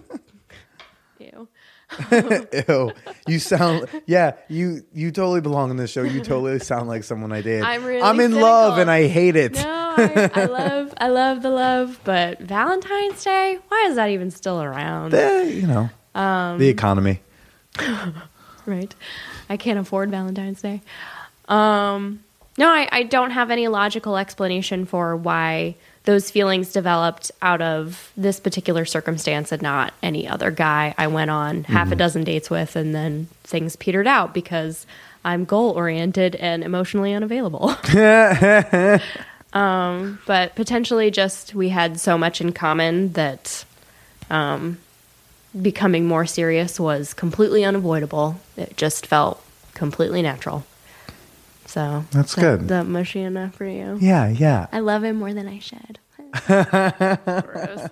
ew. 2.68 2.92
You 3.28 3.40
sound 3.40 3.88
yeah, 4.06 4.34
you 4.48 4.84
you 4.94 5.12
totally 5.12 5.42
belong 5.42 5.72
in 5.72 5.78
this 5.78 5.92
show. 5.92 6.04
You 6.04 6.22
totally 6.22 6.60
sound 6.60 6.88
like 6.88 7.04
someone 7.04 7.32
I 7.32 7.42
date. 7.42 7.62
I'm 7.62 7.84
really 7.84 8.02
I'm 8.02 8.20
in 8.20 8.34
love 8.34 8.78
and 8.78 8.90
I 8.90 9.08
hate 9.08 9.36
it. 9.36 9.54
No, 9.54 9.94
I, 9.98 10.32
I 10.34 10.46
love 10.46 10.94
I 10.98 11.08
love 11.10 11.42
the 11.42 11.50
love, 11.50 12.00
but 12.04 12.40
Valentine's 12.40 13.24
Day, 13.24 13.60
why 13.68 13.88
is 13.90 13.96
that 13.96 14.10
even 14.10 14.32
still 14.32 14.62
around? 14.62 15.14
Eh, 15.14 15.44
you 15.44 15.68
know. 15.68 15.90
Um, 16.16 16.60
the 16.60 16.70
economy. 16.70 17.22
right. 18.66 18.94
I 19.50 19.58
can't 19.58 19.80
afford 19.80 20.12
Valentine's 20.12 20.62
Day. 20.62 20.82
Um, 21.48 22.24
no, 22.58 22.70
I, 22.70 22.88
I 22.92 23.04
don't 23.04 23.32
have 23.32 23.52
any 23.52 23.68
logical 23.68 24.18
explanation 24.18 24.86
for 24.86 25.16
why 25.16 25.76
those 26.06 26.30
feelings 26.30 26.74
developed 26.74 27.32
out 27.42 27.62
of 27.62 28.12
this 28.18 28.40
particular 28.40 28.86
circumstance 28.86 29.52
and 29.52 29.62
not 29.62 29.94
any 30.04 30.28
other 30.28 30.52
guy 30.52 30.94
I 30.98 31.08
went 31.08 31.32
on 31.32 31.64
half 31.64 31.92
a 31.92 31.96
dozen 31.96 32.24
dates 32.24 32.50
with, 32.50 32.76
and 32.76 32.94
then 32.94 33.28
things 33.44 33.76
petered 33.76 34.08
out 34.08 34.34
because 34.34 34.86
I'm 35.24 35.46
goal 35.46 35.72
oriented 35.72 36.36
and 36.36 36.64
emotionally 36.64 37.14
unavailable. 37.14 37.70
um, 39.54 40.20
but 40.26 40.56
potentially 40.56 41.10
just 41.10 41.56
we 41.56 41.70
had 41.70 42.00
so 42.00 42.18
much 42.18 42.42
in 42.42 42.52
common 42.52 43.14
that 43.14 43.64
um, 44.30 44.80
becoming 45.60 46.06
more 46.06 46.26
serious 46.26 46.80
was 46.80 47.14
completely 47.14 47.64
unavoidable. 47.64 48.40
It 48.58 48.76
just 48.76 49.06
felt 49.06 49.42
completely 49.74 50.22
natural. 50.22 50.66
So 51.74 52.06
That's 52.12 52.36
that- 52.36 52.42
good. 52.42 52.68
That 52.68 52.86
mushy 52.86 53.22
enough 53.22 53.56
for 53.56 53.66
you? 53.66 53.98
Yeah, 54.00 54.28
yeah. 54.30 54.68
I 54.72 54.80
love 54.80 55.04
him 55.04 55.16
more 55.16 55.34
than 55.34 55.48
I 55.48 55.58
should. 55.60 56.00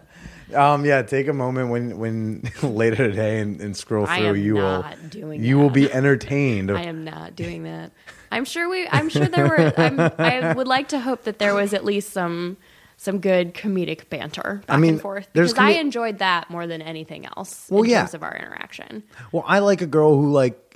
Um 0.53 0.83
yeah, 0.85 1.01
take 1.01 1.29
a 1.29 1.33
moment 1.33 1.69
when 1.69 1.97
when 1.97 2.43
later 2.61 3.07
today 3.09 3.39
and, 3.39 3.61
and 3.61 3.75
scroll 3.77 4.05
I 4.05 4.17
through 4.17 4.27
am 4.31 4.35
you 4.35 4.53
will 4.55 4.81
not 4.81 5.09
doing 5.09 5.41
you 5.41 5.57
will 5.57 5.69
be 5.69 5.89
entertained. 5.89 6.69
I 6.71 6.81
am 6.81 7.05
not 7.05 7.37
doing 7.37 7.63
that. 7.63 7.93
I'm 8.33 8.43
sure 8.43 8.67
we. 8.67 8.85
I'm 8.89 9.07
sure 9.07 9.27
there 9.27 9.47
were. 9.47 9.73
I'm, 9.77 9.97
I 10.17 10.51
would 10.53 10.67
like 10.67 10.89
to 10.89 10.99
hope 10.99 11.23
that 11.23 11.39
there 11.39 11.55
was 11.55 11.73
at 11.73 11.85
least 11.85 12.11
some 12.11 12.57
some 12.97 13.19
good 13.19 13.53
comedic 13.53 14.09
banter 14.09 14.61
back 14.67 14.77
mean, 14.79 14.95
and 14.95 15.01
forth 15.01 15.29
there's 15.31 15.53
because 15.53 15.69
I 15.69 15.79
enjoyed 15.79 16.19
that 16.19 16.49
more 16.49 16.67
than 16.67 16.81
anything 16.81 17.25
else 17.37 17.67
Well, 17.69 17.83
in 17.83 17.89
yeah. 17.89 17.99
terms 18.01 18.13
of 18.15 18.21
our 18.23 18.35
interaction. 18.35 19.03
well, 19.31 19.45
I 19.47 19.59
like 19.59 19.81
a 19.81 19.87
girl 19.87 20.15
who 20.17 20.31
like 20.33 20.70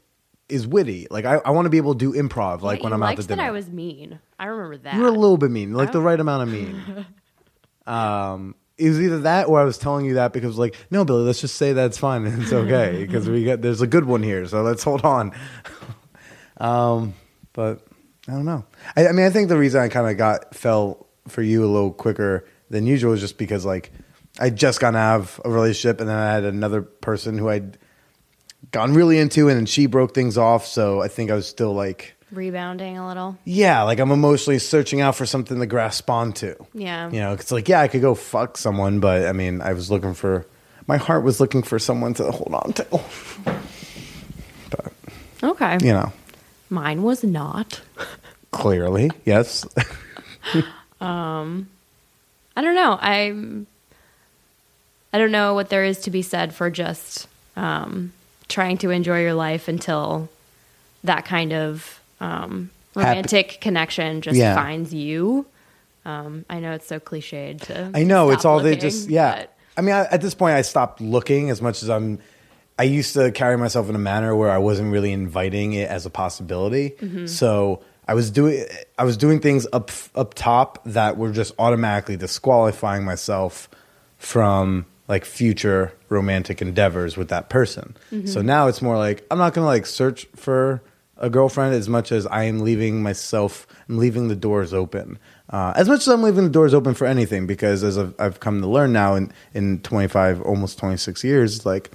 is 0.50 0.68
witty. 0.68 1.08
Like 1.10 1.26
I, 1.26 1.36
I 1.46 1.52
want 1.52 1.66
to 1.66 1.70
be 1.70 1.78
able 1.78 1.93
to 1.93 2.00
do 2.00 2.14
improv 2.14 2.62
like 2.62 2.84
when 2.84 2.93
I'm 2.93 3.02
out 3.04 3.16
to 3.16 3.24
dinner. 3.24 3.41
that 3.41 3.48
I 3.48 3.52
was 3.52 3.70
mean. 3.70 4.20
I 4.38 4.46
remember 4.46 4.78
that. 4.78 4.96
You 4.96 5.02
were 5.02 5.08
a 5.08 5.12
little 5.12 5.38
bit 5.38 5.52
mean, 5.52 5.74
like 5.74 5.91
the 5.91 6.02
right 6.02 6.20
amount 6.20 6.43
of 6.43 6.50
mean. 6.50 7.06
um, 7.88 8.56
it 8.78 8.89
was 8.89 9.02
either 9.02 9.20
that 9.20 9.48
or 9.48 9.60
I 9.60 9.64
was 9.64 9.78
telling 9.78 10.06
you 10.06 10.16
that 10.16 10.34
because 10.34 10.58
like, 10.58 10.76
no, 10.91 11.06
Billy, 11.06 11.24
let's 11.24 11.41
just 11.41 11.56
say 11.56 11.74
that's 11.74 11.98
fine 11.98 12.26
it's 12.26 12.52
okay 12.52 12.98
because 13.06 13.30
we 13.30 13.46
got 13.46 13.62
there's 13.62 13.82
a 13.82 13.88
good 13.88 14.06
one 14.06 14.22
here, 14.22 14.46
so 14.46 14.62
let's 14.62 14.84
hold 14.84 15.04
on. 15.04 15.32
um, 16.58 17.14
but 17.54 17.82
I 18.28 18.32
don't 18.32 18.46
know. 18.46 18.66
I, 18.96 19.08
I 19.08 19.12
mean, 19.14 19.26
I 19.26 19.30
think 19.30 19.50
the 19.50 19.58
reason 19.58 19.82
I 19.82 19.88
kind 19.88 20.10
of 20.10 20.18
got 20.18 20.56
fell 20.56 21.08
for 21.28 21.41
you 21.41 21.66
a 21.66 21.68
little 21.68 21.91
quicker 21.91 22.46
than 22.70 22.86
usual 22.86 23.14
is 23.14 23.22
just 23.22 23.38
because 23.38 23.66
like 23.66 23.91
I 24.39 24.50
just 24.50 24.80
got 24.80 24.96
out 24.96 25.22
of 25.22 25.41
a 25.46 25.50
relationship 25.50 26.02
and 26.02 26.10
then 26.10 26.18
I 26.18 26.34
had 26.34 26.43
another 26.43 26.82
person 26.82 27.38
who 27.38 27.50
I'd 27.50 27.78
gotten 28.72 28.95
really 28.95 29.18
into 29.20 29.47
and 29.49 29.57
then 29.57 29.66
she 29.66 29.86
broke 29.86 30.13
things 30.13 30.38
off, 30.38 30.66
so 30.66 31.01
I 31.01 31.07
think 31.07 31.32
I 31.32 31.36
was 31.36 31.47
still 31.47 31.74
like. 31.74 32.16
rebounding 32.32 32.97
a 32.97 33.07
little. 33.07 33.38
Yeah, 33.45 33.84
like 33.84 33.99
I'm 33.99 34.11
emotionally 34.11 34.59
searching 34.59 35.01
out 35.01 35.16
for 35.16 35.26
something 35.26 35.59
to 35.59 35.66
grasp 35.66 36.09
onto. 36.09 36.55
Yeah. 36.74 37.09
You 37.11 37.20
know, 37.20 37.34
it's 37.34 37.51
like, 37.51 37.68
yeah, 37.70 37.82
I 37.82 37.88
could 37.88 38.01
go 38.01 38.16
fuck 38.16 38.57
someone, 38.57 38.99
but 38.99 39.26
I 39.28 39.32
mean, 39.32 39.61
I 39.61 39.74
was 39.74 39.89
looking 39.91 40.13
for, 40.13 40.45
my 40.88 40.97
heart 40.97 41.24
was 41.24 41.39
looking 41.39 41.63
for 41.63 41.80
someone 41.80 42.13
to 42.16 42.32
hold 42.32 42.53
on 42.53 42.74
to. 42.74 42.99
But, 44.70 44.91
Okay. 45.43 45.78
you 45.82 45.93
know, 45.93 46.11
Mine 46.70 47.03
was 47.03 47.24
not. 47.24 47.82
clearly, 48.51 49.11
yes. 49.26 49.66
um, 51.01 51.70
I 52.57 52.61
don't 52.61 52.76
know. 52.76 52.97
I'm. 52.99 53.68
I 55.13 55.18
don't 55.20 55.32
know 55.32 55.53
what 55.53 55.70
there 55.70 55.84
is 55.86 55.99
to 56.01 56.09
be 56.11 56.22
said 56.22 56.53
for 56.53 56.70
just 56.70 57.28
um, 57.55 58.11
trying 58.48 58.78
to 58.80 58.89
enjoy 58.91 59.22
your 59.22 59.34
life 59.34 59.68
until 59.68 60.30
that 61.04 61.26
kind 61.26 61.54
of 61.54 62.00
um, 62.20 62.70
Happy- 62.96 63.08
romantic 63.10 63.60
connection 63.62 64.22
just 64.22 64.38
Yeah. 64.38 64.56
finds 64.56 64.93
you. 64.93 65.46
Um, 66.06 66.46
I 66.50 66.60
know 66.60 66.74
it's 66.74 66.88
so 66.88 67.00
cliched 67.00 67.62
to. 67.62 67.91
I 67.93 68.04
know 68.04 68.30
it's 68.32 68.46
all 68.46 68.60
they 68.60 68.76
just, 68.76 69.10
yeah. 69.10 69.36
but- 69.39 69.52
I 69.78 69.82
mean, 69.82 69.93
I, 69.96 70.06
at 70.06 70.22
this 70.22 70.34
point, 70.36 70.56
I 70.56 70.62
stopped 70.62 71.02
looking 71.02 71.50
as 71.50 71.62
much 71.62 71.84
as 71.84 71.89
I'm. 71.89 72.20
I 72.80 72.84
used 72.84 73.14
to 73.14 73.32
carry 73.32 73.58
myself 73.58 73.89
in 73.89 73.96
a 73.96 74.00
manner 74.00 74.36
where 74.36 74.50
I 74.52 74.58
wasn't 74.58 74.91
really 74.91 75.12
inviting 75.12 75.74
it 75.74 75.89
as 75.89 76.06
a 76.06 76.10
possibility. 76.10 76.91
Mm-hmm. 76.91 77.26
So 77.26 77.82
I 78.08 78.14
was 78.14 78.32
doing 78.32 78.66
I 78.98 79.04
was 79.04 79.18
doing 79.18 79.39
things 79.41 79.66
up 79.74 79.91
up 80.16 80.34
top 80.34 80.82
that 80.86 81.18
were 81.18 81.32
just 81.32 81.54
automatically 81.60 82.16
disqualifying 82.18 83.04
myself 83.04 83.70
from 84.18 84.86
like 85.08 85.26
future 85.26 85.93
romantic 86.10 86.62
endeavors 86.62 87.18
with 87.18 87.30
that 87.30 87.49
person. 87.49 87.95
Mm-hmm. 88.12 88.28
So 88.28 88.41
now 88.41 88.68
it's 88.68 88.82
more 88.82 88.97
like 88.97 89.26
I'm 89.30 89.38
not 89.38 89.53
gonna 89.53 89.68
like 89.68 89.86
search 89.86 90.26
for 90.36 90.82
a 91.18 91.30
girlfriend 91.30 91.74
as 91.74 91.88
much 91.88 92.12
as 92.12 92.26
I 92.28 92.43
am 92.43 92.60
leaving 92.60 93.01
myself. 93.01 93.68
I'm 93.88 93.97
leaving 93.97 94.28
the 94.28 94.36
doors 94.36 94.74
open. 94.74 95.20
Uh, 95.49 95.74
as 95.76 95.88
much 95.88 96.01
as 96.01 96.08
I'm 96.08 96.24
leaving 96.24 96.43
the 96.43 96.49
doors 96.49 96.74
open 96.74 96.95
for 96.95 97.06
anything, 97.06 97.45
because 97.45 97.84
as 97.84 97.97
I've, 97.97 98.16
I've 98.20 98.39
come 98.39 98.62
to 98.62 98.68
learn 98.68 98.91
now 98.91 99.14
in, 99.14 99.32
in 99.53 99.80
25, 99.82 100.41
almost 100.41 100.80
26 100.80 101.24
years, 101.24 101.66
like 101.66 101.91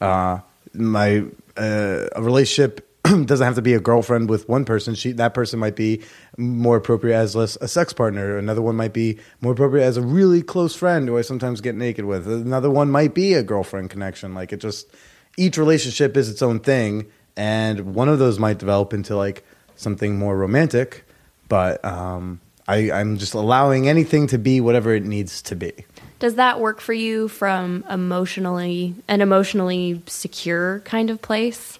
uh, 0.00 0.40
my 0.74 1.24
uh, 1.56 2.08
a 2.14 2.22
relationship 2.22 2.85
doesn't 3.24 3.44
have 3.44 3.54
to 3.54 3.62
be 3.62 3.74
a 3.74 3.80
girlfriend 3.80 4.28
with 4.28 4.48
one 4.48 4.64
person. 4.64 4.94
She 4.94 5.12
that 5.12 5.34
person 5.34 5.58
might 5.58 5.76
be 5.76 6.02
more 6.36 6.76
appropriate 6.76 7.16
as 7.16 7.36
less- 7.36 7.56
a 7.60 7.68
sex 7.68 7.92
partner. 7.92 8.38
Another 8.38 8.62
one 8.62 8.76
might 8.76 8.92
be 8.92 9.18
more 9.40 9.52
appropriate 9.52 9.84
as 9.84 9.96
a 9.96 10.02
really 10.02 10.42
close 10.42 10.74
friend 10.74 11.08
who 11.08 11.18
I 11.18 11.22
sometimes 11.22 11.60
get 11.60 11.74
naked 11.74 12.04
with. 12.04 12.26
Another 12.26 12.70
one 12.70 12.90
might 12.90 13.14
be 13.14 13.34
a 13.34 13.42
girlfriend 13.42 13.90
connection. 13.90 14.34
Like 14.34 14.52
it 14.52 14.58
just 14.58 14.88
each 15.36 15.58
relationship 15.58 16.16
is 16.16 16.28
its 16.28 16.42
own 16.42 16.60
thing, 16.60 17.06
and 17.36 17.94
one 17.94 18.08
of 18.08 18.18
those 18.18 18.38
might 18.38 18.58
develop 18.58 18.92
into 18.92 19.16
like 19.16 19.44
something 19.76 20.18
more 20.18 20.36
romantic. 20.36 21.04
But 21.48 21.84
um, 21.84 22.40
I, 22.66 22.90
I'm 22.90 23.18
just 23.18 23.34
allowing 23.34 23.88
anything 23.88 24.26
to 24.28 24.38
be 24.38 24.60
whatever 24.60 24.94
it 24.94 25.04
needs 25.04 25.42
to 25.42 25.56
be. 25.56 25.72
Does 26.18 26.36
that 26.36 26.60
work 26.60 26.80
for 26.80 26.94
you 26.94 27.28
from 27.28 27.84
emotionally 27.90 28.94
an 29.06 29.20
emotionally 29.20 30.02
secure 30.06 30.80
kind 30.80 31.10
of 31.10 31.20
place? 31.20 31.78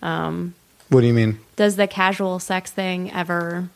What 0.00 1.00
do 1.00 1.06
you 1.06 1.14
mean? 1.14 1.38
Does 1.56 1.76
the 1.76 1.86
casual 1.86 2.38
sex 2.38 2.70
thing 2.70 3.12
ever 3.12 3.68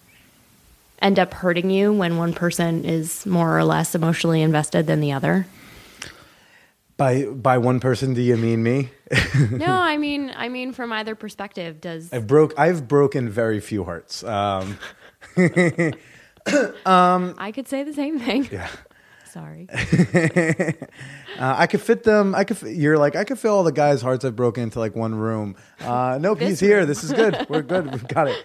end 1.01 1.19
up 1.19 1.35
hurting 1.35 1.69
you 1.71 1.93
when 1.93 2.17
one 2.17 2.33
person 2.33 2.85
is 2.85 3.27
more 3.27 3.59
or 3.59 3.65
less 3.65 3.95
emotionally 3.95 4.41
invested 4.41 4.87
than 4.87 5.01
the 5.01 5.13
other? 5.13 5.47
By 6.97 7.25
by 7.25 7.59
one 7.59 7.81
person, 7.81 8.15
do 8.15 8.23
you 8.23 8.37
mean 8.37 8.63
me? 8.63 8.91
no, 9.51 9.67
I 9.67 9.97
mean, 9.99 10.33
I 10.37 10.49
mean, 10.49 10.73
from 10.73 10.93
either 10.93 11.15
perspective, 11.15 11.81
does 11.81 12.13
I've 12.13 12.27
broke. 12.27 12.59
I've 12.59 12.87
broken 12.87 13.29
very 13.29 13.61
few 13.61 13.85
hearts. 13.85 14.23
Um, 14.23 14.79
I 15.37 15.93
could 17.55 17.69
say 17.69 17.83
the 17.83 17.93
same 17.95 18.19
thing? 18.19 18.49
yeah. 18.53 18.69
Sorry. 19.33 19.67
Uh, 21.39 21.55
I 21.59 21.67
could 21.67 21.81
fit 21.81 22.03
them. 22.05 22.35
I 22.35 22.45
could. 22.45 22.59
fit- 22.59 22.77
You're 22.77 22.99
like 22.99 23.17
I 23.17 23.25
could 23.25 23.39
fit 23.39 23.49
all 23.49 23.65
the 23.65 23.73
guys' 23.73 24.03
hearts 24.03 24.23
I've 24.25 24.37
broken 24.37 24.65
into 24.65 24.79
like 24.79 24.95
one 24.95 25.15
room. 25.15 25.57
Uh, 25.81 26.19
nope, 26.21 26.39
he's 26.47 26.61
here. 26.61 26.85
This 26.85 27.03
is 27.03 27.11
good. 27.13 27.47
We're 27.49 27.63
good. 27.63 27.91
We've 27.91 28.07
got 28.07 28.29
it. 28.29 28.45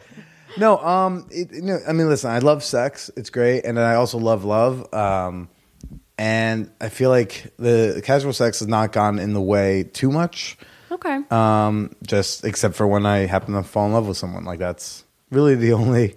No, 0.58 0.78
um, 0.78 1.28
it, 1.30 1.52
you 1.52 1.62
know, 1.64 1.80
I 1.86 1.92
mean, 1.92 2.08
listen, 2.08 2.32
I 2.32 2.40
love 2.40 2.64
sex. 2.64 3.12
It's 3.18 3.30
great, 3.30 3.66
and 3.66 3.78
I 3.78 3.96
also 3.96 4.18
love 4.18 4.46
love. 4.46 4.92
Um, 4.94 5.50
and 6.18 6.72
I 6.80 6.88
feel 6.88 7.10
like 7.10 7.52
the 7.58 8.02
casual 8.06 8.32
sex 8.34 8.60
has 8.60 8.70
not 8.70 8.94
gone 8.94 9.20
in 9.20 9.34
the 9.34 9.42
way 9.42 9.84
too 9.84 10.10
much. 10.10 10.58
Okay. 10.90 11.20
Um, 11.30 11.92
just 12.08 12.46
except 12.46 12.76
for 12.76 12.88
when 12.88 13.06
I 13.06 13.26
happen 13.28 13.54
to 13.54 13.64
fall 13.64 13.86
in 13.88 13.94
love 13.94 14.08
with 14.08 14.18
someone. 14.18 14.46
Like 14.46 14.60
that's 14.60 15.04
really 15.30 15.56
the 15.56 15.74
only 15.74 16.16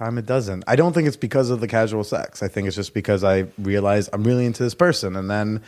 time 0.00 0.16
it 0.16 0.26
doesn't. 0.26 0.64
I 0.66 0.76
don't 0.76 0.94
think 0.94 1.06
it's 1.06 1.16
because 1.16 1.50
of 1.50 1.60
the 1.60 1.68
casual 1.68 2.04
sex. 2.04 2.42
I 2.42 2.48
think 2.48 2.66
it's 2.66 2.76
just 2.76 2.94
because 2.94 3.22
I 3.22 3.46
realize 3.58 4.08
I'm 4.12 4.24
really 4.24 4.46
into 4.46 4.62
this 4.62 4.74
person, 4.74 5.14
and 5.14 5.30
then 5.30 5.62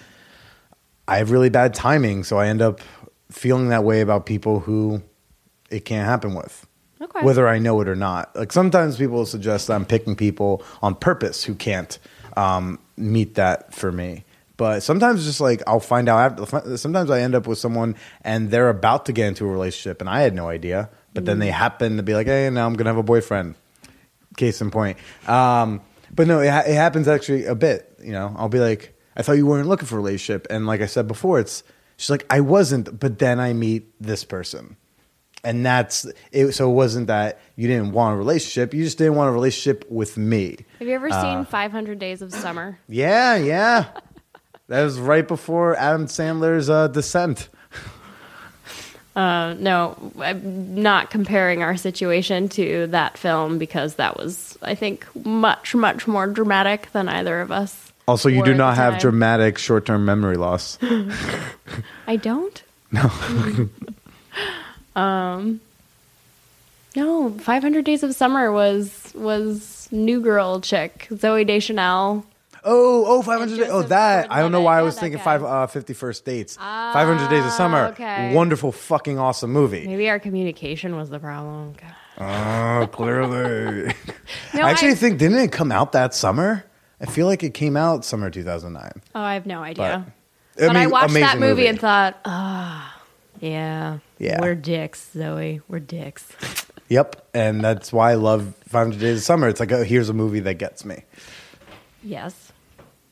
I 1.07 1.18
have 1.18 1.30
really 1.30 1.51
bad 1.51 1.74
timing, 1.74 2.24
so 2.24 2.39
I 2.39 2.49
end 2.49 2.62
up 2.62 2.80
feeling 3.30 3.68
that 3.68 3.85
way 3.85 4.01
about 4.01 4.24
people 4.24 4.61
who 4.61 5.03
it 5.70 5.85
can't 5.85 6.07
happen 6.07 6.35
with. 6.35 6.66
Okay. 7.01 7.20
Whether 7.22 7.47
I 7.49 7.59
know 7.59 7.80
it 7.80 7.89
or 7.89 7.97
not. 7.97 8.35
Like 8.35 8.53
sometimes 8.53 8.97
people 8.97 9.26
suggest 9.26 9.70
I'm 9.70 9.85
picking 9.85 10.14
people 10.14 10.62
on 10.83 10.95
purpose 10.95 11.43
who 11.43 11.55
can't 11.55 11.99
um, 12.37 12.78
meet 12.97 13.35
that 13.35 13.74
for 13.74 13.91
me. 13.91 14.24
But 14.57 14.85
sometimes 14.85 15.24
just 15.24 15.41
like 15.41 15.62
I'll 15.66 15.80
find 15.80 16.09
out 16.09 16.41
after 16.41 16.76
sometimes 16.76 17.11
I 17.11 17.20
end 17.20 17.35
up 17.35 17.49
with 17.49 17.59
someone 17.59 17.97
and 18.22 18.51
they're 18.51 18.68
about 18.68 19.07
to 19.07 19.12
get 19.12 19.26
into 19.26 19.45
a 19.45 19.49
relationship 19.49 20.01
and 20.01 20.09
I 20.09 20.20
had 20.20 20.35
no 20.35 20.49
idea. 20.49 20.91
But 21.12 21.24
then 21.24 21.41
they 21.41 21.51
happen 21.51 21.97
to 21.97 22.03
be 22.03 22.14
like, 22.14 22.28
hey, 22.28 22.49
now 22.51 22.66
I'm 22.66 22.74
gonna 22.74 22.91
have 22.91 22.97
a 22.97 23.03
boyfriend. 23.03 23.57
Case 24.37 24.61
in 24.61 24.70
point. 24.70 24.99
Um, 25.26 25.80
but 26.14 26.26
no, 26.26 26.41
it, 26.41 26.51
ha- 26.51 26.64
it 26.66 26.74
happens 26.74 27.09
actually 27.09 27.47
a 27.47 27.55
bit. 27.55 27.97
You 28.03 28.12
know, 28.12 28.35
I'll 28.37 28.49
be 28.49 28.59
like, 28.59 28.99
I 29.16 29.22
thought 29.22 29.33
you 29.33 29.47
weren't 29.47 29.68
looking 29.68 29.87
for 29.87 29.97
a 29.97 29.99
relationship, 29.99 30.47
and 30.51 30.66
like 30.66 30.80
I 30.80 30.87
said 30.87 31.09
before, 31.09 31.41
it's 31.41 31.62
she's 31.97 32.11
like, 32.11 32.26
I 32.30 32.41
wasn't, 32.41 32.99
but 32.99 33.18
then 33.18 33.41
I 33.41 33.53
meet 33.53 33.93
this 34.01 34.24
person, 34.24 34.76
and 35.45 35.64
that's 35.64 36.07
it. 36.33 36.53
So 36.53 36.70
it 36.70 36.74
wasn't 36.74 37.07
that 37.09 37.41
you 37.57 37.68
didn't 37.68 37.93
want 37.93 38.14
a 38.14 38.18
relationship; 38.18 38.74
you 38.74 38.85
just 38.85 38.99
didn't 38.99 39.14
want 39.14 39.28
a 39.28 39.33
relationship 39.33 39.85
with 39.91 40.16
me. 40.16 40.57
Have 40.78 40.89
you 40.89 40.95
ever 40.95 41.09
uh, 41.11 41.22
seen 41.22 41.45
500 41.45 41.99
Days 41.99 42.22
of 42.22 42.33
Summer? 42.33 42.78
Yeah, 42.89 43.37
yeah. 43.37 43.87
that 44.68 44.83
was 44.83 44.99
right 44.99 45.26
before 45.26 45.76
Adam 45.76 46.07
Sandler's 46.07 46.68
uh, 46.70 46.89
Descent. 46.89 47.49
Uh, 49.15 49.55
no, 49.59 50.13
I'm 50.19 50.83
not 50.83 51.11
comparing 51.11 51.63
our 51.63 51.77
situation 51.77 52.49
to 52.51 52.87
that 52.89 53.19
film 53.19 53.59
because 53.59 53.97
that 53.97 54.17
was, 54.17 54.57
I 54.63 54.75
think, 54.75 55.07
much, 55.27 55.75
much 55.75 56.07
more 56.07 56.27
dramatic 56.27 56.91
than 56.93 57.09
either 57.09 57.41
of 57.43 57.53
us. 57.53 57.93
Also, 58.09 58.29
you 58.29 58.43
do 58.45 58.55
not 58.55 58.77
have 58.77 58.95
time. 58.95 59.01
dramatic 59.01 59.59
short-term 59.59 60.05
memory 60.05 60.37
loss. 60.37 60.79
I 62.07 62.17
don't. 62.17 62.63
No. 62.95 63.11
No, 66.95 67.31
500 67.31 67.85
Days 67.85 68.03
of 68.03 68.15
Summer 68.15 68.53
was 68.53 69.13
was 69.15 69.89
New 69.91 70.21
Girl 70.21 70.61
chick 70.61 71.07
Zooey 71.11 71.47
Deschanel. 71.47 72.27
Oh, 72.65 73.05
oh, 73.07 73.23
500 73.23 73.57
days. 73.59 73.69
Oh, 73.71 73.83
that. 73.83 74.31
I 74.31 74.41
don't 74.41 74.53
know 74.53 74.61
why 74.61 74.79
I 74.79 74.83
was 74.83 74.99
thinking 74.99 75.19
guy. 75.19 75.25
five, 75.25 75.43
uh, 75.43 75.67
50 75.67 75.95
First 75.95 76.25
Dates. 76.25 76.57
500 76.57 77.29
Days 77.29 77.45
of 77.45 77.53
Summer. 77.53 77.87
okay. 77.89 78.33
Wonderful, 78.35 78.71
fucking 78.73 79.19
awesome 79.19 79.51
movie. 79.53 79.87
Maybe 79.87 80.09
our 80.09 80.19
communication 80.21 80.97
was 80.97 81.11
the 81.11 81.19
problem. 81.19 81.75
God. 82.19 82.83
Oh, 82.83 82.87
clearly. 82.87 83.95
No, 84.55 84.63
I 84.63 84.71
actually 84.71 84.93
I- 84.93 84.95
think, 84.97 85.19
didn't 85.19 85.39
it 85.39 85.51
come 85.53 85.73
out 85.73 85.93
that 85.93 86.15
summer? 86.15 86.65
I 87.01 87.07
feel 87.07 87.27
like 87.27 87.43
it 87.43 87.55
came 87.55 87.77
out 87.77 88.05
summer 88.05 88.31
2009. 88.31 88.93
Oh, 89.15 89.21
I 89.21 89.35
have 89.35 89.47
no 89.47 89.61
idea. 89.63 90.07
But, 90.57 90.71
I, 90.77 90.81
mean, 90.81 90.91
watched 90.91 91.15
that 91.15 91.37
amazing 91.37 91.41
movie, 91.41 91.67
and 91.67 91.81
thought, 91.81 92.21
ah, 92.27 93.01
yeah, 93.41 93.99
Yeah. 94.19 94.41
we're 94.41 94.55
dicks, 94.55 95.11
Zooey. 95.17 95.63
We're 95.69 95.81
dicks. 95.81 96.29
Yep. 96.89 97.27
And 97.33 97.63
that's 97.65 97.91
why 97.91 98.11
I 98.11 98.15
love 98.17 98.55
500 98.69 99.01
Days 99.01 99.17
of 99.19 99.23
Summer. 99.25 99.49
It's 99.49 99.61
like, 99.61 99.73
oh, 99.73 99.83
here's 99.83 100.11
a 100.11 100.13
movie 100.13 100.41
that 100.41 100.55
gets 100.59 100.85
me. 100.85 101.05
Yes. 102.03 102.41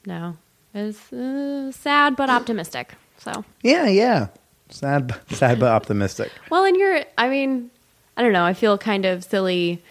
No. 0.07 0.37
It's 0.75 1.13
uh, 1.13 1.73
sad 1.73 2.17
but 2.17 2.31
optimistic. 2.31 2.95
So, 3.19 3.45
Yeah, 3.63 3.87
yeah. 3.87 4.29
Sad, 4.71 5.15
sad 5.31 5.59
but 5.59 5.69
optimistic. 5.71 6.31
well, 6.51 6.65
and 6.65 6.77
you're, 6.77 7.03
I 7.19 7.29
mean, 7.29 7.71
I 8.17 8.23
don't 8.23 8.33
know. 8.33 8.45
I 8.45 8.55
feel 8.55 8.79
kind 8.79 9.05
of 9.05 9.25
silly 9.25 9.83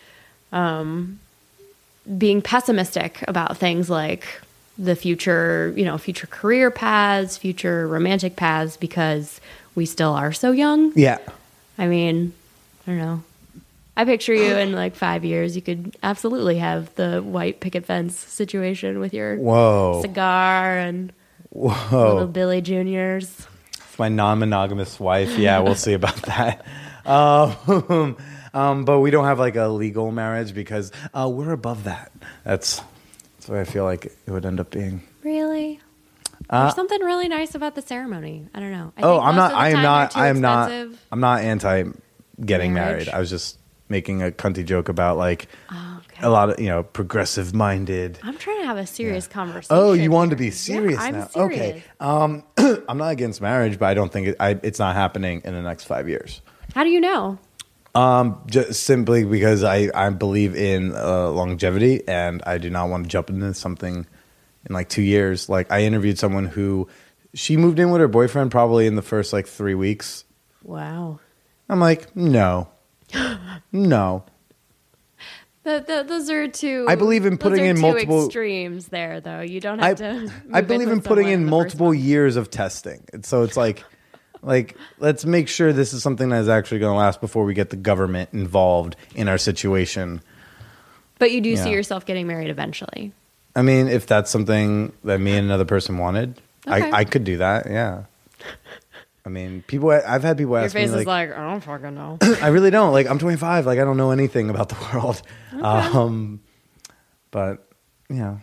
um, 0.51 1.19
being 2.17 2.41
pessimistic 2.41 3.23
about 3.27 3.57
things 3.57 3.89
like 3.89 4.25
the 4.77 4.95
future, 4.95 5.73
you 5.75 5.83
know, 5.83 5.97
future 5.97 6.27
career 6.27 6.71
paths, 6.71 7.37
future 7.37 7.87
romantic 7.87 8.35
paths, 8.37 8.77
because 8.77 9.41
we 9.75 9.85
still 9.85 10.13
are 10.13 10.31
so 10.31 10.51
young. 10.51 10.93
Yeah. 10.95 11.17
I 11.77 11.87
mean, 11.87 12.33
I 12.87 12.91
don't 12.91 12.97
know. 12.99 13.23
I 13.99 14.05
picture 14.05 14.33
you 14.33 14.55
in 14.55 14.71
like 14.71 14.95
five 14.95 15.25
years. 15.25 15.57
You 15.57 15.61
could 15.61 15.97
absolutely 16.01 16.57
have 16.59 16.95
the 16.95 17.21
white 17.21 17.59
picket 17.59 17.85
fence 17.85 18.17
situation 18.17 18.99
with 18.99 19.13
your 19.13 19.35
Whoa. 19.35 19.99
cigar 20.01 20.77
and 20.77 21.11
whoa 21.49 22.13
little. 22.13 22.27
Billy 22.27 22.61
Juniors. 22.61 23.45
It's 23.73 23.99
my 23.99 24.07
non-monogamous 24.07 25.01
wife. 25.01 25.37
Yeah, 25.37 25.59
we'll 25.59 25.75
see 25.75 25.91
about 25.91 26.15
that. 26.21 26.65
Um, 27.05 28.15
um, 28.53 28.85
but 28.85 29.01
we 29.01 29.11
don't 29.11 29.25
have 29.25 29.37
like 29.37 29.57
a 29.57 29.67
legal 29.67 30.13
marriage 30.13 30.53
because 30.53 30.93
uh, 31.13 31.27
we're 31.27 31.51
above 31.51 31.83
that. 31.83 32.13
That's 32.45 32.81
that's 33.35 33.49
what 33.49 33.57
I 33.57 33.65
feel 33.65 33.83
like 33.83 34.05
it 34.05 34.31
would 34.31 34.45
end 34.45 34.61
up 34.61 34.71
being. 34.71 35.01
Really? 35.23 35.81
Uh, 36.49 36.63
There's 36.63 36.75
something 36.75 37.01
really 37.01 37.27
nice 37.27 37.53
about 37.53 37.75
the 37.75 37.81
ceremony. 37.81 38.47
I 38.53 38.61
don't 38.61 38.71
know. 38.71 38.93
I 38.95 39.01
oh, 39.01 39.17
think 39.17 39.27
I'm 39.27 39.35
not. 39.35 39.53
I 39.53 39.69
am 39.71 39.81
not. 39.81 40.15
I 40.15 40.27
am 40.29 40.39
not. 40.39 40.71
I'm 41.11 41.19
not 41.19 41.41
anti 41.41 41.83
getting 42.45 42.73
Marriage. 42.73 43.07
married. 43.07 43.09
I 43.09 43.19
was 43.19 43.29
just 43.29 43.58
making 43.89 44.21
a 44.21 44.31
cunty 44.31 44.65
joke 44.65 44.89
about 44.89 45.17
like 45.17 45.47
Oh, 45.71 46.01
okay. 46.05 46.25
a 46.25 46.29
lot 46.29 46.49
of 46.51 46.59
you 46.59 46.67
know 46.67 46.83
progressive 46.83 47.53
minded. 47.53 48.19
I'm 48.23 48.37
trying 48.37 48.61
to 48.61 48.65
have 48.67 48.77
a 48.77 48.87
serious 48.87 49.27
conversation. 49.27 49.75
Oh, 49.75 49.93
you 49.93 50.11
wanted 50.11 50.31
to 50.31 50.35
be 50.37 50.51
serious 50.51 50.99
yeah, 50.99 51.11
now? 51.11 51.27
Serious. 51.27 51.59
Okay. 51.59 51.83
Um, 51.99 52.43
I'm 52.87 52.97
not 52.97 53.09
against 53.11 53.41
marriage, 53.41 53.79
but 53.79 53.87
I 53.87 53.93
don't 53.93 54.11
think 54.11 54.27
it, 54.29 54.35
I, 54.39 54.59
it's 54.63 54.79
not 54.79 54.95
happening 54.95 55.41
in 55.43 55.53
the 55.53 55.61
next 55.61 55.85
five 55.85 56.07
years. 56.07 56.41
How 56.75 56.83
do 56.83 56.89
you 56.89 57.01
know? 57.01 57.39
Um, 57.95 58.43
just 58.45 58.83
simply 58.83 59.25
because 59.25 59.63
I, 59.63 59.89
I 59.95 60.09
believe 60.11 60.55
in 60.55 60.93
uh, 60.95 61.29
longevity 61.31 62.07
and 62.07 62.41
I 62.45 62.59
do 62.59 62.69
not 62.69 62.89
want 62.89 63.05
to 63.05 63.09
jump 63.09 63.31
into 63.31 63.53
something 63.55 64.05
in 64.65 64.73
like 64.73 64.89
two 64.89 65.01
years. 65.01 65.49
Like 65.49 65.71
I 65.71 65.81
interviewed 65.81 66.19
someone 66.19 66.45
who 66.45 66.87
she 67.33 67.57
moved 67.57 67.79
in 67.79 67.89
with 67.89 68.01
her 68.01 68.07
boyfriend 68.07 68.51
probably 68.51 68.85
in 68.85 68.95
the 68.95 69.01
first 69.01 69.33
like 69.33 69.47
three 69.47 69.73
weeks. 69.73 70.23
Wow. 70.63 71.19
I'm 71.67 71.79
like, 71.79 72.15
no, 72.15 72.69
no. 73.71 74.23
The, 75.63 75.83
the, 75.85 76.03
those 76.07 76.29
are 76.29 76.47
two. 76.47 76.85
I 76.87 76.95
believe 76.95 77.25
in 77.25 77.37
putting 77.37 77.65
in 77.65 77.79
multiple- 77.79 78.25
extremes 78.25 78.87
there, 78.87 79.19
though. 79.21 79.41
You 79.41 79.59
don't 79.59 79.79
I, 79.79 79.89
have 79.89 79.97
to. 79.97 80.31
I 80.51 80.61
believe 80.61 80.87
in 80.87 80.97
with 80.97 81.05
putting 81.05 81.27
in 81.27 81.45
multiple 81.45 81.93
years 81.93 82.37
of 82.37 82.49
testing. 82.49 83.03
And 83.13 83.25
So 83.25 83.43
it's 83.43 83.57
like, 83.57 83.83
like 84.41 84.77
let's 84.99 85.25
make 85.25 85.47
sure 85.47 85.73
this 85.73 85.93
is 85.93 86.01
something 86.01 86.29
that 86.29 86.39
is 86.39 86.49
actually 86.49 86.79
going 86.79 86.93
to 86.93 86.97
last 86.97 87.21
before 87.21 87.43
we 87.43 87.53
get 87.53 87.69
the 87.69 87.75
government 87.75 88.29
involved 88.33 88.95
in 89.15 89.27
our 89.27 89.37
situation. 89.37 90.21
But 91.19 91.31
you 91.31 91.41
do 91.41 91.57
see 91.57 91.71
yourself 91.71 92.05
getting 92.05 92.27
married 92.27 92.49
eventually. 92.49 93.11
I 93.55 93.61
mean, 93.61 93.89
if 93.89 94.07
that's 94.07 94.31
something 94.31 94.93
that 95.03 95.19
me 95.19 95.35
and 95.35 95.45
another 95.45 95.65
person 95.65 95.97
wanted, 95.97 96.39
Okay. 96.67 96.91
I, 96.91 96.99
I 96.99 97.03
could 97.03 97.23
do 97.23 97.37
that. 97.37 97.65
Yeah. 97.69 98.03
I 99.29 99.31
mean, 99.31 99.61
people. 99.67 99.91
I've 99.91 100.23
had 100.23 100.39
people 100.39 100.57
ask 100.57 100.73
me 100.73 100.81
face 100.81 100.89
like, 100.89 101.01
is 101.01 101.05
like, 101.05 101.31
I 101.31 101.51
don't 101.51 101.61
fucking 101.61 101.93
know. 101.93 102.17
I 102.41 102.47
really 102.47 102.71
don't. 102.71 102.91
Like, 102.91 103.05
I'm 103.05 103.19
25. 103.19 103.67
Like, 103.67 103.77
I 103.77 103.83
don't 103.83 103.95
know 103.95 104.09
anything 104.09 104.49
about 104.49 104.69
the 104.69 104.77
world. 104.93 105.21
Um, 105.61 106.39
but 107.29 107.69
you 108.09 108.15
know, 108.15 108.41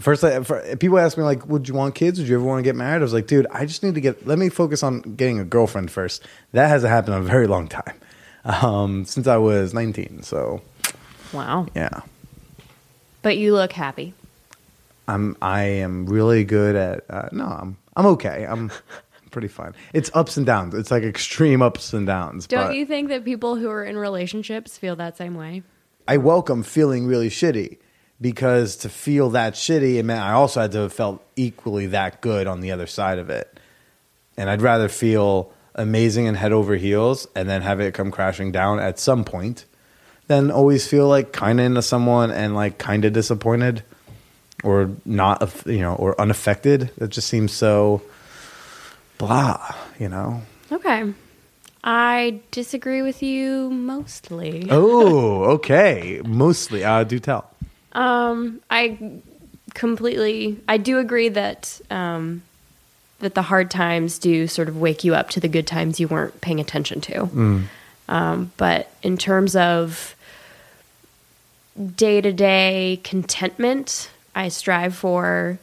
first, 0.00 0.24
I, 0.24 0.42
for, 0.42 0.60
people 0.74 0.98
ask 0.98 1.16
me 1.16 1.22
like, 1.22 1.46
"Would 1.46 1.68
you 1.68 1.74
want 1.74 1.94
kids? 1.94 2.18
Would 2.18 2.26
you 2.26 2.34
ever 2.34 2.44
want 2.44 2.58
to 2.58 2.64
get 2.64 2.74
married?" 2.74 2.96
I 2.96 3.02
was 3.02 3.12
like, 3.12 3.28
"Dude, 3.28 3.46
I 3.52 3.64
just 3.64 3.84
need 3.84 3.94
to 3.94 4.00
get. 4.00 4.26
Let 4.26 4.40
me 4.40 4.48
focus 4.48 4.82
on 4.82 5.02
getting 5.02 5.38
a 5.38 5.44
girlfriend 5.44 5.92
first. 5.92 6.26
That 6.50 6.66
hasn't 6.66 6.90
happened 6.90 7.14
in 7.14 7.22
a 7.22 7.24
very 7.24 7.46
long 7.46 7.68
time, 7.68 7.94
um, 8.44 9.04
since 9.04 9.28
I 9.28 9.36
was 9.36 9.72
19. 9.72 10.24
So 10.24 10.62
wow. 11.32 11.68
yeah, 11.76 12.00
But 13.22 13.36
you 13.38 13.54
look 13.54 13.72
happy. 13.72 14.14
I'm. 15.06 15.36
I 15.40 15.62
am 15.62 16.06
really 16.06 16.42
good 16.42 16.74
at. 16.74 17.04
Uh, 17.08 17.28
no, 17.30 17.44
I'm. 17.44 17.76
I'm 17.94 18.06
okay. 18.06 18.46
I'm 18.48 18.72
pretty 19.38 19.46
fine. 19.46 19.72
It's 19.92 20.10
ups 20.14 20.36
and 20.36 20.44
downs. 20.44 20.74
It's 20.74 20.90
like 20.90 21.04
extreme 21.04 21.62
ups 21.62 21.92
and 21.92 22.04
downs. 22.04 22.48
Don't 22.48 22.74
you 22.74 22.84
think 22.84 23.08
that 23.10 23.24
people 23.24 23.54
who 23.54 23.70
are 23.70 23.84
in 23.84 23.96
relationships 23.96 24.76
feel 24.76 24.96
that 24.96 25.16
same 25.16 25.36
way? 25.36 25.62
I 26.08 26.16
welcome 26.16 26.64
feeling 26.64 27.06
really 27.06 27.30
shitty 27.30 27.78
because 28.20 28.74
to 28.78 28.88
feel 28.88 29.30
that 29.30 29.54
shitty, 29.54 29.94
it 29.94 30.02
meant 30.02 30.22
I 30.22 30.32
also 30.32 30.60
had 30.60 30.72
to 30.72 30.78
have 30.78 30.92
felt 30.92 31.24
equally 31.36 31.86
that 31.86 32.20
good 32.20 32.48
on 32.48 32.62
the 32.62 32.72
other 32.72 32.88
side 32.88 33.20
of 33.20 33.30
it. 33.30 33.60
And 34.36 34.50
I'd 34.50 34.60
rather 34.60 34.88
feel 34.88 35.52
amazing 35.76 36.26
and 36.26 36.36
head 36.36 36.50
over 36.50 36.74
heels 36.74 37.28
and 37.36 37.48
then 37.48 37.62
have 37.62 37.78
it 37.78 37.94
come 37.94 38.10
crashing 38.10 38.50
down 38.50 38.80
at 38.80 38.98
some 38.98 39.24
point 39.24 39.66
than 40.26 40.50
always 40.50 40.88
feel 40.88 41.06
like 41.06 41.32
kind 41.32 41.60
of 41.60 41.66
into 41.66 41.82
someone 41.82 42.32
and 42.32 42.56
like 42.56 42.78
kind 42.78 43.04
of 43.04 43.12
disappointed 43.12 43.84
or 44.64 44.90
not, 45.04 45.64
you 45.64 45.78
know, 45.78 45.94
or 45.94 46.20
unaffected. 46.20 46.90
It 46.96 47.10
just 47.10 47.28
seems 47.28 47.52
so 47.52 48.02
blah, 49.18 49.74
you 49.98 50.08
know? 50.08 50.42
Okay. 50.70 51.12
I 51.84 52.40
disagree 52.50 53.02
with 53.02 53.22
you 53.22 53.70
mostly. 53.70 54.66
Oh, 54.70 55.44
okay. 55.54 56.20
Mostly. 56.24 56.84
Uh, 56.84 57.04
do 57.04 57.18
tell. 57.18 57.50
Um, 57.92 58.60
I 58.70 59.20
completely. 59.74 60.60
I 60.68 60.76
do 60.76 60.98
agree 60.98 61.28
that 61.30 61.80
um, 61.90 62.42
that 63.20 63.34
the 63.34 63.42
hard 63.42 63.70
times 63.70 64.18
do 64.18 64.46
sort 64.46 64.68
of 64.68 64.76
wake 64.78 65.04
you 65.04 65.14
up 65.14 65.30
to 65.30 65.40
the 65.40 65.48
good 65.48 65.66
times 65.66 65.98
you 65.98 66.08
weren't 66.08 66.40
paying 66.40 66.60
attention 66.60 67.00
to. 67.02 67.64
Um, 68.08 68.52
but 68.56 68.90
in 69.02 69.16
terms 69.16 69.54
of 69.54 70.14
day 71.96 72.20
to 72.20 72.32
day 72.32 73.00
contentment, 73.04 74.10
I 74.34 74.48
strive 74.48 74.94
for 74.94 75.58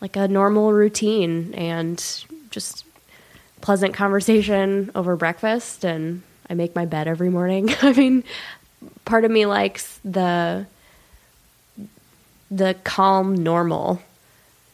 like 0.00 0.16
a 0.16 0.28
normal 0.28 0.72
routine 0.72 1.54
and 1.54 2.02
just 2.50 2.83
pleasant 3.64 3.94
conversation 3.94 4.90
over 4.94 5.16
breakfast 5.16 5.84
and 5.86 6.20
I 6.50 6.52
make 6.52 6.74
my 6.74 6.84
bed 6.84 7.08
every 7.08 7.30
morning. 7.30 7.74
I 7.82 7.92
mean, 7.92 8.22
part 9.06 9.24
of 9.24 9.30
me 9.30 9.46
likes 9.46 9.98
the 10.04 10.66
the 12.50 12.76
calm 12.84 13.34
normal 13.34 14.02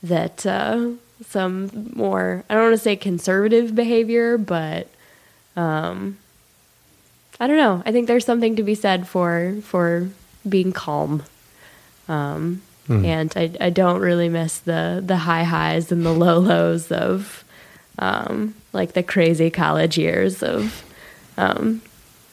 that 0.03 0.45
uh, 0.45 0.91
some 1.25 1.93
more 1.95 2.43
I 2.51 2.55
don't 2.55 2.65
want 2.65 2.75
to 2.75 2.83
say 2.83 2.97
conservative 2.97 3.77
behavior, 3.77 4.37
but 4.37 4.89
um, 5.55 6.19
I 7.39 7.47
don't 7.47 7.59
know. 7.59 7.85
I 7.87 7.93
think 7.93 8.09
there's 8.09 8.25
something 8.25 8.57
to 8.57 8.65
be 8.65 8.75
said 8.75 9.07
for 9.07 9.55
for 9.63 10.09
being 10.49 10.73
calm. 10.73 11.23
Um, 12.09 12.63
And 13.05 13.33
I, 13.37 13.53
I 13.61 13.71
don't 13.71 14.01
really 14.01 14.29
miss 14.29 14.59
the 14.59 15.01
the 15.07 15.17
high 15.17 15.45
highs 15.45 15.93
and 15.93 16.05
the 16.05 16.13
low 16.13 16.39
lows 16.41 16.91
of 16.91 17.45
um, 18.01 18.55
like 18.73 18.93
the 18.93 19.03
crazy 19.03 19.51
college 19.51 19.99
years 19.99 20.43
of 20.43 20.85
um, 21.37 21.83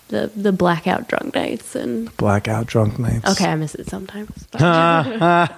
the 0.09 0.31
the 0.35 0.51
blackout 0.51 1.07
drunk 1.07 1.33
nights 1.35 1.75
and 1.75 2.15
Blackout 2.17 2.65
drunk 2.67 2.99
nights. 2.99 3.29
okay, 3.31 3.49
I 3.51 3.55
miss 3.55 3.75
it 3.75 3.87
sometimes. 3.87 4.47
I 4.53 5.49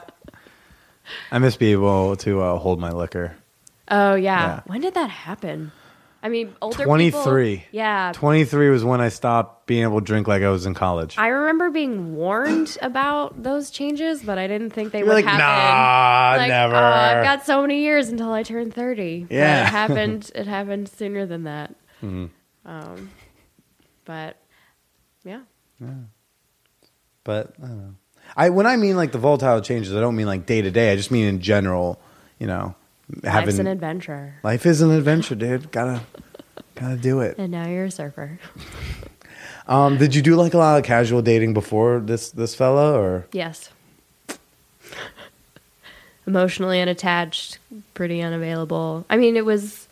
miss 1.40 1.56
being 1.58 1.74
able 1.74 2.16
to 2.18 2.42
uh, 2.42 2.58
hold 2.58 2.80
my 2.80 2.92
liquor. 2.92 3.36
oh 3.90 4.16
yeah. 4.16 4.46
Yeah. 4.48 4.62
when 4.66 4.82
did 4.82 4.94
that 4.94 5.10
happen? 5.10 5.72
I 6.22 6.28
mean, 6.30 6.54
older 6.62 6.84
23. 6.84 7.56
people. 7.58 7.68
Yeah, 7.72 8.12
23 8.14 8.70
was 8.70 8.84
when 8.84 9.00
I 9.00 9.08
stopped 9.10 9.68
being 9.68 9.84
able 9.84 10.00
to 10.02 10.06
drink 10.06 10.28
like 10.28 10.44
I 10.44 10.50
was 10.50 10.66
in 10.66 10.74
college. 10.74 11.18
I 11.18 11.28
remember 11.28 11.70
being 11.70 12.16
warned 12.16 12.78
about 12.82 13.42
those 13.42 13.70
changes, 13.72 14.22
but 14.22 14.38
I 14.38 14.48
didn't 14.48 14.72
think 14.72 14.92
they 14.92 15.00
You're 15.00 15.08
would 15.08 15.14
like, 15.14 15.26
happen. 15.26 15.40
nah, 15.40 16.42
like, 16.42 16.50
never. 16.50 16.76
"Oh, 16.76 16.80
I've 16.80 17.24
got 17.24 17.46
so 17.46 17.62
many 17.62 17.82
years 17.84 18.10
until 18.10 18.34
I 18.34 18.44
turn 18.44 18.70
thirty. 18.72 19.24
But 19.24 19.34
Yeah. 19.36 19.62
it 19.62 19.66
happened. 19.72 20.32
It 20.36 20.46
happened 20.48 20.90
sooner 20.90 21.26
than 21.26 21.44
that. 21.46 21.74
Mm-hmm. 22.04 22.26
Um, 22.66 23.10
but 24.06 24.36
yeah, 25.24 25.40
but 27.24 27.54
I 27.64 27.68
don't 27.68 27.78
know. 27.78 27.96
I 28.36 28.50
when 28.50 28.66
I 28.68 28.76
mean 28.76 28.96
like 28.96 29.12
the 29.12 29.18
volatile 29.18 29.62
changes, 29.62 29.96
I 29.96 30.00
don't 30.02 30.16
mean 30.16 30.28
like 30.28 30.46
day 30.46 30.62
to 30.62 30.72
day. 30.72 30.92
I 30.92 30.96
just 30.96 31.12
mean 31.12 31.28
in 31.28 31.40
general. 31.42 32.00
You 32.40 32.48
know, 32.48 32.76
having 33.24 33.48
life's 33.48 33.60
an 33.60 33.68
adventure, 33.68 34.36
life 34.44 34.66
is 34.66 34.82
an 34.82 34.92
adventure, 34.92 35.36
dude. 35.36 35.72
Gotta 35.72 36.02
gotta 36.76 36.98
do 36.98 37.20
it. 37.22 37.38
and 37.38 37.52
now 37.52 37.68
you're 37.68 37.86
a 37.86 37.92
surfer. 37.92 38.40
Um, 39.68 40.00
did 40.00 40.16
you 40.16 40.24
do 40.24 40.36
like 40.36 40.56
a 40.56 40.58
lot 40.58 40.80
of 40.80 40.84
casual 40.84 41.22
dating 41.22 41.54
before 41.54 42.00
this 42.00 42.32
this 42.32 42.56
fella 42.56 43.00
or? 43.00 43.28
Yes. 43.32 43.70
Emotionally 46.26 46.82
unattached, 46.82 47.60
pretty 47.94 48.22
unavailable. 48.22 49.06
I 49.12 49.18
mean, 49.18 49.36
it 49.38 49.46
was 49.46 49.88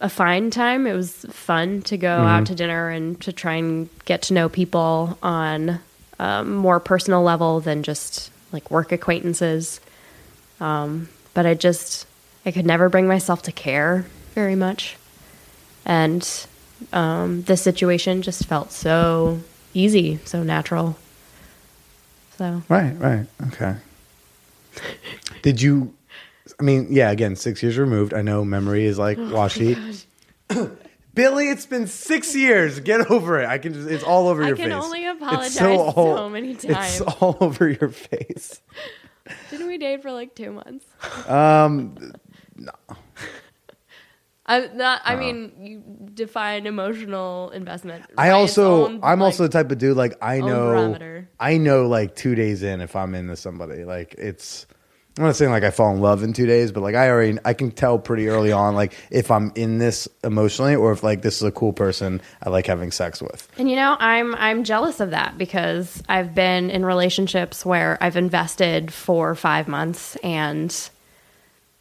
a 0.00 0.08
fine 0.08 0.50
time. 0.50 0.88
It 0.88 0.92
was 0.94 1.24
fun 1.30 1.82
to 1.82 1.96
go 1.96 2.08
out 2.08 2.46
to 2.46 2.54
dinner 2.56 2.88
and 2.88 3.20
to 3.22 3.32
try 3.32 3.54
and 3.54 3.88
get 4.04 4.22
to 4.22 4.34
know 4.34 4.48
people 4.48 5.18
on 5.22 5.78
a 6.18 6.44
more 6.44 6.80
personal 6.80 7.22
level 7.22 7.60
than 7.60 7.84
just 7.84 8.30
like 8.52 8.70
work 8.72 8.90
acquaintances. 8.90 9.80
Um, 10.60 11.08
but 11.38 11.46
I 11.46 11.54
just, 11.54 12.04
I 12.44 12.50
could 12.50 12.66
never 12.66 12.88
bring 12.88 13.06
myself 13.06 13.42
to 13.42 13.52
care 13.52 14.04
very 14.34 14.56
much. 14.56 14.96
And 15.84 16.28
um, 16.92 17.42
this 17.42 17.62
situation 17.62 18.22
just 18.22 18.44
felt 18.46 18.72
so 18.72 19.38
easy, 19.72 20.18
so 20.24 20.42
natural. 20.42 20.98
So 22.38 22.64
Right, 22.68 22.90
right, 22.98 23.26
okay. 23.52 23.76
Did 25.42 25.62
you? 25.62 25.94
I 26.58 26.64
mean, 26.64 26.88
yeah. 26.90 27.12
Again, 27.12 27.36
six 27.36 27.62
years 27.62 27.78
removed. 27.78 28.14
I 28.14 28.22
know 28.22 28.44
memory 28.44 28.86
is 28.86 28.98
like 28.98 29.16
washy. 29.16 29.76
Billy, 31.14 31.50
it's 31.50 31.66
been 31.66 31.86
six 31.86 32.34
years. 32.34 32.80
Get 32.80 33.12
over 33.12 33.40
it. 33.40 33.46
I 33.46 33.58
can 33.58 33.74
just. 33.74 33.88
It's 33.88 34.02
all 34.02 34.26
over 34.26 34.42
I 34.42 34.48
your 34.48 34.56
face. 34.56 34.66
I 34.66 34.68
can 34.70 34.80
only 34.80 35.04
It's 35.04 35.22
apologize 35.22 35.94
so 35.94 36.28
many 36.28 36.54
times. 36.56 37.00
It's 37.00 37.00
all 37.00 37.36
over 37.40 37.68
your 37.68 37.90
face. 37.90 38.60
Didn't 39.50 39.66
we 39.66 39.78
date 39.78 40.02
for 40.02 40.12
like 40.12 40.34
two 40.34 40.52
months? 40.52 40.84
Um, 41.28 41.96
no. 42.56 42.72
I'm 44.46 44.76
not. 44.78 45.02
I 45.04 45.14
mean, 45.14 45.52
you 45.60 45.82
define 46.14 46.66
emotional 46.66 47.50
investment. 47.50 48.04
I 48.16 48.30
by 48.30 48.40
its 48.42 48.56
also, 48.56 48.86
own, 48.86 49.00
I'm 49.02 49.20
like- 49.20 49.26
also 49.26 49.42
the 49.42 49.50
type 49.50 49.70
of 49.70 49.76
dude 49.76 49.96
like 49.96 50.16
I 50.22 50.38
own 50.40 50.48
know, 50.48 50.66
barometer. 50.70 51.28
I 51.38 51.58
know 51.58 51.86
like 51.86 52.16
two 52.16 52.34
days 52.34 52.62
in 52.62 52.80
if 52.80 52.96
I'm 52.96 53.14
into 53.14 53.36
somebody. 53.36 53.84
Like 53.84 54.14
it's, 54.16 54.66
I'm 55.18 55.24
not 55.24 55.34
saying 55.34 55.50
like 55.50 55.64
I 55.64 55.70
fall 55.72 55.92
in 55.92 56.00
love 56.00 56.22
in 56.22 56.32
two 56.32 56.46
days, 56.46 56.70
but 56.70 56.80
like 56.80 56.94
I 56.94 57.10
already, 57.10 57.38
I 57.44 57.52
can 57.52 57.72
tell 57.72 57.98
pretty 57.98 58.28
early 58.28 58.52
on 58.52 58.76
like 58.76 58.94
if 59.10 59.32
I'm 59.32 59.50
in 59.56 59.78
this 59.78 60.06
emotionally 60.22 60.76
or 60.76 60.92
if 60.92 61.02
like 61.02 61.22
this 61.22 61.36
is 61.38 61.42
a 61.42 61.50
cool 61.50 61.72
person 61.72 62.22
I 62.40 62.50
like 62.50 62.66
having 62.68 62.92
sex 62.92 63.20
with. 63.20 63.48
And 63.58 63.68
you 63.68 63.74
know, 63.74 63.96
I'm 63.98 64.34
I'm 64.36 64.62
jealous 64.62 65.00
of 65.00 65.10
that 65.10 65.36
because 65.36 66.02
I've 66.08 66.36
been 66.36 66.70
in 66.70 66.84
relationships 66.86 67.66
where 67.66 67.98
I've 68.00 68.16
invested 68.16 68.92
for 68.92 69.34
five 69.34 69.66
months 69.66 70.14
and 70.22 70.72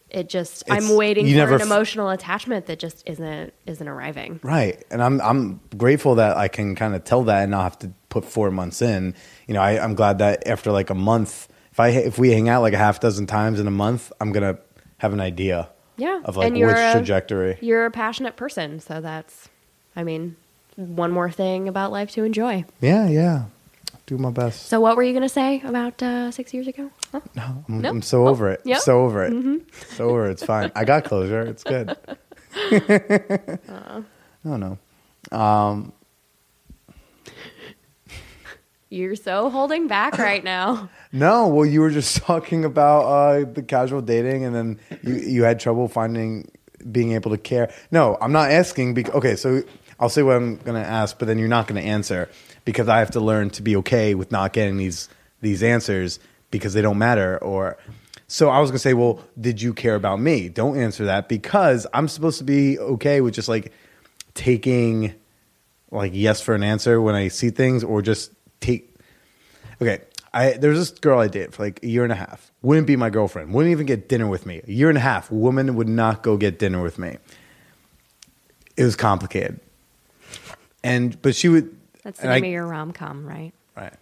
it 0.10 0.30
just 0.30 0.64
It's- 0.64 0.90
I'm 0.90 0.96
waiting 0.98 1.26
for 1.28 1.32
never 1.36 1.56
an 1.58 1.62
emotional 1.62 2.10
attachment 2.10 2.66
that 2.68 2.80
just 2.80 3.04
isn't 3.08 3.54
isn't 3.68 3.88
arriving. 3.88 4.40
Right, 4.42 4.84
and 4.90 5.00
I'm 5.04 5.22
I'm 5.22 5.60
grateful 5.78 6.16
that 6.16 6.38
I 6.38 6.48
can 6.48 6.74
kind 6.76 6.96
of 6.96 7.04
tell 7.04 7.24
that 7.26 7.44
and 7.44 7.52
not 7.52 7.64
have 7.64 7.80
to 7.80 7.92
put 8.10 8.26
four 8.26 8.50
months 8.50 8.82
in. 8.82 9.14
You 9.48 9.54
know, 9.54 9.62
I, 9.62 9.84
I'm 9.84 9.94
glad 9.96 10.18
that 10.20 10.48
after 10.48 10.72
like 10.72 10.90
a 10.90 10.96
month, 10.96 11.50
if 11.78 11.80
I 11.80 11.90
if 11.90 12.18
we 12.18 12.32
hang 12.32 12.50
out 12.50 12.64
like 12.64 12.74
a 12.74 12.78
half 12.78 13.00
dozen 13.00 13.28
times 13.28 13.60
in 13.60 13.68
a 13.68 13.72
month, 13.72 14.12
I'm 14.20 14.32
gonna 14.32 14.58
have 14.98 15.14
an 15.14 15.20
idea. 15.22 15.70
Yeah, 15.96 16.22
Of 16.26 16.36
like 16.36 16.48
and 16.48 16.56
which 16.58 16.76
a- 16.76 16.94
trajectory. 16.94 17.58
You're 17.62 17.86
a 17.86 17.92
passionate 17.92 18.36
person, 18.36 18.80
so 18.80 19.00
that's 19.00 19.48
I 19.96 20.04
mean, 20.04 20.36
one 20.76 21.12
more 21.12 21.30
thing 21.30 21.68
about 21.68 21.92
life 21.92 22.10
to 22.12 22.24
enjoy. 22.24 22.66
Yeah, 22.82 23.08
yeah. 23.08 23.46
Do 24.08 24.18
my 24.18 24.32
best. 24.32 24.68
So 24.68 24.80
what 24.80 24.96
were 24.96 25.04
you 25.04 25.20
to 25.20 25.30
say 25.30 25.62
about 25.66 26.02
uh, 26.02 26.32
6 26.32 26.54
years 26.54 26.68
ago? 26.68 26.90
Huh? 27.12 27.20
I'm, 27.36 27.82
No? 27.82 27.90
I'm 27.90 28.02
so 28.02 28.28
over 28.28 28.50
it. 28.50 28.62
yeah? 28.64 28.78
So 28.78 29.02
over 29.02 29.26
it. 29.26 29.62
So 29.96 30.10
over 30.10 30.28
it. 30.30 30.32
It's 30.32 30.44
fine. 30.46 30.72
I 30.76 30.86
got 30.86 31.04
closure. 31.04 31.42
It's 31.42 31.64
good. 31.64 31.96
I 32.56 34.04
don't 34.46 34.60
know. 34.62 34.78
Um, 35.38 35.92
You're 38.90 39.16
so 39.16 39.50
holding 39.50 39.88
back 39.88 40.18
right 40.18 40.44
now. 40.44 40.90
no, 41.12 41.48
well, 41.48 41.66
you 41.66 41.82
were 41.82 41.92
just 41.92 42.18
talking 42.24 42.66
about 42.66 43.02
uh, 43.02 43.46
the 43.52 43.64
casual 43.64 44.02
dating, 44.02 44.46
and 44.46 44.56
then 44.56 44.80
you 45.04 45.16
you 45.16 45.44
had 45.44 45.60
trouble 45.60 45.88
finding 45.88 46.52
being 46.92 47.14
able 47.14 47.32
to 47.32 47.38
care. 47.38 47.74
No, 47.92 48.18
I'm 48.22 48.32
not 48.32 48.52
asking. 48.52 48.94
Because, 48.94 49.14
okay, 49.16 49.36
so 49.36 49.64
I'll 50.00 50.10
say 50.10 50.24
what 50.24 50.36
I'm 50.36 50.58
going 50.58 50.82
to 50.82 50.88
ask, 50.88 51.18
but 51.18 51.28
then 51.28 51.38
you're 51.40 51.48
not 51.48 51.68
going 51.68 51.82
to 51.82 51.88
answer 51.88 52.30
because 52.66 52.88
I 52.88 53.00
have 53.00 53.12
to 53.12 53.20
learn 53.20 53.50
to 53.52 53.62
be 53.62 53.76
okay 53.78 54.16
with 54.16 54.32
not 54.32 54.54
getting 54.54 54.78
these 54.78 55.10
these 55.42 55.64
answers 55.64 56.20
because 56.52 56.74
they 56.74 56.82
don't 56.82 56.98
matter. 56.98 57.38
Or 57.40 57.78
so 58.28 58.50
I 58.50 58.60
was 58.60 58.70
going 58.70 58.78
to 58.78 58.80
say, 58.80 58.94
well, 58.94 59.22
did 59.40 59.62
you 59.62 59.74
care 59.74 59.96
about 59.96 60.20
me? 60.20 60.50
Don't 60.50 60.78
answer 60.78 61.06
that 61.06 61.28
because 61.30 61.88
I'm 61.94 62.08
supposed 62.08 62.38
to 62.40 62.44
be 62.44 62.78
okay 62.80 63.22
with 63.22 63.34
just 63.34 63.50
like 63.50 63.72
taking 64.34 65.14
like 65.92 66.12
yes 66.14 66.42
for 66.42 66.54
an 66.54 66.64
answer 66.64 67.02
when 67.02 67.16
I 67.16 67.30
see 67.30 67.50
things, 67.50 67.84
or 67.84 68.02
just 68.02 68.32
take. 68.60 68.94
Okay, 69.82 70.02
I 70.34 70.54
there's 70.54 70.78
this 70.78 70.92
girl 70.92 71.20
I 71.20 71.28
dated 71.28 71.54
for 71.54 71.64
like 71.64 71.82
a 71.84 71.88
year 71.88 72.04
and 72.04 72.12
a 72.12 72.16
half. 72.16 72.52
Wouldn't 72.62 72.88
be 72.88 72.96
my 72.96 73.10
girlfriend. 73.10 73.54
Wouldn't 73.54 73.72
even 73.72 73.86
get 73.86 74.10
dinner 74.10 74.28
with 74.28 74.46
me. 74.46 74.62
A 74.68 74.72
year 74.72 74.90
and 74.90 74.98
a 74.98 75.02
half. 75.02 75.32
Woman 75.32 75.76
would 75.76 75.90
not 75.90 76.24
go 76.24 76.38
get 76.38 76.60
dinner 76.60 76.82
with 76.82 76.98
me. 76.98 77.18
It 78.76 78.84
was 78.84 78.96
complicated, 78.96 79.60
and 80.84 81.20
but 81.22 81.36
she 81.36 81.50
would. 81.50 81.76
That's 82.04 82.20
the 82.20 82.26
and 82.26 82.34
I- 82.34 82.38
of 82.38 82.46
your 82.46 82.66
rom 82.68 82.92
com, 82.92 83.26
right? 83.26 83.54
Right. 83.76 83.94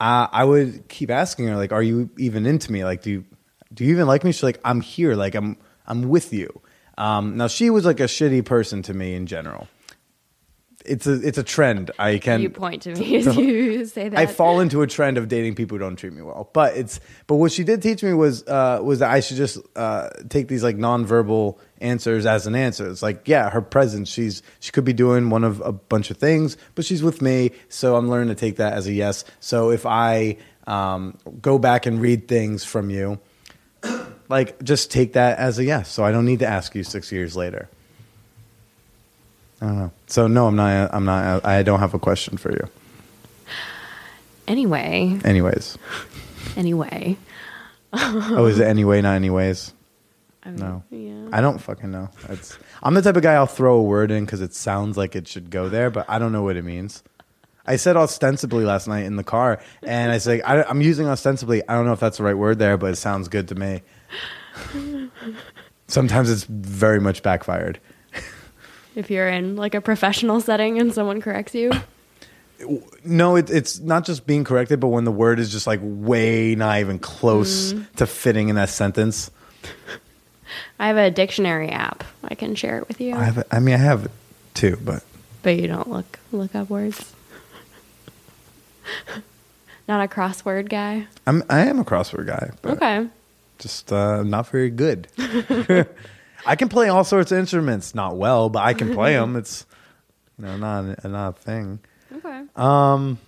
Uh, 0.00 0.28
I 0.30 0.44
would 0.44 0.86
keep 0.88 1.10
asking 1.10 1.48
her, 1.48 1.56
like, 1.56 1.72
"Are 1.72 1.82
you 1.82 2.08
even 2.18 2.46
into 2.46 2.70
me? 2.70 2.84
Like, 2.84 3.02
do 3.02 3.10
you 3.10 3.24
do 3.74 3.84
you 3.84 3.90
even 3.90 4.06
like 4.06 4.22
me?" 4.22 4.30
She's 4.30 4.44
like, 4.44 4.60
"I'm 4.64 4.80
here. 4.80 5.16
Like, 5.16 5.34
I'm 5.34 5.56
I'm 5.86 6.08
with 6.08 6.32
you." 6.32 6.60
Um, 6.96 7.36
now 7.36 7.48
she 7.48 7.68
was 7.70 7.84
like 7.84 7.98
a 8.00 8.04
shitty 8.04 8.44
person 8.44 8.82
to 8.82 8.94
me 8.94 9.14
in 9.14 9.26
general. 9.26 9.66
It's 10.88 11.06
a 11.06 11.14
it's 11.26 11.38
a 11.38 11.42
trend. 11.42 11.90
I 11.98 12.18
can 12.18 12.40
you 12.40 12.50
point 12.50 12.82
to 12.82 12.94
me 12.94 13.16
as 13.16 13.36
you 13.36 13.84
say 13.86 14.08
that. 14.08 14.18
I 14.18 14.26
fall 14.26 14.60
into 14.60 14.82
a 14.82 14.86
trend 14.86 15.18
of 15.18 15.28
dating 15.28 15.54
people 15.54 15.76
who 15.76 15.80
don't 15.80 15.96
treat 15.96 16.12
me 16.12 16.22
well. 16.22 16.50
But 16.52 16.76
it's 16.76 17.00
but 17.26 17.36
what 17.36 17.52
she 17.52 17.64
did 17.64 17.82
teach 17.82 18.02
me 18.02 18.12
was 18.12 18.46
uh, 18.46 18.80
was 18.82 19.00
that 19.00 19.10
I 19.10 19.20
should 19.20 19.36
just 19.36 19.58
uh, 19.76 20.10
take 20.28 20.48
these 20.48 20.62
like 20.62 20.76
nonverbal 20.76 21.58
answers 21.80 22.26
as 22.26 22.46
an 22.46 22.54
answer. 22.54 22.88
It's 22.88 23.02
like 23.02 23.28
yeah, 23.28 23.50
her 23.50 23.60
presence. 23.60 24.08
She's 24.08 24.42
she 24.60 24.72
could 24.72 24.84
be 24.84 24.92
doing 24.92 25.30
one 25.30 25.44
of 25.44 25.60
a 25.60 25.72
bunch 25.72 26.10
of 26.10 26.16
things, 26.16 26.56
but 26.74 26.84
she's 26.84 27.02
with 27.02 27.22
me, 27.22 27.52
so 27.68 27.96
I'm 27.96 28.08
learning 28.08 28.28
to 28.28 28.34
take 28.34 28.56
that 28.56 28.72
as 28.72 28.86
a 28.86 28.92
yes. 28.92 29.24
So 29.40 29.70
if 29.70 29.86
I 29.86 30.38
um, 30.66 31.18
go 31.40 31.58
back 31.58 31.86
and 31.86 32.00
read 32.00 32.28
things 32.28 32.64
from 32.64 32.90
you, 32.90 33.18
like 34.28 34.62
just 34.62 34.90
take 34.90 35.14
that 35.14 35.38
as 35.38 35.58
a 35.58 35.64
yes. 35.64 35.90
So 35.90 36.04
I 36.04 36.12
don't 36.12 36.26
need 36.26 36.40
to 36.40 36.46
ask 36.46 36.74
you 36.74 36.84
six 36.84 37.12
years 37.12 37.36
later. 37.36 37.68
I 39.60 39.66
don't 39.66 39.78
know. 39.78 39.90
So 40.06 40.26
no, 40.28 40.46
I'm 40.46 40.56
not. 40.56 40.94
I'm 40.94 41.04
not. 41.04 41.44
I 41.44 41.62
don't 41.62 41.80
have 41.80 41.94
a 41.94 41.98
question 41.98 42.36
for 42.36 42.52
you. 42.52 42.68
anyway, 44.46 45.18
Anyways. 45.24 45.76
anyway. 46.56 47.16
Oh, 47.92 48.46
is 48.46 48.58
it 48.58 48.66
anyway, 48.66 49.00
not 49.00 49.14
anyways? 49.14 49.72
I 50.44 50.50
mean, 50.50 50.58
No. 50.60 50.82
Yeah. 50.90 51.28
I 51.32 51.40
don't 51.40 51.58
fucking 51.58 51.90
know. 51.90 52.10
It's, 52.28 52.58
I'm 52.82 52.94
the 52.94 53.02
type 53.02 53.16
of 53.16 53.22
guy 53.22 53.34
I'll 53.34 53.46
throw 53.46 53.76
a 53.78 53.82
word 53.82 54.10
in 54.10 54.24
because 54.24 54.40
it 54.40 54.54
sounds 54.54 54.96
like 54.96 55.16
it 55.16 55.26
should 55.26 55.50
go 55.50 55.68
there, 55.68 55.90
but 55.90 56.04
I 56.08 56.18
don't 56.18 56.32
know 56.32 56.42
what 56.42 56.56
it 56.56 56.64
means. 56.64 57.02
I 57.66 57.76
said 57.76 57.96
ostensibly 57.96 58.64
last 58.64 58.88
night 58.88 59.04
in 59.04 59.16
the 59.16 59.24
car, 59.24 59.60
and 59.82 60.10
I 60.12 60.18
said 60.18 60.40
I, 60.42 60.62
I'm 60.62 60.80
using 60.80 61.06
ostensibly. 61.06 61.62
I 61.68 61.74
don't 61.74 61.84
know 61.86 61.92
if 61.92 62.00
that's 62.00 62.16
the 62.18 62.24
right 62.24 62.36
word 62.36 62.58
there, 62.58 62.76
but 62.78 62.92
it 62.92 62.96
sounds 62.96 63.28
good 63.28 63.48
to 63.48 63.54
me. 63.54 63.82
Sometimes 65.88 66.30
it's 66.30 66.44
very 66.44 67.00
much 67.00 67.22
backfired. 67.22 67.80
If 68.98 69.10
you're 69.10 69.28
in 69.28 69.56
like 69.56 69.74
a 69.74 69.80
professional 69.80 70.40
setting 70.40 70.78
and 70.78 70.92
someone 70.92 71.20
corrects 71.22 71.54
you. 71.54 71.72
No, 73.04 73.36
it, 73.36 73.48
it's 73.50 73.78
not 73.78 74.04
just 74.04 74.26
being 74.26 74.42
corrected, 74.42 74.80
but 74.80 74.88
when 74.88 75.04
the 75.04 75.12
word 75.12 75.38
is 75.38 75.52
just 75.52 75.66
like 75.68 75.78
way 75.82 76.56
not 76.56 76.80
even 76.80 76.98
close 76.98 77.72
to 77.96 78.06
fitting 78.06 78.48
in 78.48 78.56
that 78.56 78.68
sentence. 78.68 79.30
I 80.80 80.88
have 80.88 80.96
a 80.96 81.10
dictionary 81.10 81.68
app. 81.68 82.02
I 82.24 82.34
can 82.34 82.56
share 82.56 82.78
it 82.78 82.88
with 82.88 83.00
you. 83.00 83.14
I 83.14 83.22
have. 83.24 83.46
I 83.52 83.60
mean, 83.60 83.74
I 83.76 83.78
have 83.78 84.10
too, 84.54 84.76
but 84.84 85.04
but 85.42 85.56
you 85.56 85.68
don't 85.68 85.88
look 85.88 86.18
look 86.32 86.54
up 86.56 86.68
words. 86.68 87.14
Not 89.88 90.04
a 90.04 90.08
crossword 90.12 90.68
guy. 90.68 91.06
I'm. 91.26 91.44
I 91.48 91.60
am 91.66 91.78
a 91.78 91.84
crossword 91.84 92.26
guy. 92.26 92.50
But 92.62 92.72
Okay. 92.82 93.06
just 93.58 93.92
uh, 93.92 94.22
not 94.24 94.48
very 94.48 94.70
good. 94.70 95.06
I 96.48 96.56
can 96.56 96.68
play 96.68 96.88
all 96.88 97.04
sorts 97.04 97.30
of 97.30 97.38
instruments, 97.38 97.94
not 97.94 98.16
well, 98.16 98.48
but 98.48 98.60
I 98.64 98.72
can 98.72 98.94
play 98.94 99.12
them. 99.12 99.36
It's 99.40 99.66
you 100.38 100.46
know 100.46 100.56
not 100.56 101.04
a, 101.04 101.08
not 101.08 101.28
a 101.28 101.32
thing. 101.32 101.80
Okay. 102.12 102.42
Um, 102.56 103.18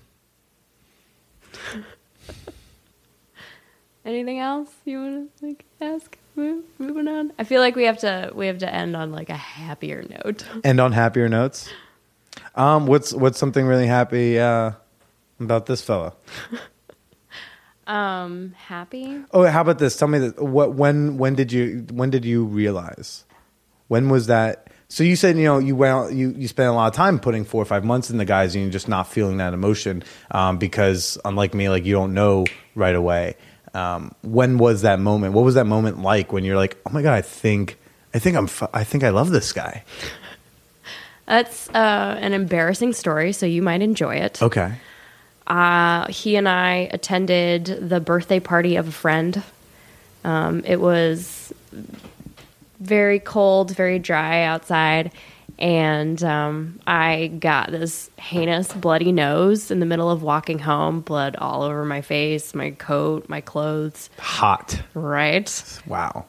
Anything 4.05 4.39
else 4.39 4.71
you 4.87 4.99
want 4.99 5.39
to 5.39 5.47
like 5.47 5.65
ask? 5.81 6.17
Move, 6.37 6.65
moving 6.79 7.09
on. 7.09 7.33
I 7.39 7.45
feel 7.45 7.61
like 7.61 7.77
we 7.77 7.85
have 7.85 7.99
to 7.99 8.31
we 8.35 8.47
have 8.47 8.59
to 8.59 8.75
end 8.75 8.97
on 8.97 9.13
like 9.13 9.29
a 9.29 9.37
happier 9.37 10.03
note. 10.09 10.45
end 10.65 10.81
on 10.81 10.93
happier 10.93 11.29
notes. 11.29 11.69
Um, 12.55 12.87
what's 12.87 13.13
what's 13.13 13.39
something 13.39 13.67
really 13.67 13.87
happy 13.87 14.39
uh, 14.39 14.73
about 15.39 15.67
this 15.67 15.83
fella? 15.83 16.15
Um, 17.91 18.55
happy. 18.57 19.21
Oh, 19.33 19.45
how 19.47 19.63
about 19.63 19.79
this? 19.81 19.97
Tell 19.97 20.07
me 20.09 20.19
that. 20.21 20.41
What 20.41 20.75
when 20.75 21.19
when 21.19 21.35
did 21.35 21.51
you 21.51 21.85
when 21.91 22.11
did 22.11 22.25
you 22.25 22.45
realize? 22.45 23.25
When 23.89 24.09
was 24.09 24.29
that? 24.29 24.69
So 24.89 25.03
you 25.03 25.17
said 25.17 25.37
you 25.37 25.45
know 25.45 25.59
you 25.59 25.75
went 25.75 25.93
out- 25.93 26.13
you 26.13 26.33
you 26.37 26.47
spent 26.47 26.69
a 26.69 26.73
lot 26.73 26.87
of 26.87 26.95
time 26.95 27.19
putting 27.19 27.45
four 27.45 27.61
or 27.61 27.65
five 27.65 27.85
months 27.85 28.09
in 28.11 28.19
the 28.19 28.25
guys 28.25 28.55
and 28.55 28.63
you're 28.63 28.73
just 28.73 28.89
not 28.89 29.09
feeling 29.09 29.39
that 29.39 29.55
emotion 29.55 30.05
um, 30.31 30.57
because 30.59 31.19
unlike 31.25 31.53
me 31.53 31.69
like 31.69 31.85
you 31.85 31.93
don't 31.95 32.15
know 32.15 32.47
right 32.77 32.95
away. 32.95 33.35
Um, 33.75 34.15
when 34.23 34.59
was 34.59 34.83
that 34.83 34.99
moment? 35.01 35.33
What 35.35 35.45
was 35.45 35.55
that 35.55 35.67
moment 35.67 36.01
like 36.01 36.33
when 36.33 36.45
you're 36.45 36.57
like, 36.57 36.77
oh 36.87 36.91
my 36.91 37.03
god, 37.03 37.15
I 37.15 37.23
think 37.23 37.77
I 38.15 38.21
think 38.21 38.37
I'm 38.37 38.47
fu- 38.47 38.69
I 38.73 38.85
think 38.85 39.03
I 39.03 39.11
love 39.11 39.31
this 39.31 39.53
guy. 39.53 39.83
That's 41.27 41.69
uh, 41.71 42.17
an 42.21 42.33
embarrassing 42.33 42.93
story, 42.93 43.33
so 43.33 43.47
you 43.47 43.63
might 43.63 43.83
enjoy 43.83 44.17
it. 44.17 44.43
Okay. 44.43 44.75
Uh, 45.51 46.07
he 46.07 46.37
and 46.37 46.49
I 46.49 46.89
attended 46.93 47.65
the 47.67 47.99
birthday 47.99 48.39
party 48.39 48.77
of 48.77 48.87
a 48.87 48.93
friend. 48.93 49.43
Um, 50.23 50.63
it 50.65 50.81
was 50.81 51.53
very 52.79 53.19
cold, 53.19 53.75
very 53.75 53.99
dry 53.99 54.45
outside, 54.45 55.11
and 55.59 56.23
um, 56.23 56.79
I 56.87 57.33
got 57.41 57.73
this 57.73 58.11
heinous 58.17 58.73
bloody 58.73 59.11
nose 59.11 59.73
in 59.73 59.81
the 59.81 59.87
middle 59.87 60.09
of 60.09 60.23
walking 60.23 60.61
home, 60.61 61.01
blood 61.01 61.35
all 61.35 61.65
over 61.65 61.85
my 61.85 62.01
face, 62.01 62.55
my 62.55 62.71
coat, 62.71 63.29
my 63.29 63.41
clothes. 63.41 64.09
Hot. 64.21 64.81
Right 64.95 65.81
Wow. 65.85 66.27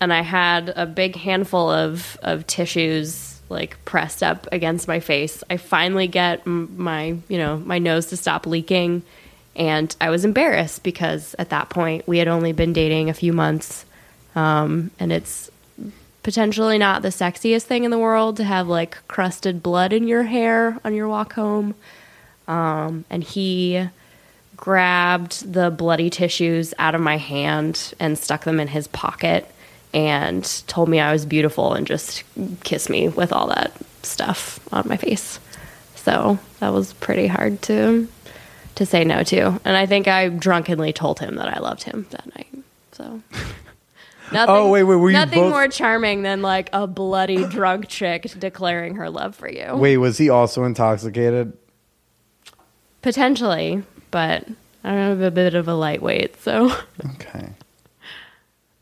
and 0.00 0.12
I 0.12 0.22
had 0.22 0.72
a 0.74 0.86
big 0.86 1.14
handful 1.14 1.70
of 1.70 2.18
of 2.22 2.48
tissues 2.48 3.33
like 3.54 3.82
pressed 3.86 4.22
up 4.22 4.46
against 4.52 4.86
my 4.86 5.00
face. 5.00 5.42
I 5.48 5.56
finally 5.56 6.06
get 6.06 6.46
my 6.46 7.16
you 7.28 7.38
know 7.38 7.56
my 7.58 7.78
nose 7.78 8.06
to 8.06 8.16
stop 8.18 8.46
leaking, 8.46 9.02
and 9.56 9.94
I 10.00 10.10
was 10.10 10.24
embarrassed 10.26 10.82
because 10.82 11.34
at 11.38 11.48
that 11.50 11.70
point 11.70 12.06
we 12.06 12.18
had 12.18 12.28
only 12.28 12.52
been 12.52 12.74
dating 12.74 13.08
a 13.08 13.14
few 13.14 13.32
months, 13.32 13.86
um, 14.34 14.90
and 15.00 15.10
it's 15.10 15.50
potentially 16.22 16.78
not 16.78 17.02
the 17.02 17.08
sexiest 17.08 17.62
thing 17.62 17.84
in 17.84 17.90
the 17.90 17.98
world 17.98 18.36
to 18.38 18.44
have 18.44 18.66
like 18.66 18.96
crusted 19.08 19.62
blood 19.62 19.92
in 19.92 20.08
your 20.08 20.24
hair 20.24 20.78
on 20.84 20.94
your 20.94 21.08
walk 21.08 21.34
home. 21.34 21.74
Um, 22.48 23.04
and 23.08 23.22
he 23.22 23.88
grabbed 24.56 25.52
the 25.52 25.70
bloody 25.70 26.10
tissues 26.10 26.74
out 26.78 26.94
of 26.94 27.00
my 27.00 27.16
hand 27.16 27.94
and 28.00 28.18
stuck 28.18 28.44
them 28.44 28.58
in 28.58 28.68
his 28.68 28.86
pocket 28.88 29.50
and 29.94 30.44
told 30.66 30.88
me 30.90 31.00
I 31.00 31.12
was 31.12 31.24
beautiful 31.24 31.72
and 31.72 31.86
just 31.86 32.24
kissed 32.64 32.90
me 32.90 33.08
with 33.08 33.32
all 33.32 33.46
that 33.46 33.72
stuff 34.02 34.58
on 34.72 34.86
my 34.88 34.96
face. 34.98 35.38
So 35.94 36.38
that 36.60 36.72
was 36.74 36.92
pretty 36.94 37.26
hard 37.28 37.62
to 37.62 38.08
to 38.74 38.84
say 38.84 39.04
no 39.04 39.22
to. 39.22 39.60
And 39.64 39.76
I 39.76 39.86
think 39.86 40.08
I 40.08 40.28
drunkenly 40.28 40.92
told 40.92 41.20
him 41.20 41.36
that 41.36 41.56
I 41.56 41.60
loved 41.60 41.84
him 41.84 42.06
that 42.10 42.26
night. 42.34 42.48
So 42.92 43.22
nothing, 44.32 44.54
Oh, 44.54 44.68
wait, 44.70 44.82
wait, 44.82 44.96
were 44.96 45.12
nothing 45.12 45.38
both- 45.44 45.52
more 45.52 45.68
charming 45.68 46.22
than 46.22 46.42
like 46.42 46.68
a 46.72 46.86
bloody 46.88 47.44
drunk 47.48 47.86
chick 47.88 48.26
declaring 48.38 48.96
her 48.96 49.08
love 49.08 49.36
for 49.36 49.48
you. 49.48 49.76
Wait, 49.76 49.96
was 49.98 50.18
he 50.18 50.28
also 50.28 50.64
intoxicated? 50.64 51.56
Potentially, 53.02 53.82
but 54.10 54.46
I'm 54.82 55.22
a 55.22 55.30
bit 55.30 55.54
of 55.54 55.68
a 55.68 55.74
lightweight, 55.74 56.40
so 56.42 56.74
Okay. 57.14 57.50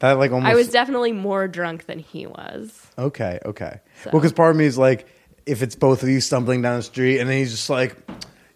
That 0.03 0.18
like 0.18 0.30
almost. 0.32 0.50
I 0.53 0.55
was 0.55 0.68
definitely 0.68 1.12
more 1.12 1.48
drunk 1.48 1.86
than 1.86 1.98
he 2.00 2.26
was. 2.26 2.86
okay. 2.98 3.38
Okay. 3.44 3.80
So- 4.03 4.11
Well, 4.12 4.20
because 4.20 4.32
part 4.32 4.50
of 4.50 4.57
me 4.57 4.66
is 4.66 4.76
like, 4.76 5.07
if 5.46 5.62
it's 5.62 5.74
both 5.74 6.03
of 6.03 6.09
you 6.09 6.20
stumbling 6.20 6.61
down 6.61 6.76
the 6.76 6.82
street, 6.82 7.18
and 7.20 7.28
then 7.30 7.38
he's 7.38 7.50
just 7.53 7.70
like, 7.70 7.96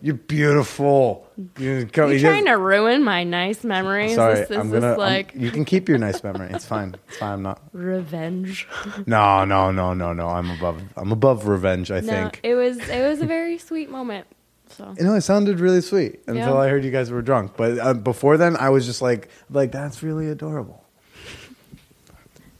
"You're 0.01 0.15
beautiful." 0.15 1.27
You're, 1.59 1.85
go- 1.85 2.09
You're 2.09 2.21
trying 2.21 2.45
to 2.47 2.53
ruin 2.59 3.03
my 3.05 3.25
nice 3.25 3.63
memories. 3.65 4.15
Sorry, 4.15 4.41
is 4.41 4.49
this, 4.49 4.59
I'm 4.59 4.69
gonna. 4.69 4.81
this 4.81 4.85
I'm- 4.91 4.99
like 4.99 5.35
you 5.35 5.51
can 5.51 5.65
keep 5.65 5.89
your 5.89 5.99
nice 5.99 6.23
memory. 6.23 6.49
It's 6.53 6.65
fine. 6.65 6.95
It's 7.09 7.19
fine. 7.19 7.33
I'm 7.35 7.43
not. 7.43 7.61
revenge? 7.73 8.69
No, 9.07 9.45
no, 9.45 9.71
no, 9.71 9.95
no, 9.95 10.13
no. 10.13 10.29
I'm 10.29 10.51
above. 10.51 10.83
I'm 10.97 11.13
above 11.13 11.47
revenge. 11.47 11.91
I 11.91 12.01
no, 12.01 12.13
think. 12.13 12.41
it 12.43 12.55
was 12.55 12.79
it 12.89 13.09
was 13.09 13.21
a 13.21 13.27
very 13.27 13.59
sweet 13.59 13.91
moment. 13.91 14.27
So 14.69 14.95
You 14.99 15.05
know, 15.05 15.15
it 15.15 15.21
sounded 15.23 15.61
really 15.61 15.81
sweet 15.81 16.21
until 16.27 16.55
Yeah. 16.55 16.59
I 16.59 16.69
heard 16.69 16.85
you 16.85 16.91
guys 16.91 17.11
were 17.11 17.23
drunk. 17.23 17.53
But 17.57 17.79
uh, 17.79 17.95
before 17.95 18.37
then, 18.37 18.57
I 18.57 18.71
was 18.71 18.85
just 18.85 19.01
like, 19.01 19.29
like 19.51 19.71
that's 19.73 20.03
really 20.03 20.29
adorable. 20.29 20.83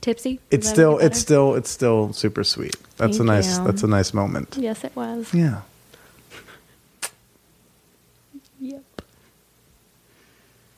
Tipsy. 0.07 0.39
It's 0.53 0.69
still, 0.69 0.99
it's 0.99 1.19
still, 1.19 1.57
it's 1.57 1.69
still 1.69 2.13
super 2.13 2.45
sweet. 2.45 2.77
That's 2.97 3.19
a 3.19 3.25
nice, 3.25 3.59
you. 3.59 3.65
that's 3.65 3.83
a 3.83 3.89
nice 3.89 4.15
moment. 4.15 4.57
yes, 4.57 4.85
it 4.85 4.95
was. 4.95 5.35
Yeah. 5.35 5.63
Yep. 8.61 8.85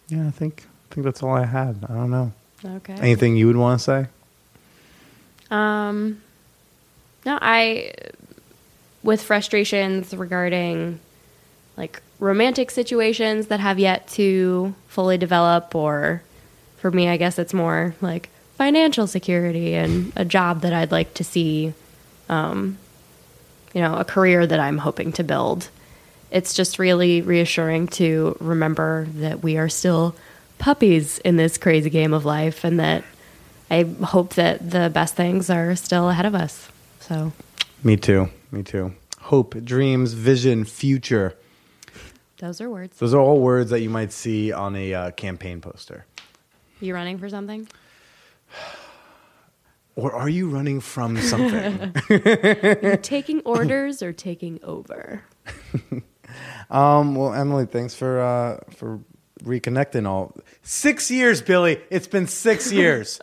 Yeah, 0.08 0.26
I 0.26 0.30
think, 0.30 0.64
I 0.90 0.94
think 0.94 1.04
that's 1.04 1.22
all 1.22 1.34
I 1.34 1.44
had. 1.44 1.84
I 1.90 1.92
don't 1.92 2.10
know. 2.10 2.32
Okay. 2.64 2.94
Anything 2.94 3.36
you 3.36 3.46
would 3.48 3.56
want 3.56 3.78
to 3.78 3.84
say? 3.84 4.06
Um, 5.50 6.22
no, 7.26 7.38
I, 7.42 7.92
with 9.02 9.22
frustrations 9.22 10.14
regarding 10.14 11.00
like 11.76 12.02
romantic 12.18 12.70
situations 12.70 13.48
that 13.48 13.60
have 13.60 13.78
yet 13.78 14.08
to 14.08 14.74
fully 14.88 15.18
develop, 15.18 15.74
or 15.74 16.22
for 16.78 16.90
me, 16.90 17.08
I 17.08 17.18
guess 17.18 17.38
it's 17.38 17.52
more 17.52 17.94
like 18.00 18.30
financial 18.58 19.06
security 19.06 19.74
and 19.74 20.12
a 20.16 20.24
job 20.24 20.60
that 20.62 20.72
I'd 20.72 20.90
like 20.90 21.14
to 21.14 21.24
see, 21.24 21.72
um, 22.28 22.76
you 23.72 23.80
know, 23.80 23.96
a 23.96 24.04
career 24.04 24.46
that 24.46 24.58
I'm 24.60 24.78
hoping 24.78 25.12
to 25.12 25.24
build. 25.24 25.70
it's 26.30 26.52
just 26.52 26.78
really 26.78 27.22
reassuring 27.22 27.86
to 27.88 28.36
remember 28.40 29.06
that 29.14 29.42
we 29.42 29.56
are 29.56 29.68
still 29.70 30.14
puppies 30.58 31.18
in 31.20 31.36
this 31.38 31.56
crazy 31.56 31.88
game 31.88 32.12
of 32.12 32.26
life 32.26 32.64
and 32.64 32.78
that 32.80 33.02
I 33.70 33.84
hope 33.84 34.34
that 34.34 34.70
the 34.70 34.90
best 34.92 35.14
things 35.14 35.48
are 35.48 35.74
still 35.76 36.10
ahead 36.10 36.26
of 36.26 36.34
us. 36.34 36.68
So, 37.00 37.32
Me 37.82 37.96
too. 37.96 38.28
Me 38.50 38.62
too. 38.62 38.92
Hope, 39.20 39.64
dreams, 39.64 40.12
vision, 40.12 40.64
future. 40.64 41.34
those 42.38 42.60
are 42.60 42.68
words. 42.68 42.98
Those 42.98 43.14
are 43.14 43.20
all 43.20 43.38
words 43.40 43.70
that 43.70 43.80
you 43.80 43.88
might 43.90 44.12
see 44.12 44.52
on 44.52 44.74
a 44.76 44.92
uh, 44.92 45.10
campaign 45.12 45.60
poster. 45.60 46.04
You 46.80 46.92
running 46.94 47.18
for 47.18 47.28
something? 47.28 47.68
Or 49.96 50.12
are 50.14 50.28
you 50.28 50.48
running 50.48 50.78
from 50.80 51.16
something? 51.20 51.92
taking 53.02 53.40
orders 53.44 54.00
or 54.00 54.12
taking 54.12 54.60
over? 54.62 55.22
um, 56.70 57.16
well, 57.16 57.34
Emily, 57.34 57.66
thanks 57.66 57.96
for 57.96 58.20
uh, 58.20 58.60
for 58.70 59.00
reconnecting. 59.42 60.06
All 60.06 60.36
six 60.62 61.10
years, 61.10 61.42
Billy. 61.42 61.80
It's 61.90 62.06
been 62.06 62.28
six 62.28 62.70
years. 62.70 63.18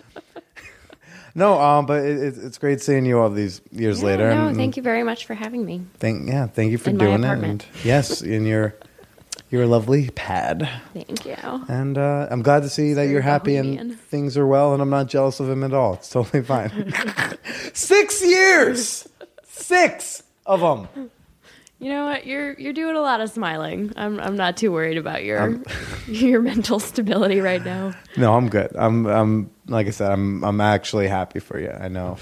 no, 1.34 1.57
um, 1.61 1.86
but 1.86 2.03
it, 2.03 2.17
it, 2.17 2.38
it's 2.43 2.57
great 2.57 2.82
seeing 2.82 3.05
you 3.05 3.19
all 3.21 3.30
these 3.30 3.61
years 3.71 4.01
Yeah, 4.01 4.07
later. 4.07 4.30
No, 4.36 4.47
and- 4.47 4.57
thank 4.57 4.76
you 4.76 4.84
very 4.84 5.03
much 5.03 5.26
for 5.26 5.34
having 5.34 5.63
me. 5.63 5.82
Thank 5.99 6.28
yeah, 6.28 6.47
thank 6.47 6.71
you 6.73 6.78
for 6.78 6.89
In 6.89 6.97
doing 6.97 7.23
it. 7.23 7.41
And 7.43 7.65
yes, 7.86 8.21
in 8.21 8.45
your 8.45 8.76
your 9.49 9.65
lovely 9.67 10.09
pad. 10.11 10.69
Thank 10.93 11.25
you. 11.25 11.35
And 11.67 11.97
uh, 11.97 12.27
I'm 12.31 12.41
glad 12.41 12.63
to 12.63 12.69
see 12.69 12.93
that 12.93 13.07
you're 13.07 13.21
happy 13.21 13.55
and 13.57 13.99
things 13.99 14.37
are 14.37 14.47
well, 14.47 14.73
and 14.73 14.81
I'm 14.81 14.89
not 14.89 15.07
jealous 15.07 15.39
of 15.39 15.49
him 15.49 15.63
at 15.63 15.73
all. 15.73 15.93
It's 15.95 16.09
totally 16.09 16.43
fine. 16.43 16.93
Six 17.73 18.23
years, 18.25 19.07
six 19.43 20.23
of 20.45 20.59
them. 20.61 21.09
You 21.79 21.89
know 21.91 22.05
what? 22.05 22.25
You're 22.25 22.53
you're 22.53 22.73
doing 22.73 22.95
a 22.95 23.01
lot 23.01 23.19
of 23.19 23.29
smiling. 23.29 23.91
I'm 23.97 24.19
I'm 24.19 24.37
not 24.37 24.55
too 24.55 24.71
worried 24.71 24.97
about 24.97 25.23
your 25.25 25.61
your 26.07 26.41
mental 26.41 26.79
stability 26.79 27.41
right 27.41 27.63
now. 27.63 27.93
No, 28.15 28.33
I'm 28.35 28.49
good. 28.49 28.71
I'm 28.75 29.05
I'm 29.05 29.51
like 29.67 29.87
I 29.87 29.89
said, 29.89 30.11
I'm 30.11 30.43
I'm 30.43 30.61
actually 30.61 31.07
happy 31.07 31.39
for 31.39 31.59
you. 31.59 31.69
I 31.69 31.89
know 31.89 32.17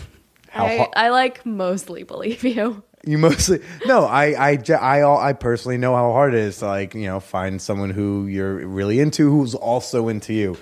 how 0.50 0.66
I, 0.66 0.78
har- 0.78 0.92
I 0.96 1.10
like 1.10 1.46
mostly 1.46 2.02
believe 2.04 2.44
you. 2.44 2.82
You 3.06 3.18
mostly 3.18 3.60
no. 3.86 4.06
I 4.06 4.52
I 4.52 4.60
I 4.80 5.02
all- 5.02 5.20
I 5.20 5.34
personally 5.34 5.78
know 5.78 5.96
how 5.96 6.12
hard 6.12 6.34
it 6.34 6.40
is 6.40 6.58
to 6.60 6.68
like 6.68 6.94
you 6.96 7.06
know 7.08 7.20
find 7.20 7.62
someone 7.62 7.90
who 7.90 8.28
you're 8.28 8.66
really 8.68 9.00
into 9.00 9.30
who's 9.30 9.56
also 9.56 10.08
into 10.08 10.34
you. 10.34 10.58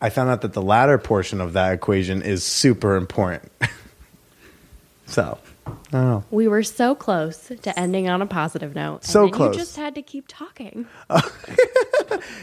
I 0.00 0.08
found 0.10 0.30
out 0.30 0.40
that 0.42 0.52
the 0.54 0.62
latter 0.62 0.96
portion 0.98 1.40
of 1.40 1.52
that 1.54 1.72
equation 1.74 2.22
is 2.22 2.42
super 2.44 2.96
important. 2.96 3.50
so 5.06 5.38
I 5.66 5.70
don't 5.92 6.04
know. 6.06 6.24
We 6.30 6.48
were 6.48 6.62
so 6.62 6.94
close 6.94 7.50
to 7.62 7.78
ending 7.78 8.08
on 8.08 8.22
a 8.22 8.26
positive 8.26 8.74
note. 8.74 8.96
and 9.02 9.04
So 9.04 9.28
close. 9.28 9.54
You 9.54 9.60
just 9.60 9.76
had 9.76 9.94
to 9.96 10.02
keep 10.02 10.24
talking. 10.28 10.86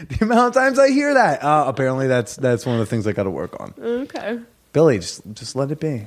The 0.08 0.18
amount 0.24 0.48
of 0.48 0.54
times 0.54 0.78
I 0.78 0.88
hear 0.90 1.14
that, 1.14 1.42
uh, 1.42 1.64
apparently 1.68 2.08
that's 2.08 2.36
that's 2.36 2.64
one 2.66 2.74
of 2.74 2.80
the 2.80 2.86
things 2.86 3.06
I 3.06 3.12
got 3.12 3.24
to 3.24 3.30
work 3.30 3.58
on. 3.60 3.74
Okay. 3.78 4.40
Billy, 4.72 4.98
just 4.98 5.22
just 5.34 5.54
let 5.56 5.70
it 5.70 5.78
be. 5.80 6.06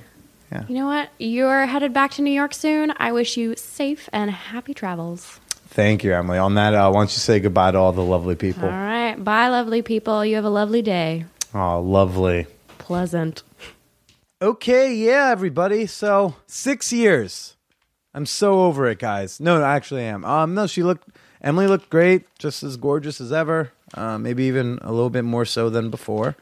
Yeah. 0.51 0.65
You 0.67 0.75
know 0.75 0.85
what? 0.87 1.09
You're 1.17 1.65
headed 1.65 1.93
back 1.93 2.11
to 2.11 2.21
New 2.21 2.31
York 2.31 2.53
soon. 2.53 2.93
I 2.97 3.11
wish 3.11 3.37
you 3.37 3.55
safe 3.55 4.09
and 4.11 4.29
happy 4.29 4.73
travels. 4.73 5.39
Thank 5.67 6.03
you, 6.03 6.13
Emily. 6.13 6.37
On 6.37 6.55
that, 6.55 6.73
uh, 6.73 6.91
why 6.91 6.99
don't 6.99 7.11
you 7.11 7.19
say 7.19 7.39
goodbye 7.39 7.71
to 7.71 7.77
all 7.77 7.93
the 7.93 8.03
lovely 8.03 8.35
people? 8.35 8.65
All 8.65 8.69
right. 8.69 9.15
Bye, 9.15 9.47
lovely 9.47 9.81
people. 9.81 10.25
You 10.25 10.35
have 10.35 10.43
a 10.43 10.49
lovely 10.49 10.81
day. 10.81 11.25
Oh, 11.53 11.79
lovely. 11.79 12.47
Pleasant. 12.77 13.43
Okay, 14.41 14.93
yeah, 14.93 15.29
everybody. 15.31 15.85
So 15.85 16.35
six 16.47 16.91
years. 16.91 17.55
I'm 18.13 18.25
so 18.25 18.61
over 18.61 18.87
it, 18.87 18.99
guys. 18.99 19.39
No, 19.39 19.61
I 19.61 19.75
actually 19.75 20.03
am. 20.03 20.25
Um, 20.25 20.53
no, 20.53 20.67
she 20.67 20.83
looked. 20.83 21.07
Emily 21.41 21.67
looked 21.67 21.89
great, 21.89 22.25
just 22.37 22.63
as 22.63 22.75
gorgeous 22.75 23.21
as 23.21 23.31
ever. 23.31 23.71
Uh, 23.93 24.17
maybe 24.17 24.43
even 24.43 24.79
a 24.81 24.91
little 24.91 25.09
bit 25.09 25.23
more 25.23 25.45
so 25.45 25.69
than 25.69 25.89
before. 25.89 26.35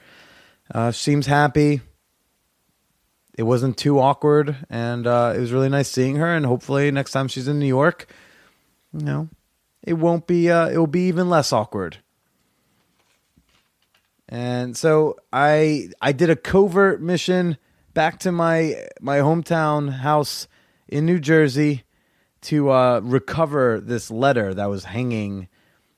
Uh, 0.74 0.92
seems 0.92 1.28
happy. 1.28 1.82
It 3.38 3.44
wasn't 3.44 3.78
too 3.78 4.00
awkward, 4.00 4.58
and 4.70 5.08
uh, 5.08 5.34
it 5.36 5.40
was 5.40 5.52
really 5.52 5.70
nice 5.70 5.90
seeing 5.90 6.18
her. 6.18 6.36
And 6.36 6.46
hopefully, 6.46 6.92
next 6.92 7.12
time 7.12 7.28
she's 7.28 7.48
in 7.48 7.60
New 7.60 7.68
York, 7.68 8.12
you 8.94 9.06
know, 9.06 9.30
it 9.84 9.94
won't 9.94 10.28
be. 10.28 10.52
Uh, 10.52 10.68
it 10.68 10.78
will 10.78 10.88
be 10.88 11.08
even 11.08 11.30
less 11.30 11.54
awkward. 11.54 11.98
And 14.28 14.78
so 14.78 15.18
I 15.34 15.90
I 16.02 16.12
did 16.12 16.30
a 16.30 16.36
covert 16.36 17.02
mission 17.02 17.58
back 17.94 18.20
to 18.20 18.32
my 18.32 18.76
my 19.02 19.18
hometown 19.18 19.92
house 19.92 20.48
in 20.88 21.06
New 21.06 21.20
Jersey 21.20 21.84
to 22.42 22.72
uh, 22.72 23.00
recover 23.04 23.80
this 23.80 24.12
letter 24.12 24.54
that 24.54 24.70
was 24.70 24.86
hanging 24.86 25.48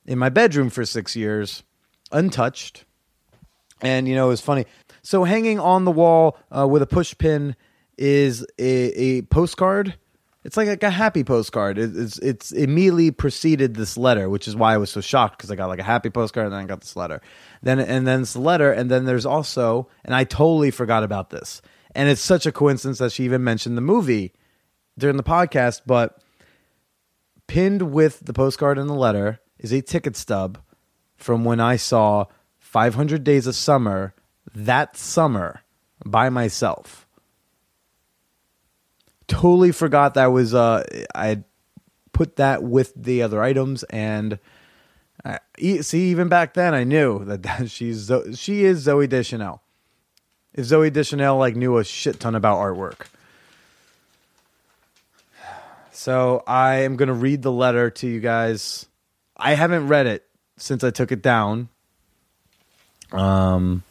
in 0.05 0.17
my 0.17 0.29
bedroom 0.29 0.69
for 0.69 0.85
six 0.85 1.15
years, 1.15 1.63
untouched. 2.11 2.85
And 3.81 4.07
you 4.07 4.15
know, 4.15 4.27
it 4.27 4.29
was 4.29 4.41
funny. 4.41 4.65
So 5.01 5.23
hanging 5.23 5.59
on 5.59 5.85
the 5.85 5.91
wall 5.91 6.37
uh, 6.55 6.67
with 6.67 6.81
a 6.81 6.87
push 6.87 7.17
pin 7.17 7.55
is 7.97 8.45
a, 8.59 8.65
a 8.65 9.21
postcard. 9.23 9.95
It's 10.43 10.57
like, 10.57 10.81
a 10.81 10.89
happy 10.89 11.23
postcard. 11.23 11.77
It, 11.77 11.95
it's 11.95 12.17
it's 12.17 12.51
immediately 12.51 13.11
preceded 13.11 13.75
this 13.75 13.95
letter, 13.95 14.27
which 14.27 14.47
is 14.47 14.55
why 14.55 14.73
I 14.73 14.77
was 14.77 14.89
so 14.89 14.99
shocked 14.99 15.37
because 15.37 15.51
I 15.51 15.55
got 15.55 15.67
like 15.67 15.79
a 15.79 15.83
happy 15.83 16.09
postcard 16.09 16.47
and 16.47 16.53
then 16.53 16.63
I 16.63 16.65
got 16.65 16.81
this 16.81 16.95
letter. 16.95 17.21
Then 17.61 17.79
and 17.79 18.07
then 18.07 18.23
the 18.23 18.39
letter, 18.39 18.71
and 18.71 18.89
then 18.89 19.05
there's 19.05 19.25
also, 19.25 19.87
and 20.03 20.15
I 20.15 20.23
totally 20.23 20.71
forgot 20.71 21.03
about 21.03 21.29
this. 21.29 21.61
And 21.93 22.09
it's 22.09 22.21
such 22.21 22.45
a 22.45 22.51
coincidence 22.51 22.97
that 22.99 23.11
she 23.11 23.23
even 23.25 23.43
mentioned 23.43 23.77
the 23.77 23.81
movie 23.81 24.33
during 24.97 25.17
the 25.17 25.23
podcast, 25.23 25.81
but 25.85 26.23
pinned 27.47 27.91
with 27.91 28.21
the 28.21 28.33
postcard 28.33 28.77
and 28.77 28.89
the 28.89 28.93
letter 28.93 29.41
is 29.59 29.71
a 29.71 29.81
ticket 29.81 30.15
stub 30.15 30.57
from 31.17 31.43
when 31.43 31.59
I 31.59 31.75
saw 31.75 32.25
500 32.57 33.23
Days 33.23 33.45
of 33.45 33.55
Summer 33.55 34.15
that 34.53 34.97
summer 34.97 35.61
by 36.05 36.29
myself. 36.29 37.07
Totally 39.27 39.71
forgot 39.71 40.15
that 40.15 40.27
was 40.27 40.53
uh 40.53 40.83
I 41.15 41.43
put 42.11 42.35
that 42.35 42.63
with 42.63 42.93
the 42.95 43.21
other 43.21 43.41
items 43.41 43.83
and 43.83 44.39
I, 45.23 45.39
e- 45.57 45.81
see 45.81 46.11
even 46.11 46.27
back 46.27 46.53
then 46.53 46.73
I 46.73 46.83
knew 46.83 47.23
that, 47.25 47.43
that 47.43 47.69
she's 47.69 48.11
she 48.35 48.63
is 48.63 48.85
Zooey 48.85 49.07
Deschanel. 49.07 49.61
If 50.53 50.65
Zooey 50.65 50.91
Deschanel 50.91 51.37
like 51.37 51.55
knew 51.55 51.77
a 51.77 51.83
shit 51.83 52.19
ton 52.19 52.35
about 52.35 52.57
artwork. 52.57 53.07
So 55.91 56.43
I 56.47 56.77
am 56.77 56.95
going 56.95 57.07
to 57.07 57.13
read 57.13 57.41
the 57.41 57.51
letter 57.51 57.89
to 57.91 58.07
you 58.07 58.19
guys. 58.19 58.87
I 59.37 59.53
haven't 59.53 59.87
read 59.87 60.07
it 60.07 60.27
since 60.57 60.83
I 60.83 60.89
took 60.89 61.11
it 61.11 61.21
down. 61.21 61.69
Um 63.11 63.83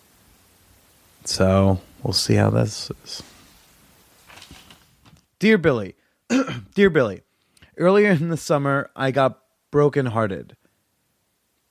so 1.30 1.80
we'll 2.02 2.12
see 2.12 2.34
how 2.34 2.50
this 2.50 2.90
is. 3.04 3.22
Dear 5.38 5.58
Billy, 5.58 5.94
Dear 6.74 6.90
Billy, 6.90 7.22
earlier 7.76 8.10
in 8.10 8.28
the 8.28 8.36
summer 8.36 8.90
I 8.96 9.10
got 9.12 9.40
brokenhearted. 9.70 10.56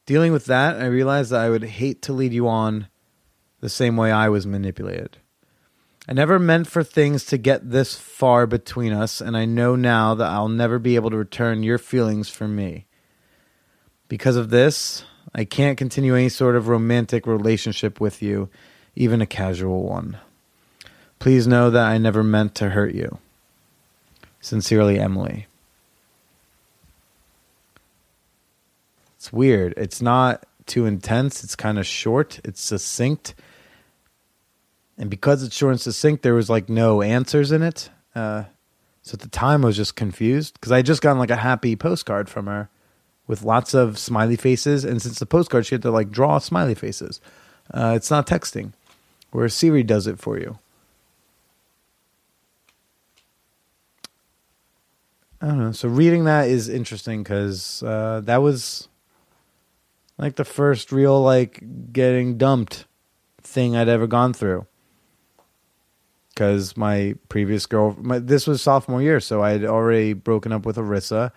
Dealing 0.06 0.32
with 0.32 0.46
that, 0.46 0.78
I 0.78 0.86
realized 0.86 1.32
that 1.32 1.42
I 1.42 1.50
would 1.50 1.64
hate 1.64 2.02
to 2.04 2.14
lead 2.14 2.34
you 2.34 2.48
on 2.48 2.88
the 3.60 3.70
same 3.70 3.98
way 3.98 4.12
I 4.12 4.30
was 4.30 4.48
manipulated. 4.48 5.18
I 6.08 6.14
never 6.14 6.40
meant 6.40 6.68
for 6.68 6.84
things 6.84 7.26
to 7.26 7.38
get 7.38 7.70
this 7.70 7.96
far 7.96 8.48
between 8.48 8.94
us, 8.94 9.22
and 9.22 9.38
I 9.38 9.46
know 9.46 9.76
now 9.76 10.16
that 10.16 10.32
I'll 10.32 10.48
never 10.48 10.80
be 10.80 10.96
able 10.96 11.12
to 11.12 11.18
return 11.18 11.62
your 11.62 11.78
feelings 11.78 12.30
for 12.30 12.48
me. 12.48 12.88
Because 14.08 14.36
of 14.36 14.50
this, 14.50 15.04
I 15.36 15.44
can't 15.44 15.78
continue 15.78 16.16
any 16.16 16.30
sort 16.30 16.56
of 16.56 16.70
romantic 16.70 17.28
relationship 17.28 18.02
with 18.02 18.24
you, 18.24 18.50
even 19.00 19.22
a 19.22 19.26
casual 19.26 19.84
one. 19.84 20.18
Please 21.18 21.48
know 21.48 21.72
that 21.72 21.88
I 21.88 21.98
never 21.98 22.22
meant 22.22 22.54
to 22.56 22.70
hurt 22.70 22.94
you. 22.94 23.18
Sincerely, 24.42 25.00
Emily. 25.00 25.48
It's 29.16 29.34
weird. 29.34 29.74
It's 29.78 30.02
not 30.02 30.46
too 30.66 30.86
intense. 30.86 31.44
It's 31.44 31.56
kind 31.56 31.80
of 31.80 31.88
short. 31.88 32.40
It's 32.44 32.62
succinct. 32.62 33.36
And 34.98 35.10
because 35.10 35.44
it's 35.44 35.56
short 35.56 35.72
and 35.72 35.82
succinct, 35.82 36.22
there 36.22 36.36
was 36.36 36.50
like 36.50 36.70
no 36.70 37.02
answers 37.02 37.52
in 37.52 37.64
it. 37.64 37.90
Uh, 38.14 38.44
so 39.02 39.14
at 39.14 39.22
the 39.22 39.30
time, 39.30 39.64
I 39.64 39.68
was 39.68 39.78
just 39.78 39.96
confused 39.96 40.56
because 40.56 40.74
I 40.74 40.78
had 40.78 40.86
just 40.86 41.02
gotten 41.02 41.20
like 41.20 41.32
a 41.32 41.38
happy 41.38 41.76
postcard 41.78 42.30
from 42.30 42.48
her 42.48 42.70
with 43.28 43.44
lots 43.44 43.74
of 43.74 43.98
smiley 43.98 44.36
faces. 44.36 44.84
And 44.84 45.02
since 45.02 45.20
the 45.20 45.26
postcard, 45.26 45.66
she 45.66 45.76
had 45.76 45.82
to 45.84 45.92
like 45.92 46.12
draw 46.12 46.38
smiley 46.38 46.76
faces. 46.76 47.22
Uh, 47.74 47.94
it's 47.96 48.10
not 48.10 48.28
texting, 48.28 48.74
where 49.32 49.50
Siri 49.50 49.84
does 49.84 50.08
it 50.08 50.20
for 50.20 50.38
you. 50.38 50.60
I 55.42 55.48
don't 55.48 55.60
know. 55.60 55.72
So 55.72 55.88
reading 55.88 56.26
that 56.26 56.50
is 56.50 56.68
interesting 56.68 57.24
because 57.24 57.82
uh, 57.84 58.22
that 58.26 58.38
was 58.38 58.90
like 60.18 60.36
the 60.36 60.44
first 60.44 60.92
real 60.92 61.22
like 61.22 61.64
getting 61.94 62.38
dumped 62.38 62.86
thing 63.42 63.76
I'd 63.76 63.88
ever 63.88 64.06
gone 64.06 64.34
through. 64.34 64.66
Because 66.30 66.78
my 66.78 67.16
previous 67.28 67.66
girl, 67.66 67.96
my, 68.00 68.20
this 68.20 68.48
was 68.48 68.62
sophomore 68.62 69.02
year, 69.02 69.20
so 69.20 69.42
I 69.42 69.52
had 69.52 69.66
already 69.66 70.14
broken 70.14 70.52
up 70.52 70.66
with 70.66 70.78
Arissa. 70.78 71.32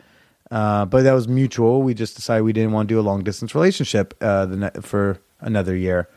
Uh, 0.50 0.84
but 0.84 1.02
that 1.02 1.12
was 1.12 1.26
mutual. 1.26 1.82
We 1.82 1.94
just 1.94 2.14
decided 2.14 2.42
we 2.42 2.52
didn't 2.52 2.72
want 2.72 2.88
to 2.88 2.94
do 2.94 3.00
a 3.00 3.02
long 3.02 3.24
distance 3.24 3.54
relationship 3.54 4.14
uh, 4.20 4.46
ne- 4.48 4.80
for 4.82 5.18
another 5.40 5.74
year. 5.74 6.08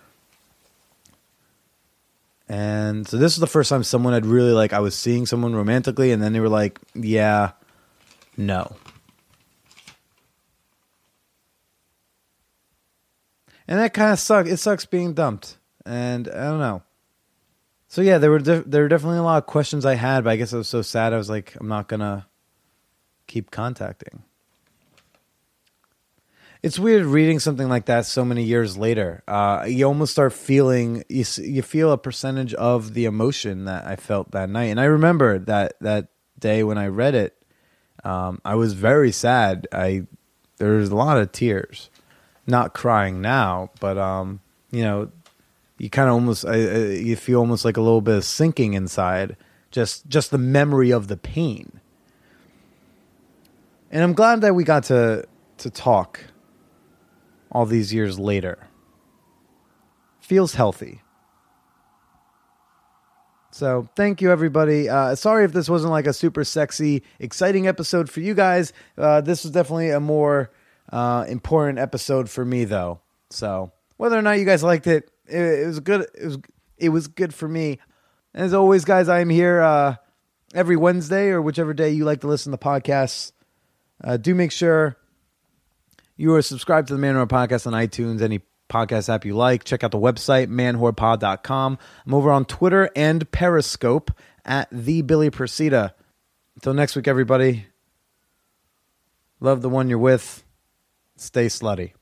And 2.47 3.07
so 3.07 3.17
this 3.17 3.35
was 3.35 3.39
the 3.39 3.47
first 3.47 3.69
time 3.69 3.83
someone 3.83 4.13
had 4.13 4.25
really 4.25 4.51
like 4.51 4.71
I 4.71 4.79
was 4.79 4.95
seeing 4.95 5.25
someone 5.25 5.55
romantically, 5.55 6.11
and 6.11 6.21
then 6.21 6.33
they 6.33 6.39
were 6.39 6.49
like, 6.49 6.79
"Yeah, 6.93 7.51
no." 8.37 8.75
And 13.67 13.79
that 13.79 13.93
kind 13.93 14.11
of 14.13 14.19
sucks. 14.19 14.49
It 14.49 14.57
sucks 14.57 14.85
being 14.85 15.13
dumped, 15.13 15.57
and 15.85 16.27
I 16.27 16.43
don't 16.43 16.59
know. 16.59 16.83
So 17.87 18.01
yeah, 18.01 18.17
there 18.17 18.29
were 18.29 18.41
there 18.41 18.81
were 18.83 18.89
definitely 18.89 19.19
a 19.19 19.23
lot 19.23 19.37
of 19.37 19.47
questions 19.47 19.85
I 19.85 19.95
had, 19.95 20.23
but 20.25 20.31
I 20.31 20.35
guess 20.35 20.53
I 20.53 20.57
was 20.57 20.67
so 20.67 20.81
sad. 20.81 21.13
I 21.13 21.17
was 21.17 21.29
like, 21.29 21.55
I'm 21.59 21.67
not 21.67 21.87
gonna 21.87 22.27
keep 23.25 23.51
contacting. 23.51 24.24
It's 26.65 26.79
weird 26.79 27.05
reading 27.05 27.37
something 27.37 27.69
like 27.69 27.85
that 27.85 28.07
so 28.07 28.25
many 28.25 28.41
years 28.41 28.75
later. 28.75 29.21
Uh, 29.27 29.65
you 29.67 29.85
almost 29.85 30.13
start 30.13 30.33
feeling 30.33 31.03
you 31.07 31.23
you 31.37 31.61
feel 31.61 31.91
a 31.91 31.97
percentage 31.99 32.55
of 32.55 32.95
the 32.95 33.05
emotion 33.05 33.65
that 33.65 33.85
I 33.85 33.95
felt 33.95 34.31
that 34.31 34.49
night, 34.49 34.71
and 34.71 34.79
I 34.79 34.85
remember 34.85 35.37
that 35.37 35.75
that 35.81 36.07
day 36.39 36.63
when 36.63 36.79
I 36.79 36.87
read 36.87 37.13
it. 37.13 37.37
Um, 38.03 38.41
I 38.43 38.55
was 38.55 38.73
very 38.73 39.11
sad. 39.11 39.67
I 39.71 40.07
there 40.57 40.71
was 40.71 40.89
a 40.89 40.95
lot 40.95 41.19
of 41.19 41.31
tears, 41.31 41.91
not 42.47 42.73
crying 42.73 43.21
now, 43.21 43.69
but 43.79 43.99
um, 43.99 44.39
you 44.71 44.81
know, 44.81 45.11
you 45.77 45.91
kind 45.91 46.09
of 46.09 46.15
almost 46.15 46.47
I, 46.47 46.55
I, 46.55 46.77
you 46.93 47.15
feel 47.15 47.41
almost 47.41 47.63
like 47.63 47.77
a 47.77 47.81
little 47.81 48.01
bit 48.01 48.15
of 48.15 48.25
sinking 48.25 48.73
inside. 48.73 49.37
Just 49.69 50.07
just 50.07 50.31
the 50.31 50.39
memory 50.39 50.89
of 50.89 51.09
the 51.09 51.17
pain 51.17 51.79
and 53.91 54.01
I'm 54.03 54.13
glad 54.13 54.41
that 54.41 54.55
we 54.55 54.63
got 54.63 54.85
to 54.85 55.27
to 55.59 55.69
talk 55.69 56.21
all 57.55 57.65
these 57.65 57.93
years 57.93 58.19
later. 58.19 58.67
Feels 60.19 60.55
healthy. 60.55 61.01
So 63.51 63.87
thank 63.95 64.21
you, 64.21 64.29
everybody. 64.29 64.89
Uh, 64.89 65.15
sorry 65.15 65.45
if 65.45 65.53
this 65.53 65.69
wasn't 65.69 65.91
like 65.91 66.05
a 66.05 66.11
super 66.11 66.43
sexy, 66.43 67.03
exciting 67.17 67.65
episode 67.65 68.09
for 68.09 68.19
you 68.19 68.33
guys. 68.33 68.73
Uh, 68.97 69.21
this 69.21 69.45
was 69.45 69.53
definitely 69.53 69.91
a 69.91 70.01
more 70.01 70.51
uh, 70.91 71.23
important 71.29 71.79
episode 71.79 72.29
for 72.29 72.43
me, 72.43 72.65
though. 72.65 72.99
So 73.29 73.71
whether 73.95 74.19
or 74.19 74.21
not 74.21 74.37
you 74.37 74.43
guys 74.43 74.61
liked 74.61 74.85
it, 74.85 75.09
it, 75.25 75.39
it 75.39 75.65
was 75.65 75.79
good. 75.79 76.07
It 76.13 76.25
was 76.25 76.37
it 76.77 76.89
was 76.89 77.07
good 77.07 77.33
for 77.33 77.47
me. 77.47 77.79
As 78.33 78.53
always, 78.53 78.83
guys, 78.83 79.07
I 79.07 79.21
am 79.21 79.29
here 79.29 79.61
uh, 79.61 79.95
every 80.53 80.75
Wednesday 80.75 81.29
or 81.29 81.41
whichever 81.41 81.73
day 81.73 81.91
you 81.91 82.03
like 82.03 82.19
to 82.19 82.27
listen 82.27 82.51
to 82.51 82.57
podcasts. 82.57 83.31
Uh, 84.03 84.17
do 84.17 84.35
make 84.35 84.51
sure 84.51 84.97
you 86.15 86.33
are 86.33 86.41
subscribed 86.41 86.87
to 86.89 86.95
the 86.95 87.01
Manwhore 87.01 87.27
Podcast 87.27 87.67
on 87.67 87.73
iTunes, 87.73 88.21
any 88.21 88.41
podcast 88.69 89.13
app 89.13 89.25
you 89.25 89.35
like. 89.35 89.63
Check 89.63 89.83
out 89.83 89.91
the 89.91 89.97
website, 89.99 90.47
manwhorepod.com. 90.47 91.77
I'm 92.05 92.13
over 92.13 92.31
on 92.31 92.45
Twitter 92.45 92.89
and 92.95 93.29
Periscope 93.31 94.11
at 94.43 94.67
the 94.71 95.01
Billy 95.01 95.29
Procida. 95.29 95.93
Until 96.55 96.73
next 96.73 96.95
week, 96.95 97.07
everybody. 97.07 97.67
Love 99.39 99.61
the 99.61 99.69
one 99.69 99.89
you're 99.89 99.99
with. 99.99 100.43
Stay 101.17 101.47
slutty. 101.47 101.95